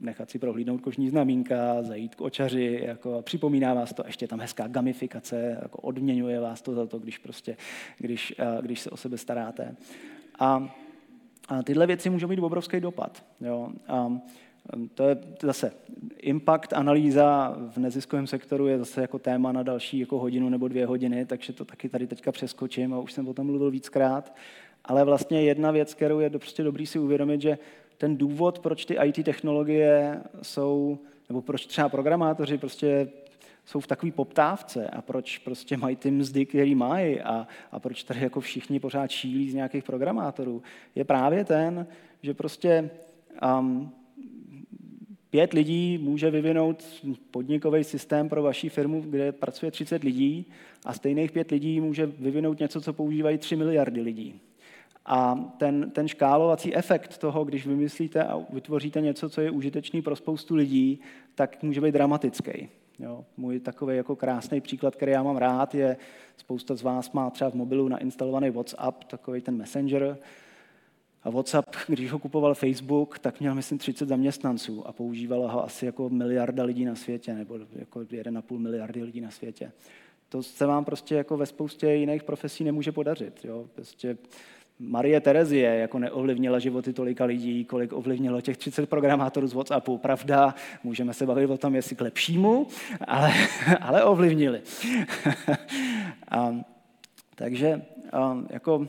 [0.00, 4.66] nechat si prohlídnout kožní znamínka, zajít k očaři, jako, připomíná vás to, ještě tam hezká
[4.66, 7.56] gamifikace, jako odměňuje vás to za to, když, prostě,
[7.98, 9.76] když, když se o sebe staráte.
[10.38, 10.74] A,
[11.48, 13.24] a tyhle věci můžou mít obrovský dopad.
[13.40, 13.72] Jo.
[13.88, 14.12] A,
[14.94, 15.72] to je zase
[16.18, 20.86] impact analýza v neziskovém sektoru je zase jako téma na další jako hodinu nebo dvě
[20.86, 24.34] hodiny, takže to taky tady teďka přeskočím a už jsem o tom mluvil víckrát.
[24.84, 27.58] Ale vlastně jedna věc, kterou je prostě dobrý si uvědomit, že
[27.98, 30.98] ten důvod, proč ty IT technologie jsou,
[31.28, 33.08] nebo proč třeba programátoři prostě
[33.64, 38.02] jsou v takové poptávce a proč prostě mají ty mzdy, který mají a, a proč
[38.02, 40.62] tady jako všichni pořád šílí z nějakých programátorů,
[40.94, 41.86] je právě ten,
[42.22, 42.90] že prostě
[43.58, 43.92] um,
[45.32, 46.84] Pět lidí může vyvinout
[47.30, 50.46] podnikový systém pro vaši firmu, kde pracuje 30 lidí
[50.84, 54.40] a stejných pět lidí může vyvinout něco, co používají 3 miliardy lidí.
[55.06, 60.16] A ten, ten škálovací efekt toho, když vymyslíte a vytvoříte něco, co je užitečný pro
[60.16, 61.00] spoustu lidí,
[61.34, 62.68] tak může být dramatický.
[62.98, 65.96] Jo, můj takový jako krásný příklad, který já mám rád, je,
[66.36, 70.18] spousta z vás má třeba v mobilu nainstalovaný WhatsApp, takový ten messenger,
[71.24, 75.86] a WhatsApp, když ho kupoval Facebook, tak měl, myslím, 30 zaměstnanců a používalo ho asi
[75.86, 79.72] jako miliarda lidí na světě, nebo jako 1,5 miliardy lidí na světě.
[80.28, 83.44] To se vám prostě jako ve spoustě jiných profesí nemůže podařit.
[83.44, 83.66] Jo?
[83.74, 84.16] Prostě
[84.78, 89.98] Marie Terezie jako neovlivnila životy tolika lidí, kolik ovlivnilo těch 30 programátorů z WhatsAppu.
[89.98, 90.54] Pravda,
[90.84, 92.66] můžeme se bavit o tom, jestli k lepšímu,
[93.06, 93.32] ale,
[93.80, 94.62] ale ovlivnili.
[96.30, 96.54] a,
[97.34, 97.82] takže
[98.12, 98.88] a, jako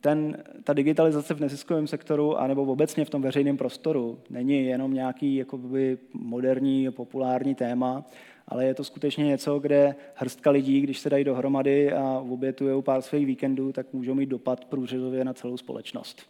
[0.00, 5.36] ten, ta digitalizace v neziskovém sektoru anebo obecně v tom veřejném prostoru není jenom nějaký
[5.36, 8.04] jakoby, moderní, populární téma,
[8.48, 13.02] ale je to skutečně něco, kde hrstka lidí, když se dají dohromady a obětují pár
[13.02, 16.22] svých víkendů, tak můžou mít dopad průřezově na celou společnost.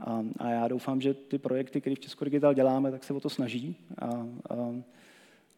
[0.00, 3.20] A, a já doufám, že ty projekty, které v Česku Digital děláme, tak se o
[3.20, 3.76] to snaží.
[3.98, 4.74] A, a,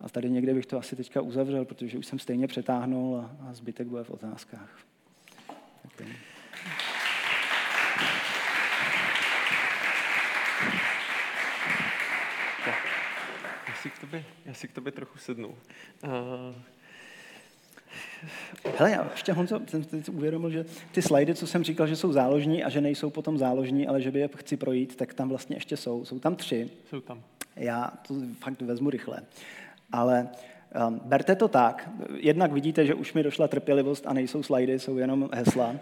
[0.01, 3.53] a tady někde bych to asi teďka uzavřel, protože už jsem stejně přetáhnul a, a
[3.53, 4.79] zbytek bude v otázkách.
[5.85, 6.32] Okay.
[13.83, 15.49] Si k tobě, já si k tobě trochu sednu.
[15.49, 16.55] Uh...
[18.79, 22.13] Hele, já ještě Honzo, jsem si uvědomil, že ty slajdy, co jsem říkal, že jsou
[22.13, 25.57] záložní a že nejsou potom záložní, ale že by je chci projít, tak tam vlastně
[25.57, 26.05] ještě jsou.
[26.05, 26.71] Jsou tam tři.
[26.91, 27.23] Jsou tam.
[27.57, 29.23] Já to fakt vezmu rychle.
[29.93, 30.29] Ale
[30.89, 31.91] um, berte to tak.
[32.15, 35.75] Jednak vidíte, že už mi došla trpělivost a nejsou slajdy, jsou jenom hesla.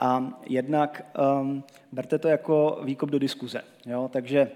[0.00, 1.04] A jednak
[1.40, 3.62] um, berte to jako výkop do diskuze.
[3.86, 4.10] Jo?
[4.12, 4.50] Takže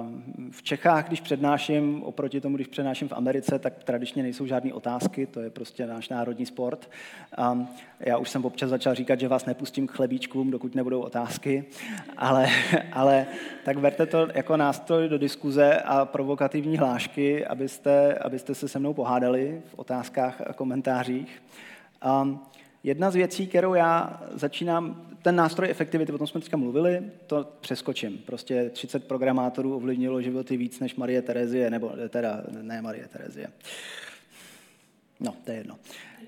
[0.00, 4.72] um, v Čechách, když přednáším, oproti tomu, když přednáším v Americe, tak tradičně nejsou žádné
[4.72, 6.90] otázky, to je prostě náš národní sport.
[7.52, 7.68] Um,
[8.00, 11.64] já už jsem občas začal říkat, že vás nepustím k chlebíčkům, dokud nebudou otázky,
[12.16, 12.46] ale,
[12.92, 13.26] ale
[13.64, 18.94] tak berte to jako nástroj do diskuze a provokativní hlášky, abyste, abyste se se mnou
[18.94, 21.42] pohádali v otázkách a komentářích.
[22.22, 22.40] Um,
[22.84, 27.48] Jedna z věcí, kterou já začínám, ten nástroj efektivity, o tom jsme teďka mluvili, to
[27.60, 28.18] přeskočím.
[28.18, 33.48] Prostě 30 programátorů ovlivnilo životy víc než Marie Terezie, nebo teda ne Marie Terezie.
[35.20, 35.78] No, to je jedno.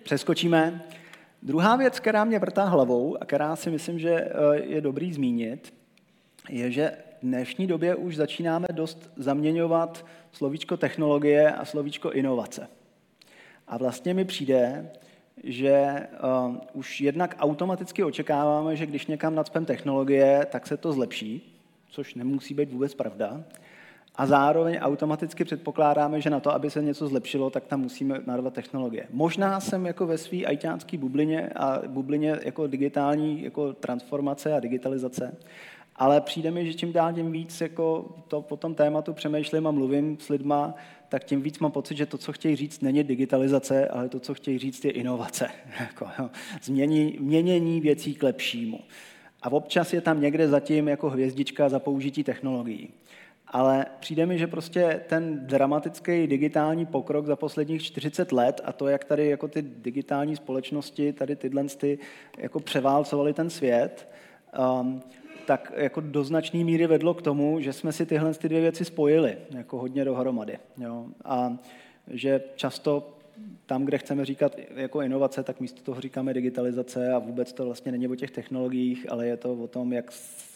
[0.03, 0.83] Přeskočíme.
[1.43, 5.75] Druhá věc, která mě vrtá hlavou a která si myslím, že eh, je dobrý zmínit,
[6.49, 12.69] je, že v dnešní době už začínáme dost zaměňovat slovíčko technologie a slovíčko inovace.
[13.69, 14.91] A vlastně mi přijde,
[15.45, 16.07] že
[16.47, 21.59] uh, už jednak automaticky očekáváme, že když někam nadspem technologie, tak se to zlepší,
[21.89, 23.45] což nemusí být vůbec pravda.
[24.17, 28.55] a zároveň automaticky předpokládáme, že na to, aby se něco zlepšilo, tak tam musíme narvat
[28.55, 29.07] technologie.
[29.11, 35.37] Možná jsem jako ve své ajťánské bublině a bublině jako digitální jako transformace a digitalizace,
[35.97, 39.71] ale přijde mi, že čím dál tím víc jako to po tom tématu přemýšlím a
[39.71, 40.75] mluvím s lidma,
[41.13, 44.35] tak tím víc mám pocit, že to, co chtějí říct, není digitalizace, ale to, co
[44.35, 45.49] chtějí říct, je inovace.
[45.81, 46.07] Jako,
[46.63, 48.81] změní, měnění věcí k lepšímu.
[49.43, 52.89] A občas je tam někde zatím jako hvězdička za použití technologií.
[53.47, 58.89] Ale přijde mi, že prostě ten dramatický digitální pokrok za posledních 40 let a to,
[58.89, 61.99] jak tady jako ty digitální společnosti, tady tyhle ty
[62.39, 64.09] jako převálcovaly ten svět,
[64.81, 65.03] um,
[65.47, 68.85] tak jako do značné míry vedlo k tomu, že jsme si tyhle ty dvě věci
[68.85, 70.59] spojili jako hodně dohromady.
[70.79, 71.07] Jo?
[71.25, 71.59] A
[72.11, 73.17] že často
[73.67, 77.93] tam, kde chceme říkat jako inovace, tak místo toho říkáme digitalizace a vůbec to vlastně
[77.93, 80.13] není o těch technologiích, ale je to o tom, jak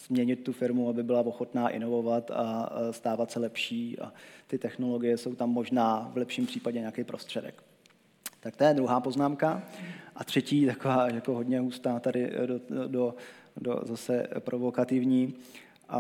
[0.06, 4.12] změnit tu firmu, aby byla ochotná inovovat a stávat se lepší a
[4.46, 7.62] ty technologie jsou tam možná v lepším případě nějaký prostředek.
[8.40, 9.62] Tak to je druhá poznámka.
[10.16, 13.14] A třetí, taková jako hodně hustá tady do, do,
[13.60, 15.34] do zase provokativní.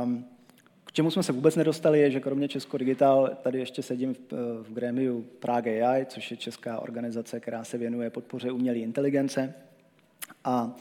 [0.02, 0.24] Um,
[0.84, 4.18] k čemu jsme se vůbec nedostali, je, že kromě Česko Digital tady ještě sedím v,
[4.62, 9.54] v grémiu Prague AI, což je česká organizace, která se věnuje podpoře umělé inteligence.
[10.44, 10.76] A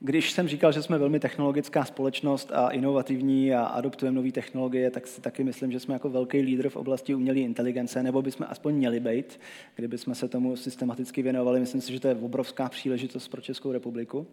[0.00, 5.06] když jsem říkal, že jsme velmi technologická společnost a inovativní a adoptujeme nové technologie, tak
[5.06, 8.74] si taky myslím, že jsme jako velký lídr v oblasti umělé inteligence, nebo bychom aspoň
[8.74, 9.40] měli být,
[9.76, 11.60] kdyby jsme se tomu systematicky věnovali.
[11.60, 14.26] Myslím si, že to je obrovská příležitost pro Českou republiku.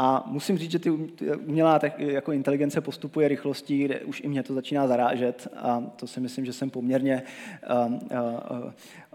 [0.00, 0.90] A musím říct, že ty
[1.46, 6.20] umělá jako inteligence postupuje rychlostí, kde už i mě to začíná zarážet a to si
[6.20, 7.22] myslím, že jsem poměrně
[7.70, 7.98] uh, uh,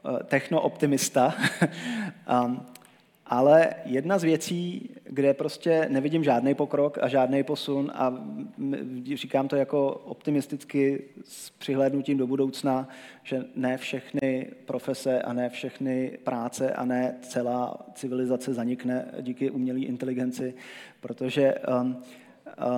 [0.04, 1.34] uh, techno-optimista.
[3.34, 8.24] Ale jedna z věcí, kde prostě nevidím žádný pokrok a žádný posun a
[9.14, 12.88] říkám to jako optimisticky s přihlédnutím do budoucna,
[13.24, 19.80] že ne všechny profese a ne všechny práce a ne celá civilizace zanikne díky umělé
[19.80, 20.54] inteligenci,
[21.00, 21.98] protože um,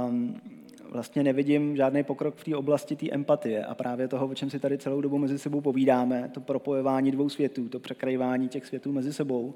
[0.08, 0.42] um,
[0.90, 4.60] vlastně nevidím žádný pokrok v té oblasti té empatie a právě toho, o čem si
[4.60, 9.14] tady celou dobu mezi sebou povídáme, to propojování dvou světů, to překrývání těch světů mezi
[9.14, 9.54] sebou,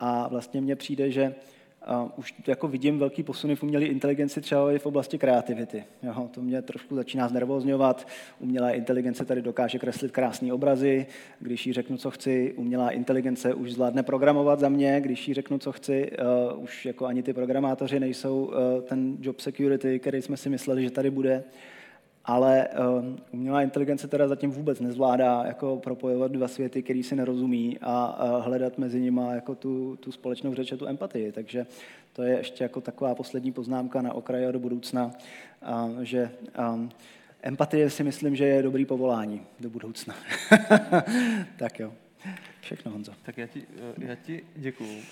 [0.00, 1.34] a vlastně mně přijde, že
[2.04, 5.84] uh, už jako vidím velký posuny v umělé inteligenci třeba i v oblasti kreativity.
[6.02, 8.08] Jo, to mě trošku začíná znervozňovat.
[8.40, 11.06] Umělá inteligence tady dokáže kreslit krásné obrazy.
[11.40, 15.00] Když jí řeknu, co chci, umělá inteligence už zvládne programovat za mě.
[15.00, 16.10] Když jí řeknu, co chci,
[16.52, 18.52] uh, už jako ani ty programátoři nejsou uh,
[18.82, 21.44] ten job security, který jsme si mysleli, že tady bude
[22.26, 27.78] ale um, umělá inteligence teda zatím vůbec nezvládá jako propojovat dva světy, který si nerozumí
[27.82, 31.32] a hledat mezi nimi jako tu, tu společnou řeč a tu empatii.
[31.32, 31.66] Takže
[32.12, 35.10] to je ještě jako taková poslední poznámka na okraji do budoucna,
[36.02, 36.30] že
[36.74, 36.90] um,
[37.42, 40.14] empatie si myslím, že je dobrý povolání do budoucna.
[41.58, 41.92] tak jo.
[42.66, 43.12] Všechno, Honzo.
[43.22, 43.62] Tak já ti,
[43.98, 45.02] já ti děkuju.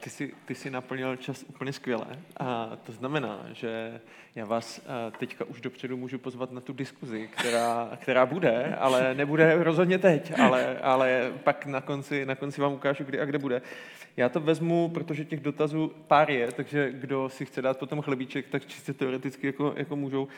[0.00, 2.06] Ty jsi, ty jsi naplnil čas úplně skvěle.
[2.36, 4.00] A to znamená, že
[4.34, 4.80] já vás
[5.18, 10.38] teďka už dopředu můžu pozvat na tu diskuzi, která, která bude, ale nebude rozhodně teď,
[10.38, 13.62] ale, ale pak na konci, na konci vám ukážu, kdy a kde bude.
[14.16, 18.48] Já to vezmu, protože těch dotazů pár je, takže kdo si chce dát potom chlebíček,
[18.48, 20.28] tak čistě teoreticky jako, jako můžou.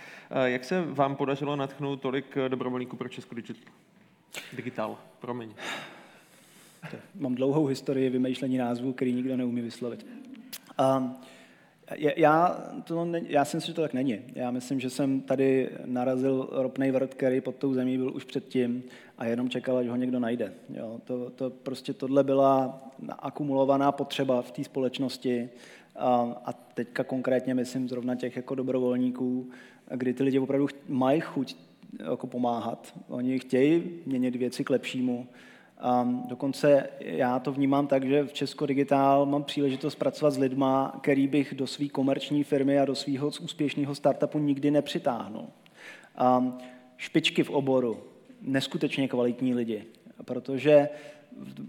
[0.44, 3.73] Jak se vám podařilo natchnout tolik dobrovolníků pro Česko Digital?
[4.52, 5.55] Digital, promiň.
[7.15, 10.06] Mám dlouhou historii vymýšlení názvů, který nikdo neumí vyslovit.
[10.98, 11.15] Um,
[11.97, 14.19] já, to já si myslím, že to tak není.
[14.35, 18.82] Já myslím, že jsem tady narazil ropný vrt, který pod tou zemí byl už předtím
[19.19, 20.52] a jenom čekal, že ho někdo najde.
[20.74, 22.82] Jo, to, to prostě tohle byla
[23.19, 25.48] akumulovaná potřeba v té společnosti
[25.97, 29.51] a, a teďka konkrétně myslím zrovna těch jako dobrovolníků,
[29.94, 31.56] kdy ty lidi opravdu mají chuť
[32.11, 32.94] jako pomáhat.
[33.09, 35.27] Oni chtějí měnit věci k lepšímu
[35.85, 40.98] Um, dokonce já to vnímám tak, že v Česko Digitál mám příležitost pracovat s lidma,
[41.02, 45.47] který bych do své komerční firmy a do svého úspěšného startupu nikdy nepřitáhnul.
[46.39, 46.59] Um,
[46.97, 47.98] špičky v oboru,
[48.40, 49.85] neskutečně kvalitní lidi,
[50.24, 50.89] protože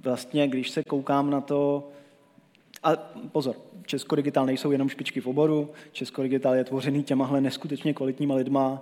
[0.04, 1.90] vlastně, když se koukám na to,
[2.84, 2.96] a
[3.32, 3.56] pozor,
[3.86, 8.82] Česko Digitál nejsou jenom špičky v oboru, Česko Digitál je tvořený těmahle neskutečně kvalitníma lidma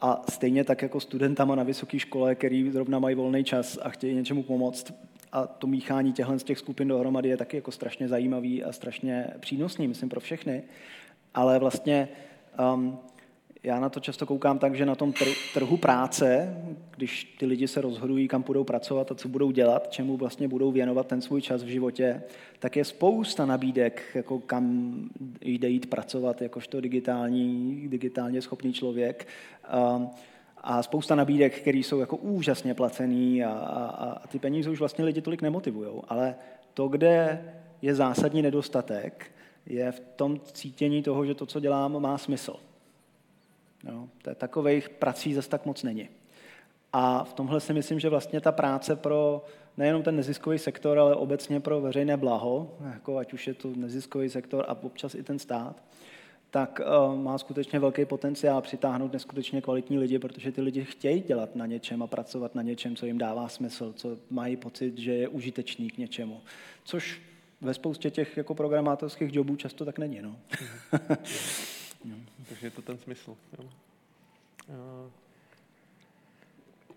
[0.00, 4.14] a stejně tak jako studentama na vysoké škole, který zrovna mají volný čas a chtějí
[4.14, 4.92] něčemu pomoct.
[5.32, 9.26] A to míchání těchto z těch skupin dohromady je taky jako strašně zajímavý a strašně
[9.40, 10.62] přínosný, myslím, pro všechny.
[11.34, 12.08] Ale vlastně
[12.74, 12.98] um,
[13.62, 15.12] já na to často koukám tak, že na tom
[15.54, 16.56] trhu práce,
[16.96, 20.72] když ty lidi se rozhodují, kam budou pracovat a co budou dělat, čemu vlastně budou
[20.72, 22.22] věnovat ten svůj čas v životě,
[22.58, 24.94] tak je spousta nabídek, jako kam
[25.40, 29.28] jde jít pracovat jakožto digitální, digitálně schopný člověk.
[30.62, 35.04] a spousta nabídek, které jsou jako úžasně placený a, a, a ty peníze už vlastně
[35.04, 35.90] lidi tolik nemotivují.
[36.08, 36.34] Ale
[36.74, 37.44] to, kde
[37.82, 39.30] je zásadní nedostatek,
[39.66, 42.67] je v tom cítění toho, že to, co dělám, má smysl.
[44.22, 46.08] To je takových prací zase tak moc není.
[46.92, 49.44] A v tomhle si myslím, že vlastně ta práce pro
[49.76, 54.30] nejenom ten neziskový sektor, ale obecně pro veřejné blaho, jako ať už je to neziskový
[54.30, 55.82] sektor a občas i ten stát,
[56.50, 61.56] tak uh, má skutečně velký potenciál přitáhnout neskutečně kvalitní lidi, protože ty lidi chtějí dělat
[61.56, 65.28] na něčem a pracovat na něčem, co jim dává smysl, co mají pocit, že je
[65.28, 66.40] užitečný k něčemu.
[66.84, 67.22] Což
[67.60, 70.22] ve spoustě těch jako programátorských jobů často tak není.
[70.22, 70.36] No.
[72.48, 73.36] Takže je to ten smysl.
[73.58, 75.10] Jo.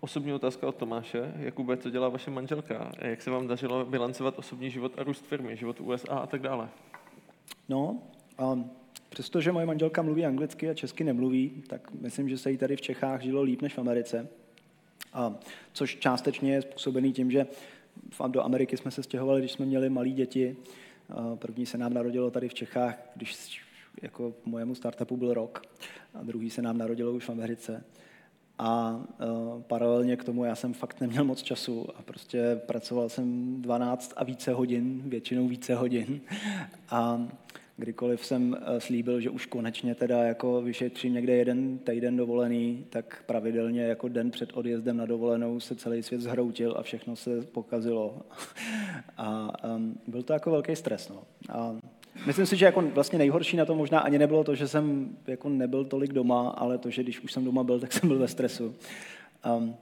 [0.00, 1.32] Osobní otázka od Tomáše.
[1.36, 2.92] Jakube, co dělá vaše manželka?
[2.98, 6.68] Jak se vám dařilo bilancovat osobní život a růst firmy, život USA a tak dále?
[7.68, 8.02] No,
[8.52, 8.70] um,
[9.08, 12.80] přestože moje manželka mluví anglicky a česky nemluví, tak myslím, že se jí tady v
[12.80, 14.28] Čechách žilo líp než v Americe.
[15.12, 15.34] A,
[15.72, 17.46] což částečně je způsobený tím, že
[18.28, 20.56] do Ameriky jsme se stěhovali, když jsme měli malé děti.
[21.34, 23.62] První se nám narodilo tady v Čechách, když
[24.02, 25.62] jako mojemu startupu byl rok
[26.14, 27.84] a druhý se nám narodilo už v Americe.
[28.58, 29.00] A
[29.54, 34.12] uh, paralelně k tomu já jsem fakt neměl moc času a prostě pracoval jsem 12
[34.16, 36.20] a více hodin, většinou více hodin.
[36.90, 37.28] A
[37.76, 43.24] kdykoliv jsem uh, slíbil, že už konečně teda jako vyšetřím někde jeden týden dovolený, tak
[43.26, 48.22] pravidelně jako den před odjezdem na dovolenou se celý svět zhroutil a všechno se pokazilo.
[49.16, 51.08] a um, byl to jako velký stres.
[51.08, 51.22] No.
[51.48, 51.76] A
[52.26, 55.48] Myslím si, že jako vlastně nejhorší na to možná ani nebylo to, že jsem jako
[55.48, 58.28] nebyl tolik doma, ale to, že když už jsem doma byl, tak jsem byl ve
[58.28, 58.74] stresu.
[59.56, 59.74] Um,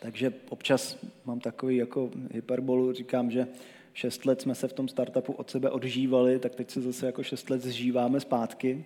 [0.00, 3.46] takže občas mám takový jako hyperbolu, říkám, že
[3.94, 7.22] šest let jsme se v tom startupu od sebe odžívali, tak teď se zase jako
[7.22, 8.84] šest let zžíváme zpátky.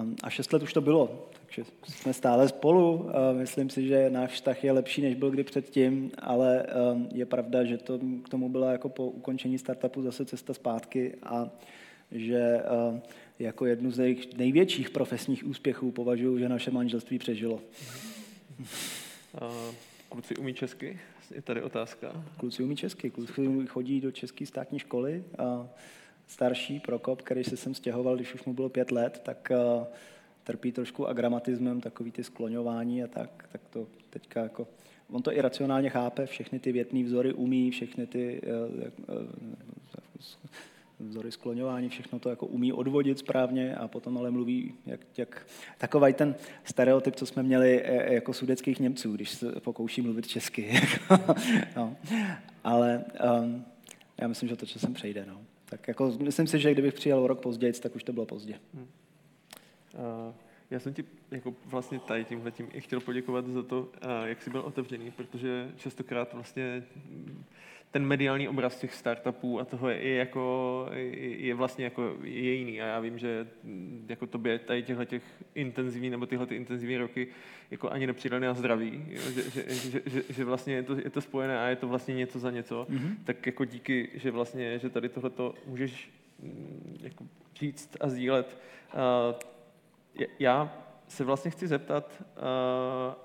[0.00, 2.94] Um, a šest let už to bylo, takže jsme stále spolu.
[2.94, 7.26] Uh, myslím si, že náš vztah je lepší, než byl kdy předtím, ale um, je
[7.26, 11.50] pravda, že to k tomu byla jako po ukončení startupu zase cesta zpátky a
[12.12, 13.00] že eh,
[13.38, 17.60] jako jednu z jejich největších profesních úspěchů považuji, že naše manželství přežilo.
[20.08, 20.98] Kluci umí česky?
[21.34, 22.24] Je tady otázka.
[22.36, 23.10] Kluci umí česky.
[23.10, 25.24] Kluci chodí do české státní školy.
[25.38, 25.68] A
[26.26, 29.86] starší Prokop, který se sem stěhoval, když už mu bylo pět let, tak eh,
[30.44, 34.68] trpí trošku agramatismem, takový ty skloňování a tak, tak to teďka jako
[35.10, 38.40] on to i racionálně chápe, všechny ty větné vzory umí, všechny ty
[41.08, 45.46] vzory skloňování, všechno to jako umí odvodit správně a potom ale mluví jak, jak
[45.78, 46.34] takový ten
[46.64, 50.80] stereotyp, co jsme měli e, e, jako sudeckých Němců, když se pokouší mluvit česky.
[51.76, 51.96] no.
[52.64, 53.04] Ale
[53.42, 53.64] um,
[54.20, 55.26] já myslím, že to časem přejde.
[55.28, 55.40] No.
[55.64, 58.54] Tak jako, myslím si, že kdybych přijel rok později, tak už to bylo pozdě.
[58.74, 58.88] Hmm.
[59.94, 60.34] Uh,
[60.70, 63.88] já jsem ti jako vlastně tady tímhle tím i chtěl poděkovat za to, uh,
[64.24, 66.84] jak jsi byl otevřený, protože častokrát vlastně
[67.92, 70.86] ten mediální obraz těch startupů a toho je, jako,
[71.20, 72.82] je vlastně jako je jiný.
[72.82, 75.22] A já vím, že mm, jako tobě tady těchto těch
[75.54, 77.28] intenzivní nebo tyhle ty intenzivní roky
[77.70, 79.22] jako ani nepřidali na zdraví, jo?
[79.30, 82.14] Že, že, že, že, že, vlastně je to, je to spojené a je to vlastně
[82.14, 83.14] něco za něco, mm-hmm.
[83.24, 87.24] tak jako díky, že vlastně, že tady tohleto můžeš mm, jako
[87.54, 88.58] říct a sdílet.
[88.94, 90.82] Uh, já
[91.12, 92.42] se vlastně chci zeptat, uh,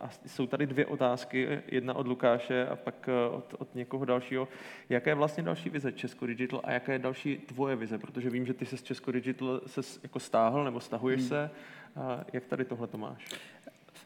[0.02, 4.48] a jsou tady dvě otázky, jedna od Lukáše a pak uh, od, od někoho dalšího.
[4.90, 7.98] Jaká je vlastně další vize Česko Digital a jaká je další tvoje vize?
[7.98, 11.30] Protože vím, že ty se z Česko Digital se jako stáhl nebo stahuješ hmm.
[11.30, 11.50] se.
[11.96, 12.04] Uh,
[12.34, 13.28] jak tady tohle to máš?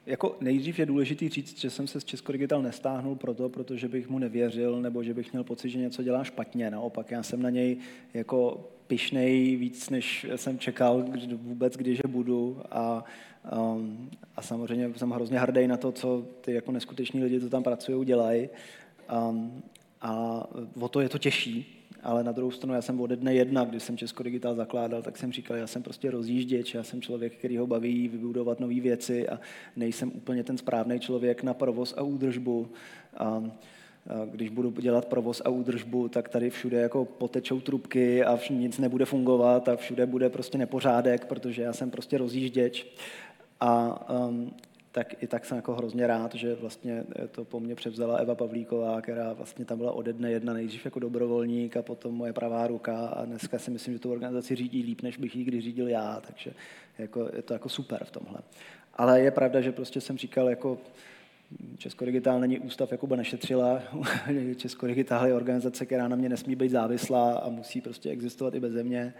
[0.05, 4.09] Jako nejdřív je důležité říct, že jsem se z Česko Digital nestáhnul proto, protože bych
[4.09, 6.71] mu nevěřil nebo že bych měl pocit, že něco dělá špatně.
[6.71, 7.77] Naopak já jsem na něj
[8.13, 13.03] jako pišnej víc, než jsem čekal vůbec, když budu a
[13.71, 17.63] Um, a samozřejmě jsem hrozně hrdý na to, co ty jako neskuteční lidi, co tam
[17.63, 18.49] pracují, dělají.
[19.29, 19.63] Um,
[20.01, 20.43] a
[20.79, 21.80] o to je to těžší.
[22.03, 25.17] Ale na druhou stranu, já jsem ode dne jedna, když jsem Česko Digital zakládal, tak
[25.17, 29.29] jsem říkal, já jsem prostě rozjížděč, já jsem člověk, který ho baví vybudovat nové věci
[29.29, 29.39] a
[29.75, 32.67] nejsem úplně ten správný člověk na provoz a údržbu.
[33.37, 33.51] Um,
[34.25, 39.05] když budu dělat provoz a údržbu, tak tady všude jako potečou trubky a nic nebude
[39.05, 42.87] fungovat a všude bude prostě nepořádek, protože já jsem prostě rozjížděč.
[43.59, 44.51] A um,
[44.91, 49.01] tak i tak jsem jako hrozně rád, že vlastně to po mně převzala Eva Pavlíková,
[49.01, 53.07] která vlastně tam byla ode dne jedna nejdřív jako dobrovolník a potom moje pravá ruka
[53.07, 56.21] a dneska si myslím, že tu organizaci řídí líp, než bych ji kdy řídil já,
[56.27, 56.53] takže
[56.97, 58.39] jako, je to jako super v tomhle.
[58.93, 60.77] Ale je pravda, že prostě jsem říkal, jako
[61.77, 63.81] Česko Digitál není ústav, jako by nešetřila.
[64.55, 68.59] Česko Digitál je organizace, která na mě nesmí být závislá a musí prostě existovat i
[68.59, 69.13] bez země.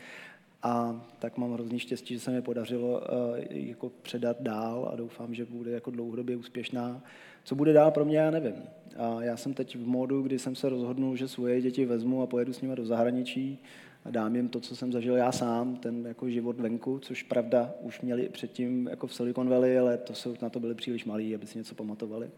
[0.64, 3.02] A tak mám hrozný štěstí, že se mi podařilo
[3.50, 7.04] jako předat dál a doufám, že bude jako dlouhodobě úspěšná.
[7.44, 8.56] Co bude dál pro mě, já nevím.
[8.98, 12.28] A já jsem teď v módu, kdy jsem se rozhodnul, že svoje děti vezmu a
[12.28, 13.60] pojedu s nimi do zahraničí
[14.06, 17.74] a dám jim to, co jsem zažil já sám, ten jako život venku, což pravda
[17.82, 21.36] už měli předtím jako v Silicon Valley, ale to jsou, na to byli příliš malí,
[21.36, 22.30] aby si něco pamatovali.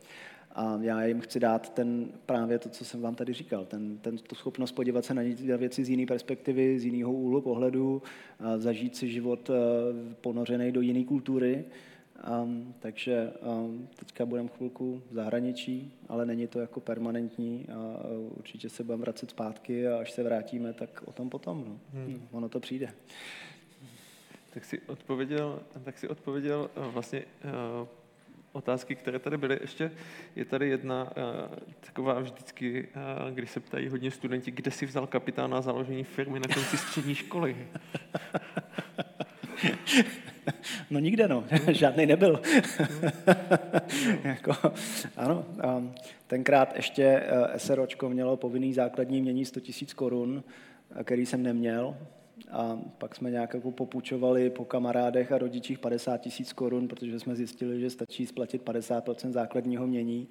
[0.54, 4.18] A já jim chci dát ten, právě to, co jsem vám tady říkal, ten, ten,
[4.18, 5.22] tu schopnost podívat se na
[5.58, 8.02] věci z jiné perspektivy, z jiného úhlu pohledu,
[8.58, 9.54] zažít si život eh,
[10.22, 11.66] ponořený do jiné kultury
[12.42, 18.08] Um, takže um, teďka budeme chvilku v zahraničí, ale není to jako permanentní a
[18.38, 21.66] určitě se budeme vracet zpátky a až se vrátíme, tak o tom potom.
[21.68, 21.80] No.
[21.94, 22.28] Hmm.
[22.32, 22.94] Ono to přijde.
[24.54, 27.26] Tak si odpověděl, tak si odpověděl uh, vlastně
[27.82, 27.88] uh,
[28.54, 29.58] otázky, které tady byly.
[29.62, 29.92] Ještě
[30.36, 31.10] je tady jedna uh,
[31.80, 36.54] taková vždycky, uh, když se ptají hodně studenti, kde si vzal kapitána založení firmy na
[36.54, 37.58] konci střední školy.
[40.90, 41.44] No nikde, no.
[41.72, 42.42] Žádný nebyl.
[44.24, 44.54] jako,
[45.18, 45.46] ano,
[46.28, 50.44] tenkrát ještě eh, SROčko mělo povinný základní mění 100 000 korun,
[51.04, 51.98] který jsem neměl.
[52.52, 57.36] A pak jsme nějak jako popučovali po kamarádech a rodičích 50 tisíc korun, protože jsme
[57.36, 60.28] zjistili, že stačí splatit 50% základního mění.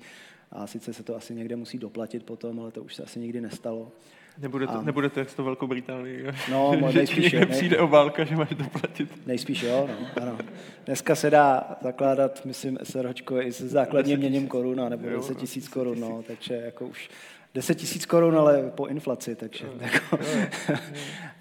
[0.50, 3.40] A sice se to asi někde musí doplatit potom, ale to už se asi nikdy
[3.40, 3.92] nestalo.
[4.38, 4.82] Nebude to, a...
[4.82, 6.26] nebude to jak s to Velkou Británii.
[6.50, 7.46] No, že nejspíš jo.
[7.46, 9.26] přijde obálka, že máš doplatit.
[9.26, 10.38] Nejspíš jo, no, ano.
[10.86, 16.00] Dneska se dá zakládat, myslím, SRHčko i se základním měním korun, nebo 10 tisíc korun,
[16.00, 17.10] no, takže jako už
[17.54, 20.18] 10 tisíc korun, ale po inflaci, takže jako,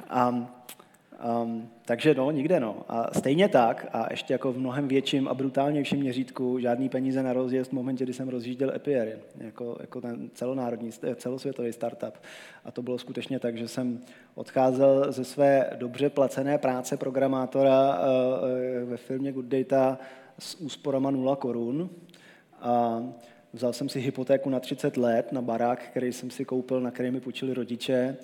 [0.09, 0.47] a,
[1.43, 2.77] Um, takže no, nikde no.
[2.87, 7.33] A stejně tak, a ještě jako v mnohem větším a brutálnějším měřítku, žádný peníze na
[7.33, 12.13] rozjezd v momentě, kdy jsem rozjížděl Epier, jako, jako ten celonárodní, celosvětový startup.
[12.65, 13.99] A to bylo skutečně tak, že jsem
[14.35, 19.97] odcházel ze své dobře placené práce programátora uh, ve firmě Good Data
[20.39, 21.89] s úsporama 0 korun.
[22.61, 23.03] A
[23.53, 27.11] vzal jsem si hypotéku na 30 let na barák, který jsem si koupil, na který
[27.11, 28.17] mi půjčili rodiče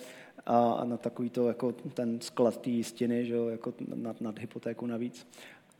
[0.45, 4.85] a na takový to, jako ten sklad té jistiny, že jo, jako nad, nad hypotéku
[4.85, 5.27] navíc.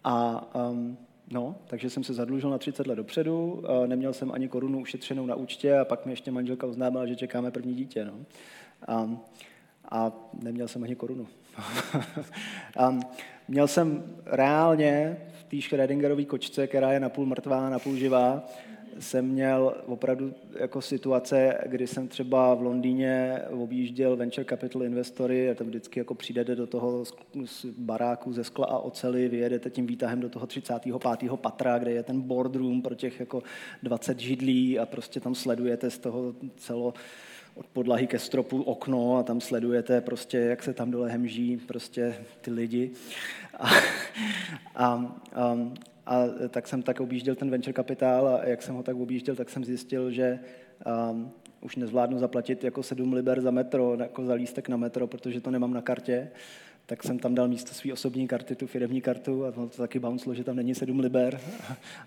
[0.03, 0.97] A um,
[1.31, 5.35] no, takže jsem se zadlužil na 30 let dopředu, neměl jsem ani korunu ušetřenou na
[5.35, 8.05] účtě a pak mi ještě manželka oznámila, že čekáme první dítě.
[8.05, 8.13] No.
[8.87, 9.17] A,
[9.91, 10.11] a
[10.43, 11.27] neměl jsem ani korunu.
[12.77, 12.99] a
[13.47, 18.45] měl jsem reálně v té Schrödingerové kočce, která je napůl mrtvá, napůl živá,
[18.99, 25.53] jsem měl opravdu jako situace, kdy jsem třeba v Londýně objížděl venture capital investory a
[25.53, 27.05] tam vždycky jako přijdete do toho
[27.45, 30.95] z baráku ze skla a ocely, vyjedete tím výtahem do toho 35.
[31.35, 33.43] patra, kde je ten boardroom pro těch jako
[33.83, 36.93] 20 židlí a prostě tam sledujete z toho celo
[37.57, 42.15] od podlahy ke stropu okno a tam sledujete prostě, jak se tam dole hemží prostě
[42.41, 42.91] ty lidi.
[43.59, 43.69] A,
[44.75, 45.57] a, a,
[46.07, 49.49] a tak jsem tak objížděl ten venture kapitál a jak jsem ho tak objížděl, tak
[49.49, 50.39] jsem zjistil, že
[51.11, 51.31] um,
[51.61, 55.51] už nezvládnu zaplatit jako 7 liber za metro, jako za lístek na metro, protože to
[55.51, 56.29] nemám na kartě.
[56.85, 60.35] Tak jsem tam dal místo své osobní karty, tu firmní kartu a to taky bouncelo,
[60.35, 61.39] že tam není 7 liber.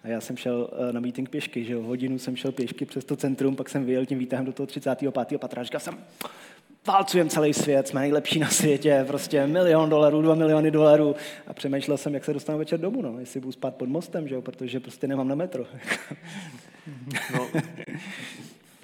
[0.05, 3.05] A já jsem šel eh, na meeting pěšky, že jo, hodinu jsem šel pěšky přes
[3.05, 5.39] to centrum, pak jsem vyjel tím výtahem do toho 35.
[5.39, 5.63] patra.
[5.63, 5.95] Říkal jsem,
[6.87, 11.17] válcujeme celý svět, jsme nejlepší na světě, prostě milion dolarů, dva miliony dolarů.
[11.47, 14.35] A přemýšlel jsem, jak se dostanu večer domů, no, jestli budu spát pod mostem, že
[14.35, 15.65] jo, protože prostě nemám na metro.
[17.35, 17.49] no,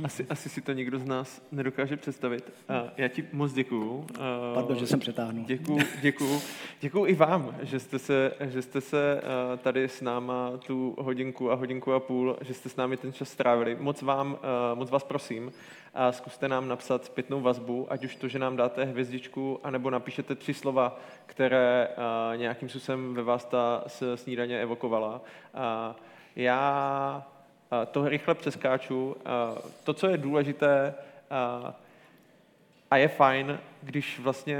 [0.06, 2.52] asi, asi si to nikdo z nás nedokáže představit.
[2.70, 3.90] Uh, já ti moc děkuju.
[3.90, 4.06] Uh,
[4.54, 5.44] Pardon, že jsem přetáhnul.
[5.44, 6.40] Děkuju, děkuju.
[6.80, 11.52] Děkuju i vám, že jste se, že jste se uh, tady s náma tu hodinku
[11.52, 13.76] a hodinku a půl, že jste s námi ten čas strávili.
[13.80, 15.52] Moc, vám, uh, moc vás prosím,
[15.94, 20.34] a zkuste nám napsat zpětnou vazbu, ať už to, že nám dáte hvězdičku, anebo napíšete
[20.34, 21.88] tři slova, které
[22.36, 23.84] nějakým způsobem ve vás ta
[24.14, 25.20] snídaně evokovala.
[26.36, 27.26] Já
[27.90, 29.16] to rychle přeskáču.
[29.84, 30.94] To, co je důležité,
[32.90, 34.58] a je fajn, když vlastně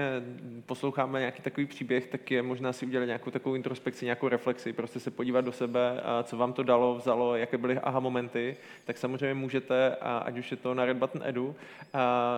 [0.67, 5.01] posloucháme nějaký takový příběh, tak je možná si udělat nějakou takovou introspekci, nějakou reflexi, prostě
[5.01, 9.35] se podívat do sebe, co vám to dalo, vzalo, jaké byly aha momenty, tak samozřejmě
[9.35, 11.55] můžete, ať už je to na Red Button Edu,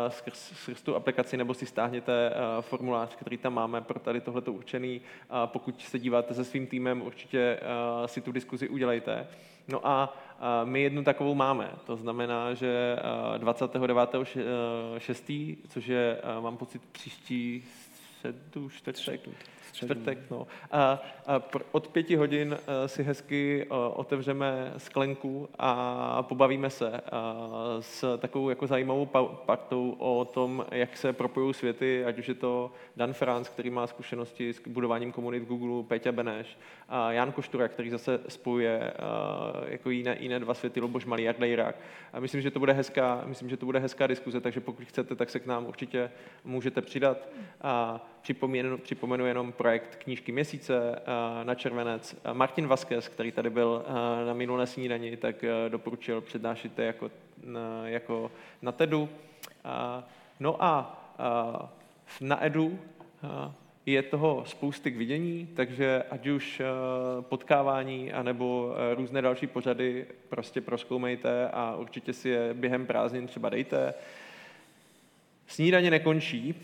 [0.09, 5.01] skrz, skrz tu aplikaci, nebo si stáhněte formulář, který tam máme pro tady tohleto určený.
[5.47, 7.61] Pokud se díváte se svým týmem, určitě
[8.07, 9.27] si tu diskuzi udělejte.
[9.69, 10.16] No a
[10.65, 11.70] my jednu takovou máme.
[11.86, 12.97] To znamená, že
[13.39, 17.65] 29.6., což je, mám pocit, příští
[18.19, 19.28] středu, čtvrtek,
[19.73, 20.47] čtvrtek, no.
[20.70, 21.43] A, a
[21.73, 27.01] od pěti hodin eh, si hezky eh, otevřeme sklenku a pobavíme se eh,
[27.81, 29.07] s takovou jako zajímavou
[29.47, 33.86] partou o tom, jak se propojují světy, ať už je to Dan Franz, který má
[33.86, 36.59] zkušenosti s budováním komunit Google, Peťa Beneš,
[36.89, 38.93] a Jan Koštura, který zase spojuje
[39.69, 41.77] jako jiné, jiné dva světy, Loboš Malý a Dejrak.
[42.12, 45.15] A myslím, že to bude hezká, myslím, že to bude hezká diskuze, takže pokud chcete,
[45.15, 46.11] tak se k nám určitě
[46.45, 47.28] můžete přidat.
[47.61, 52.16] A připomenu, připomenu jenom projekt knížky měsíce eh, na červenec.
[52.32, 57.10] Martin Vasquez, který tady byl eh, na minulé snídani, tak eh, doporučil přednášet jako,
[57.85, 58.30] jako
[58.62, 59.09] na TEDu.
[60.40, 61.05] No a
[62.20, 62.78] na EDU
[63.86, 66.62] je toho spousty k vidění, takže ať už
[67.20, 73.94] potkávání anebo různé další pořady prostě proskoumejte a určitě si je během prázdnin třeba dejte.
[75.51, 76.55] Snídaně nekončí,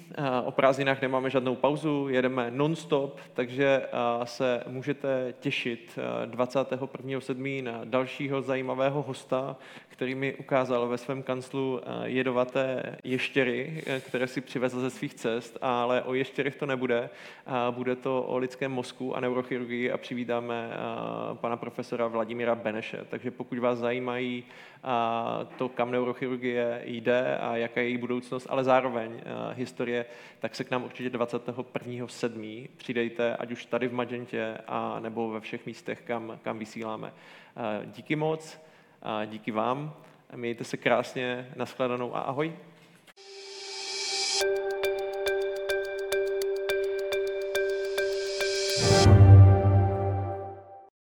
[0.44, 3.82] o prázdninách nemáme žádnou pauzu, jedeme non-stop, takže
[4.24, 7.62] se můžete těšit 21.7.
[7.62, 9.56] na dalšího zajímavého hosta,
[9.88, 16.02] který mi ukázal ve svém kanclu jedovaté ještěry, které si přivezl ze svých cest, ale
[16.02, 17.10] o ještěrech to nebude.
[17.70, 20.70] Bude to o lidském mozku a neurochirurgii a přivítáme
[21.34, 23.00] pana profesora Vladimíra Beneše.
[23.08, 24.44] Takže pokud vás zajímají
[25.58, 29.22] to, kam neurochirurgie jde a jaká je její budoucnost, ale zároveň uh,
[29.52, 30.06] historie,
[30.38, 32.68] tak se k nám určitě 21.7.
[32.76, 37.12] přidejte, ať už tady v Magentě, a nebo ve všech místech, kam, kam vysíláme.
[37.56, 38.60] Uh, díky moc,
[39.04, 39.94] uh, díky vám,
[40.36, 42.52] mějte se krásně, nashledanou a ahoj.
[44.44, 44.73] thank you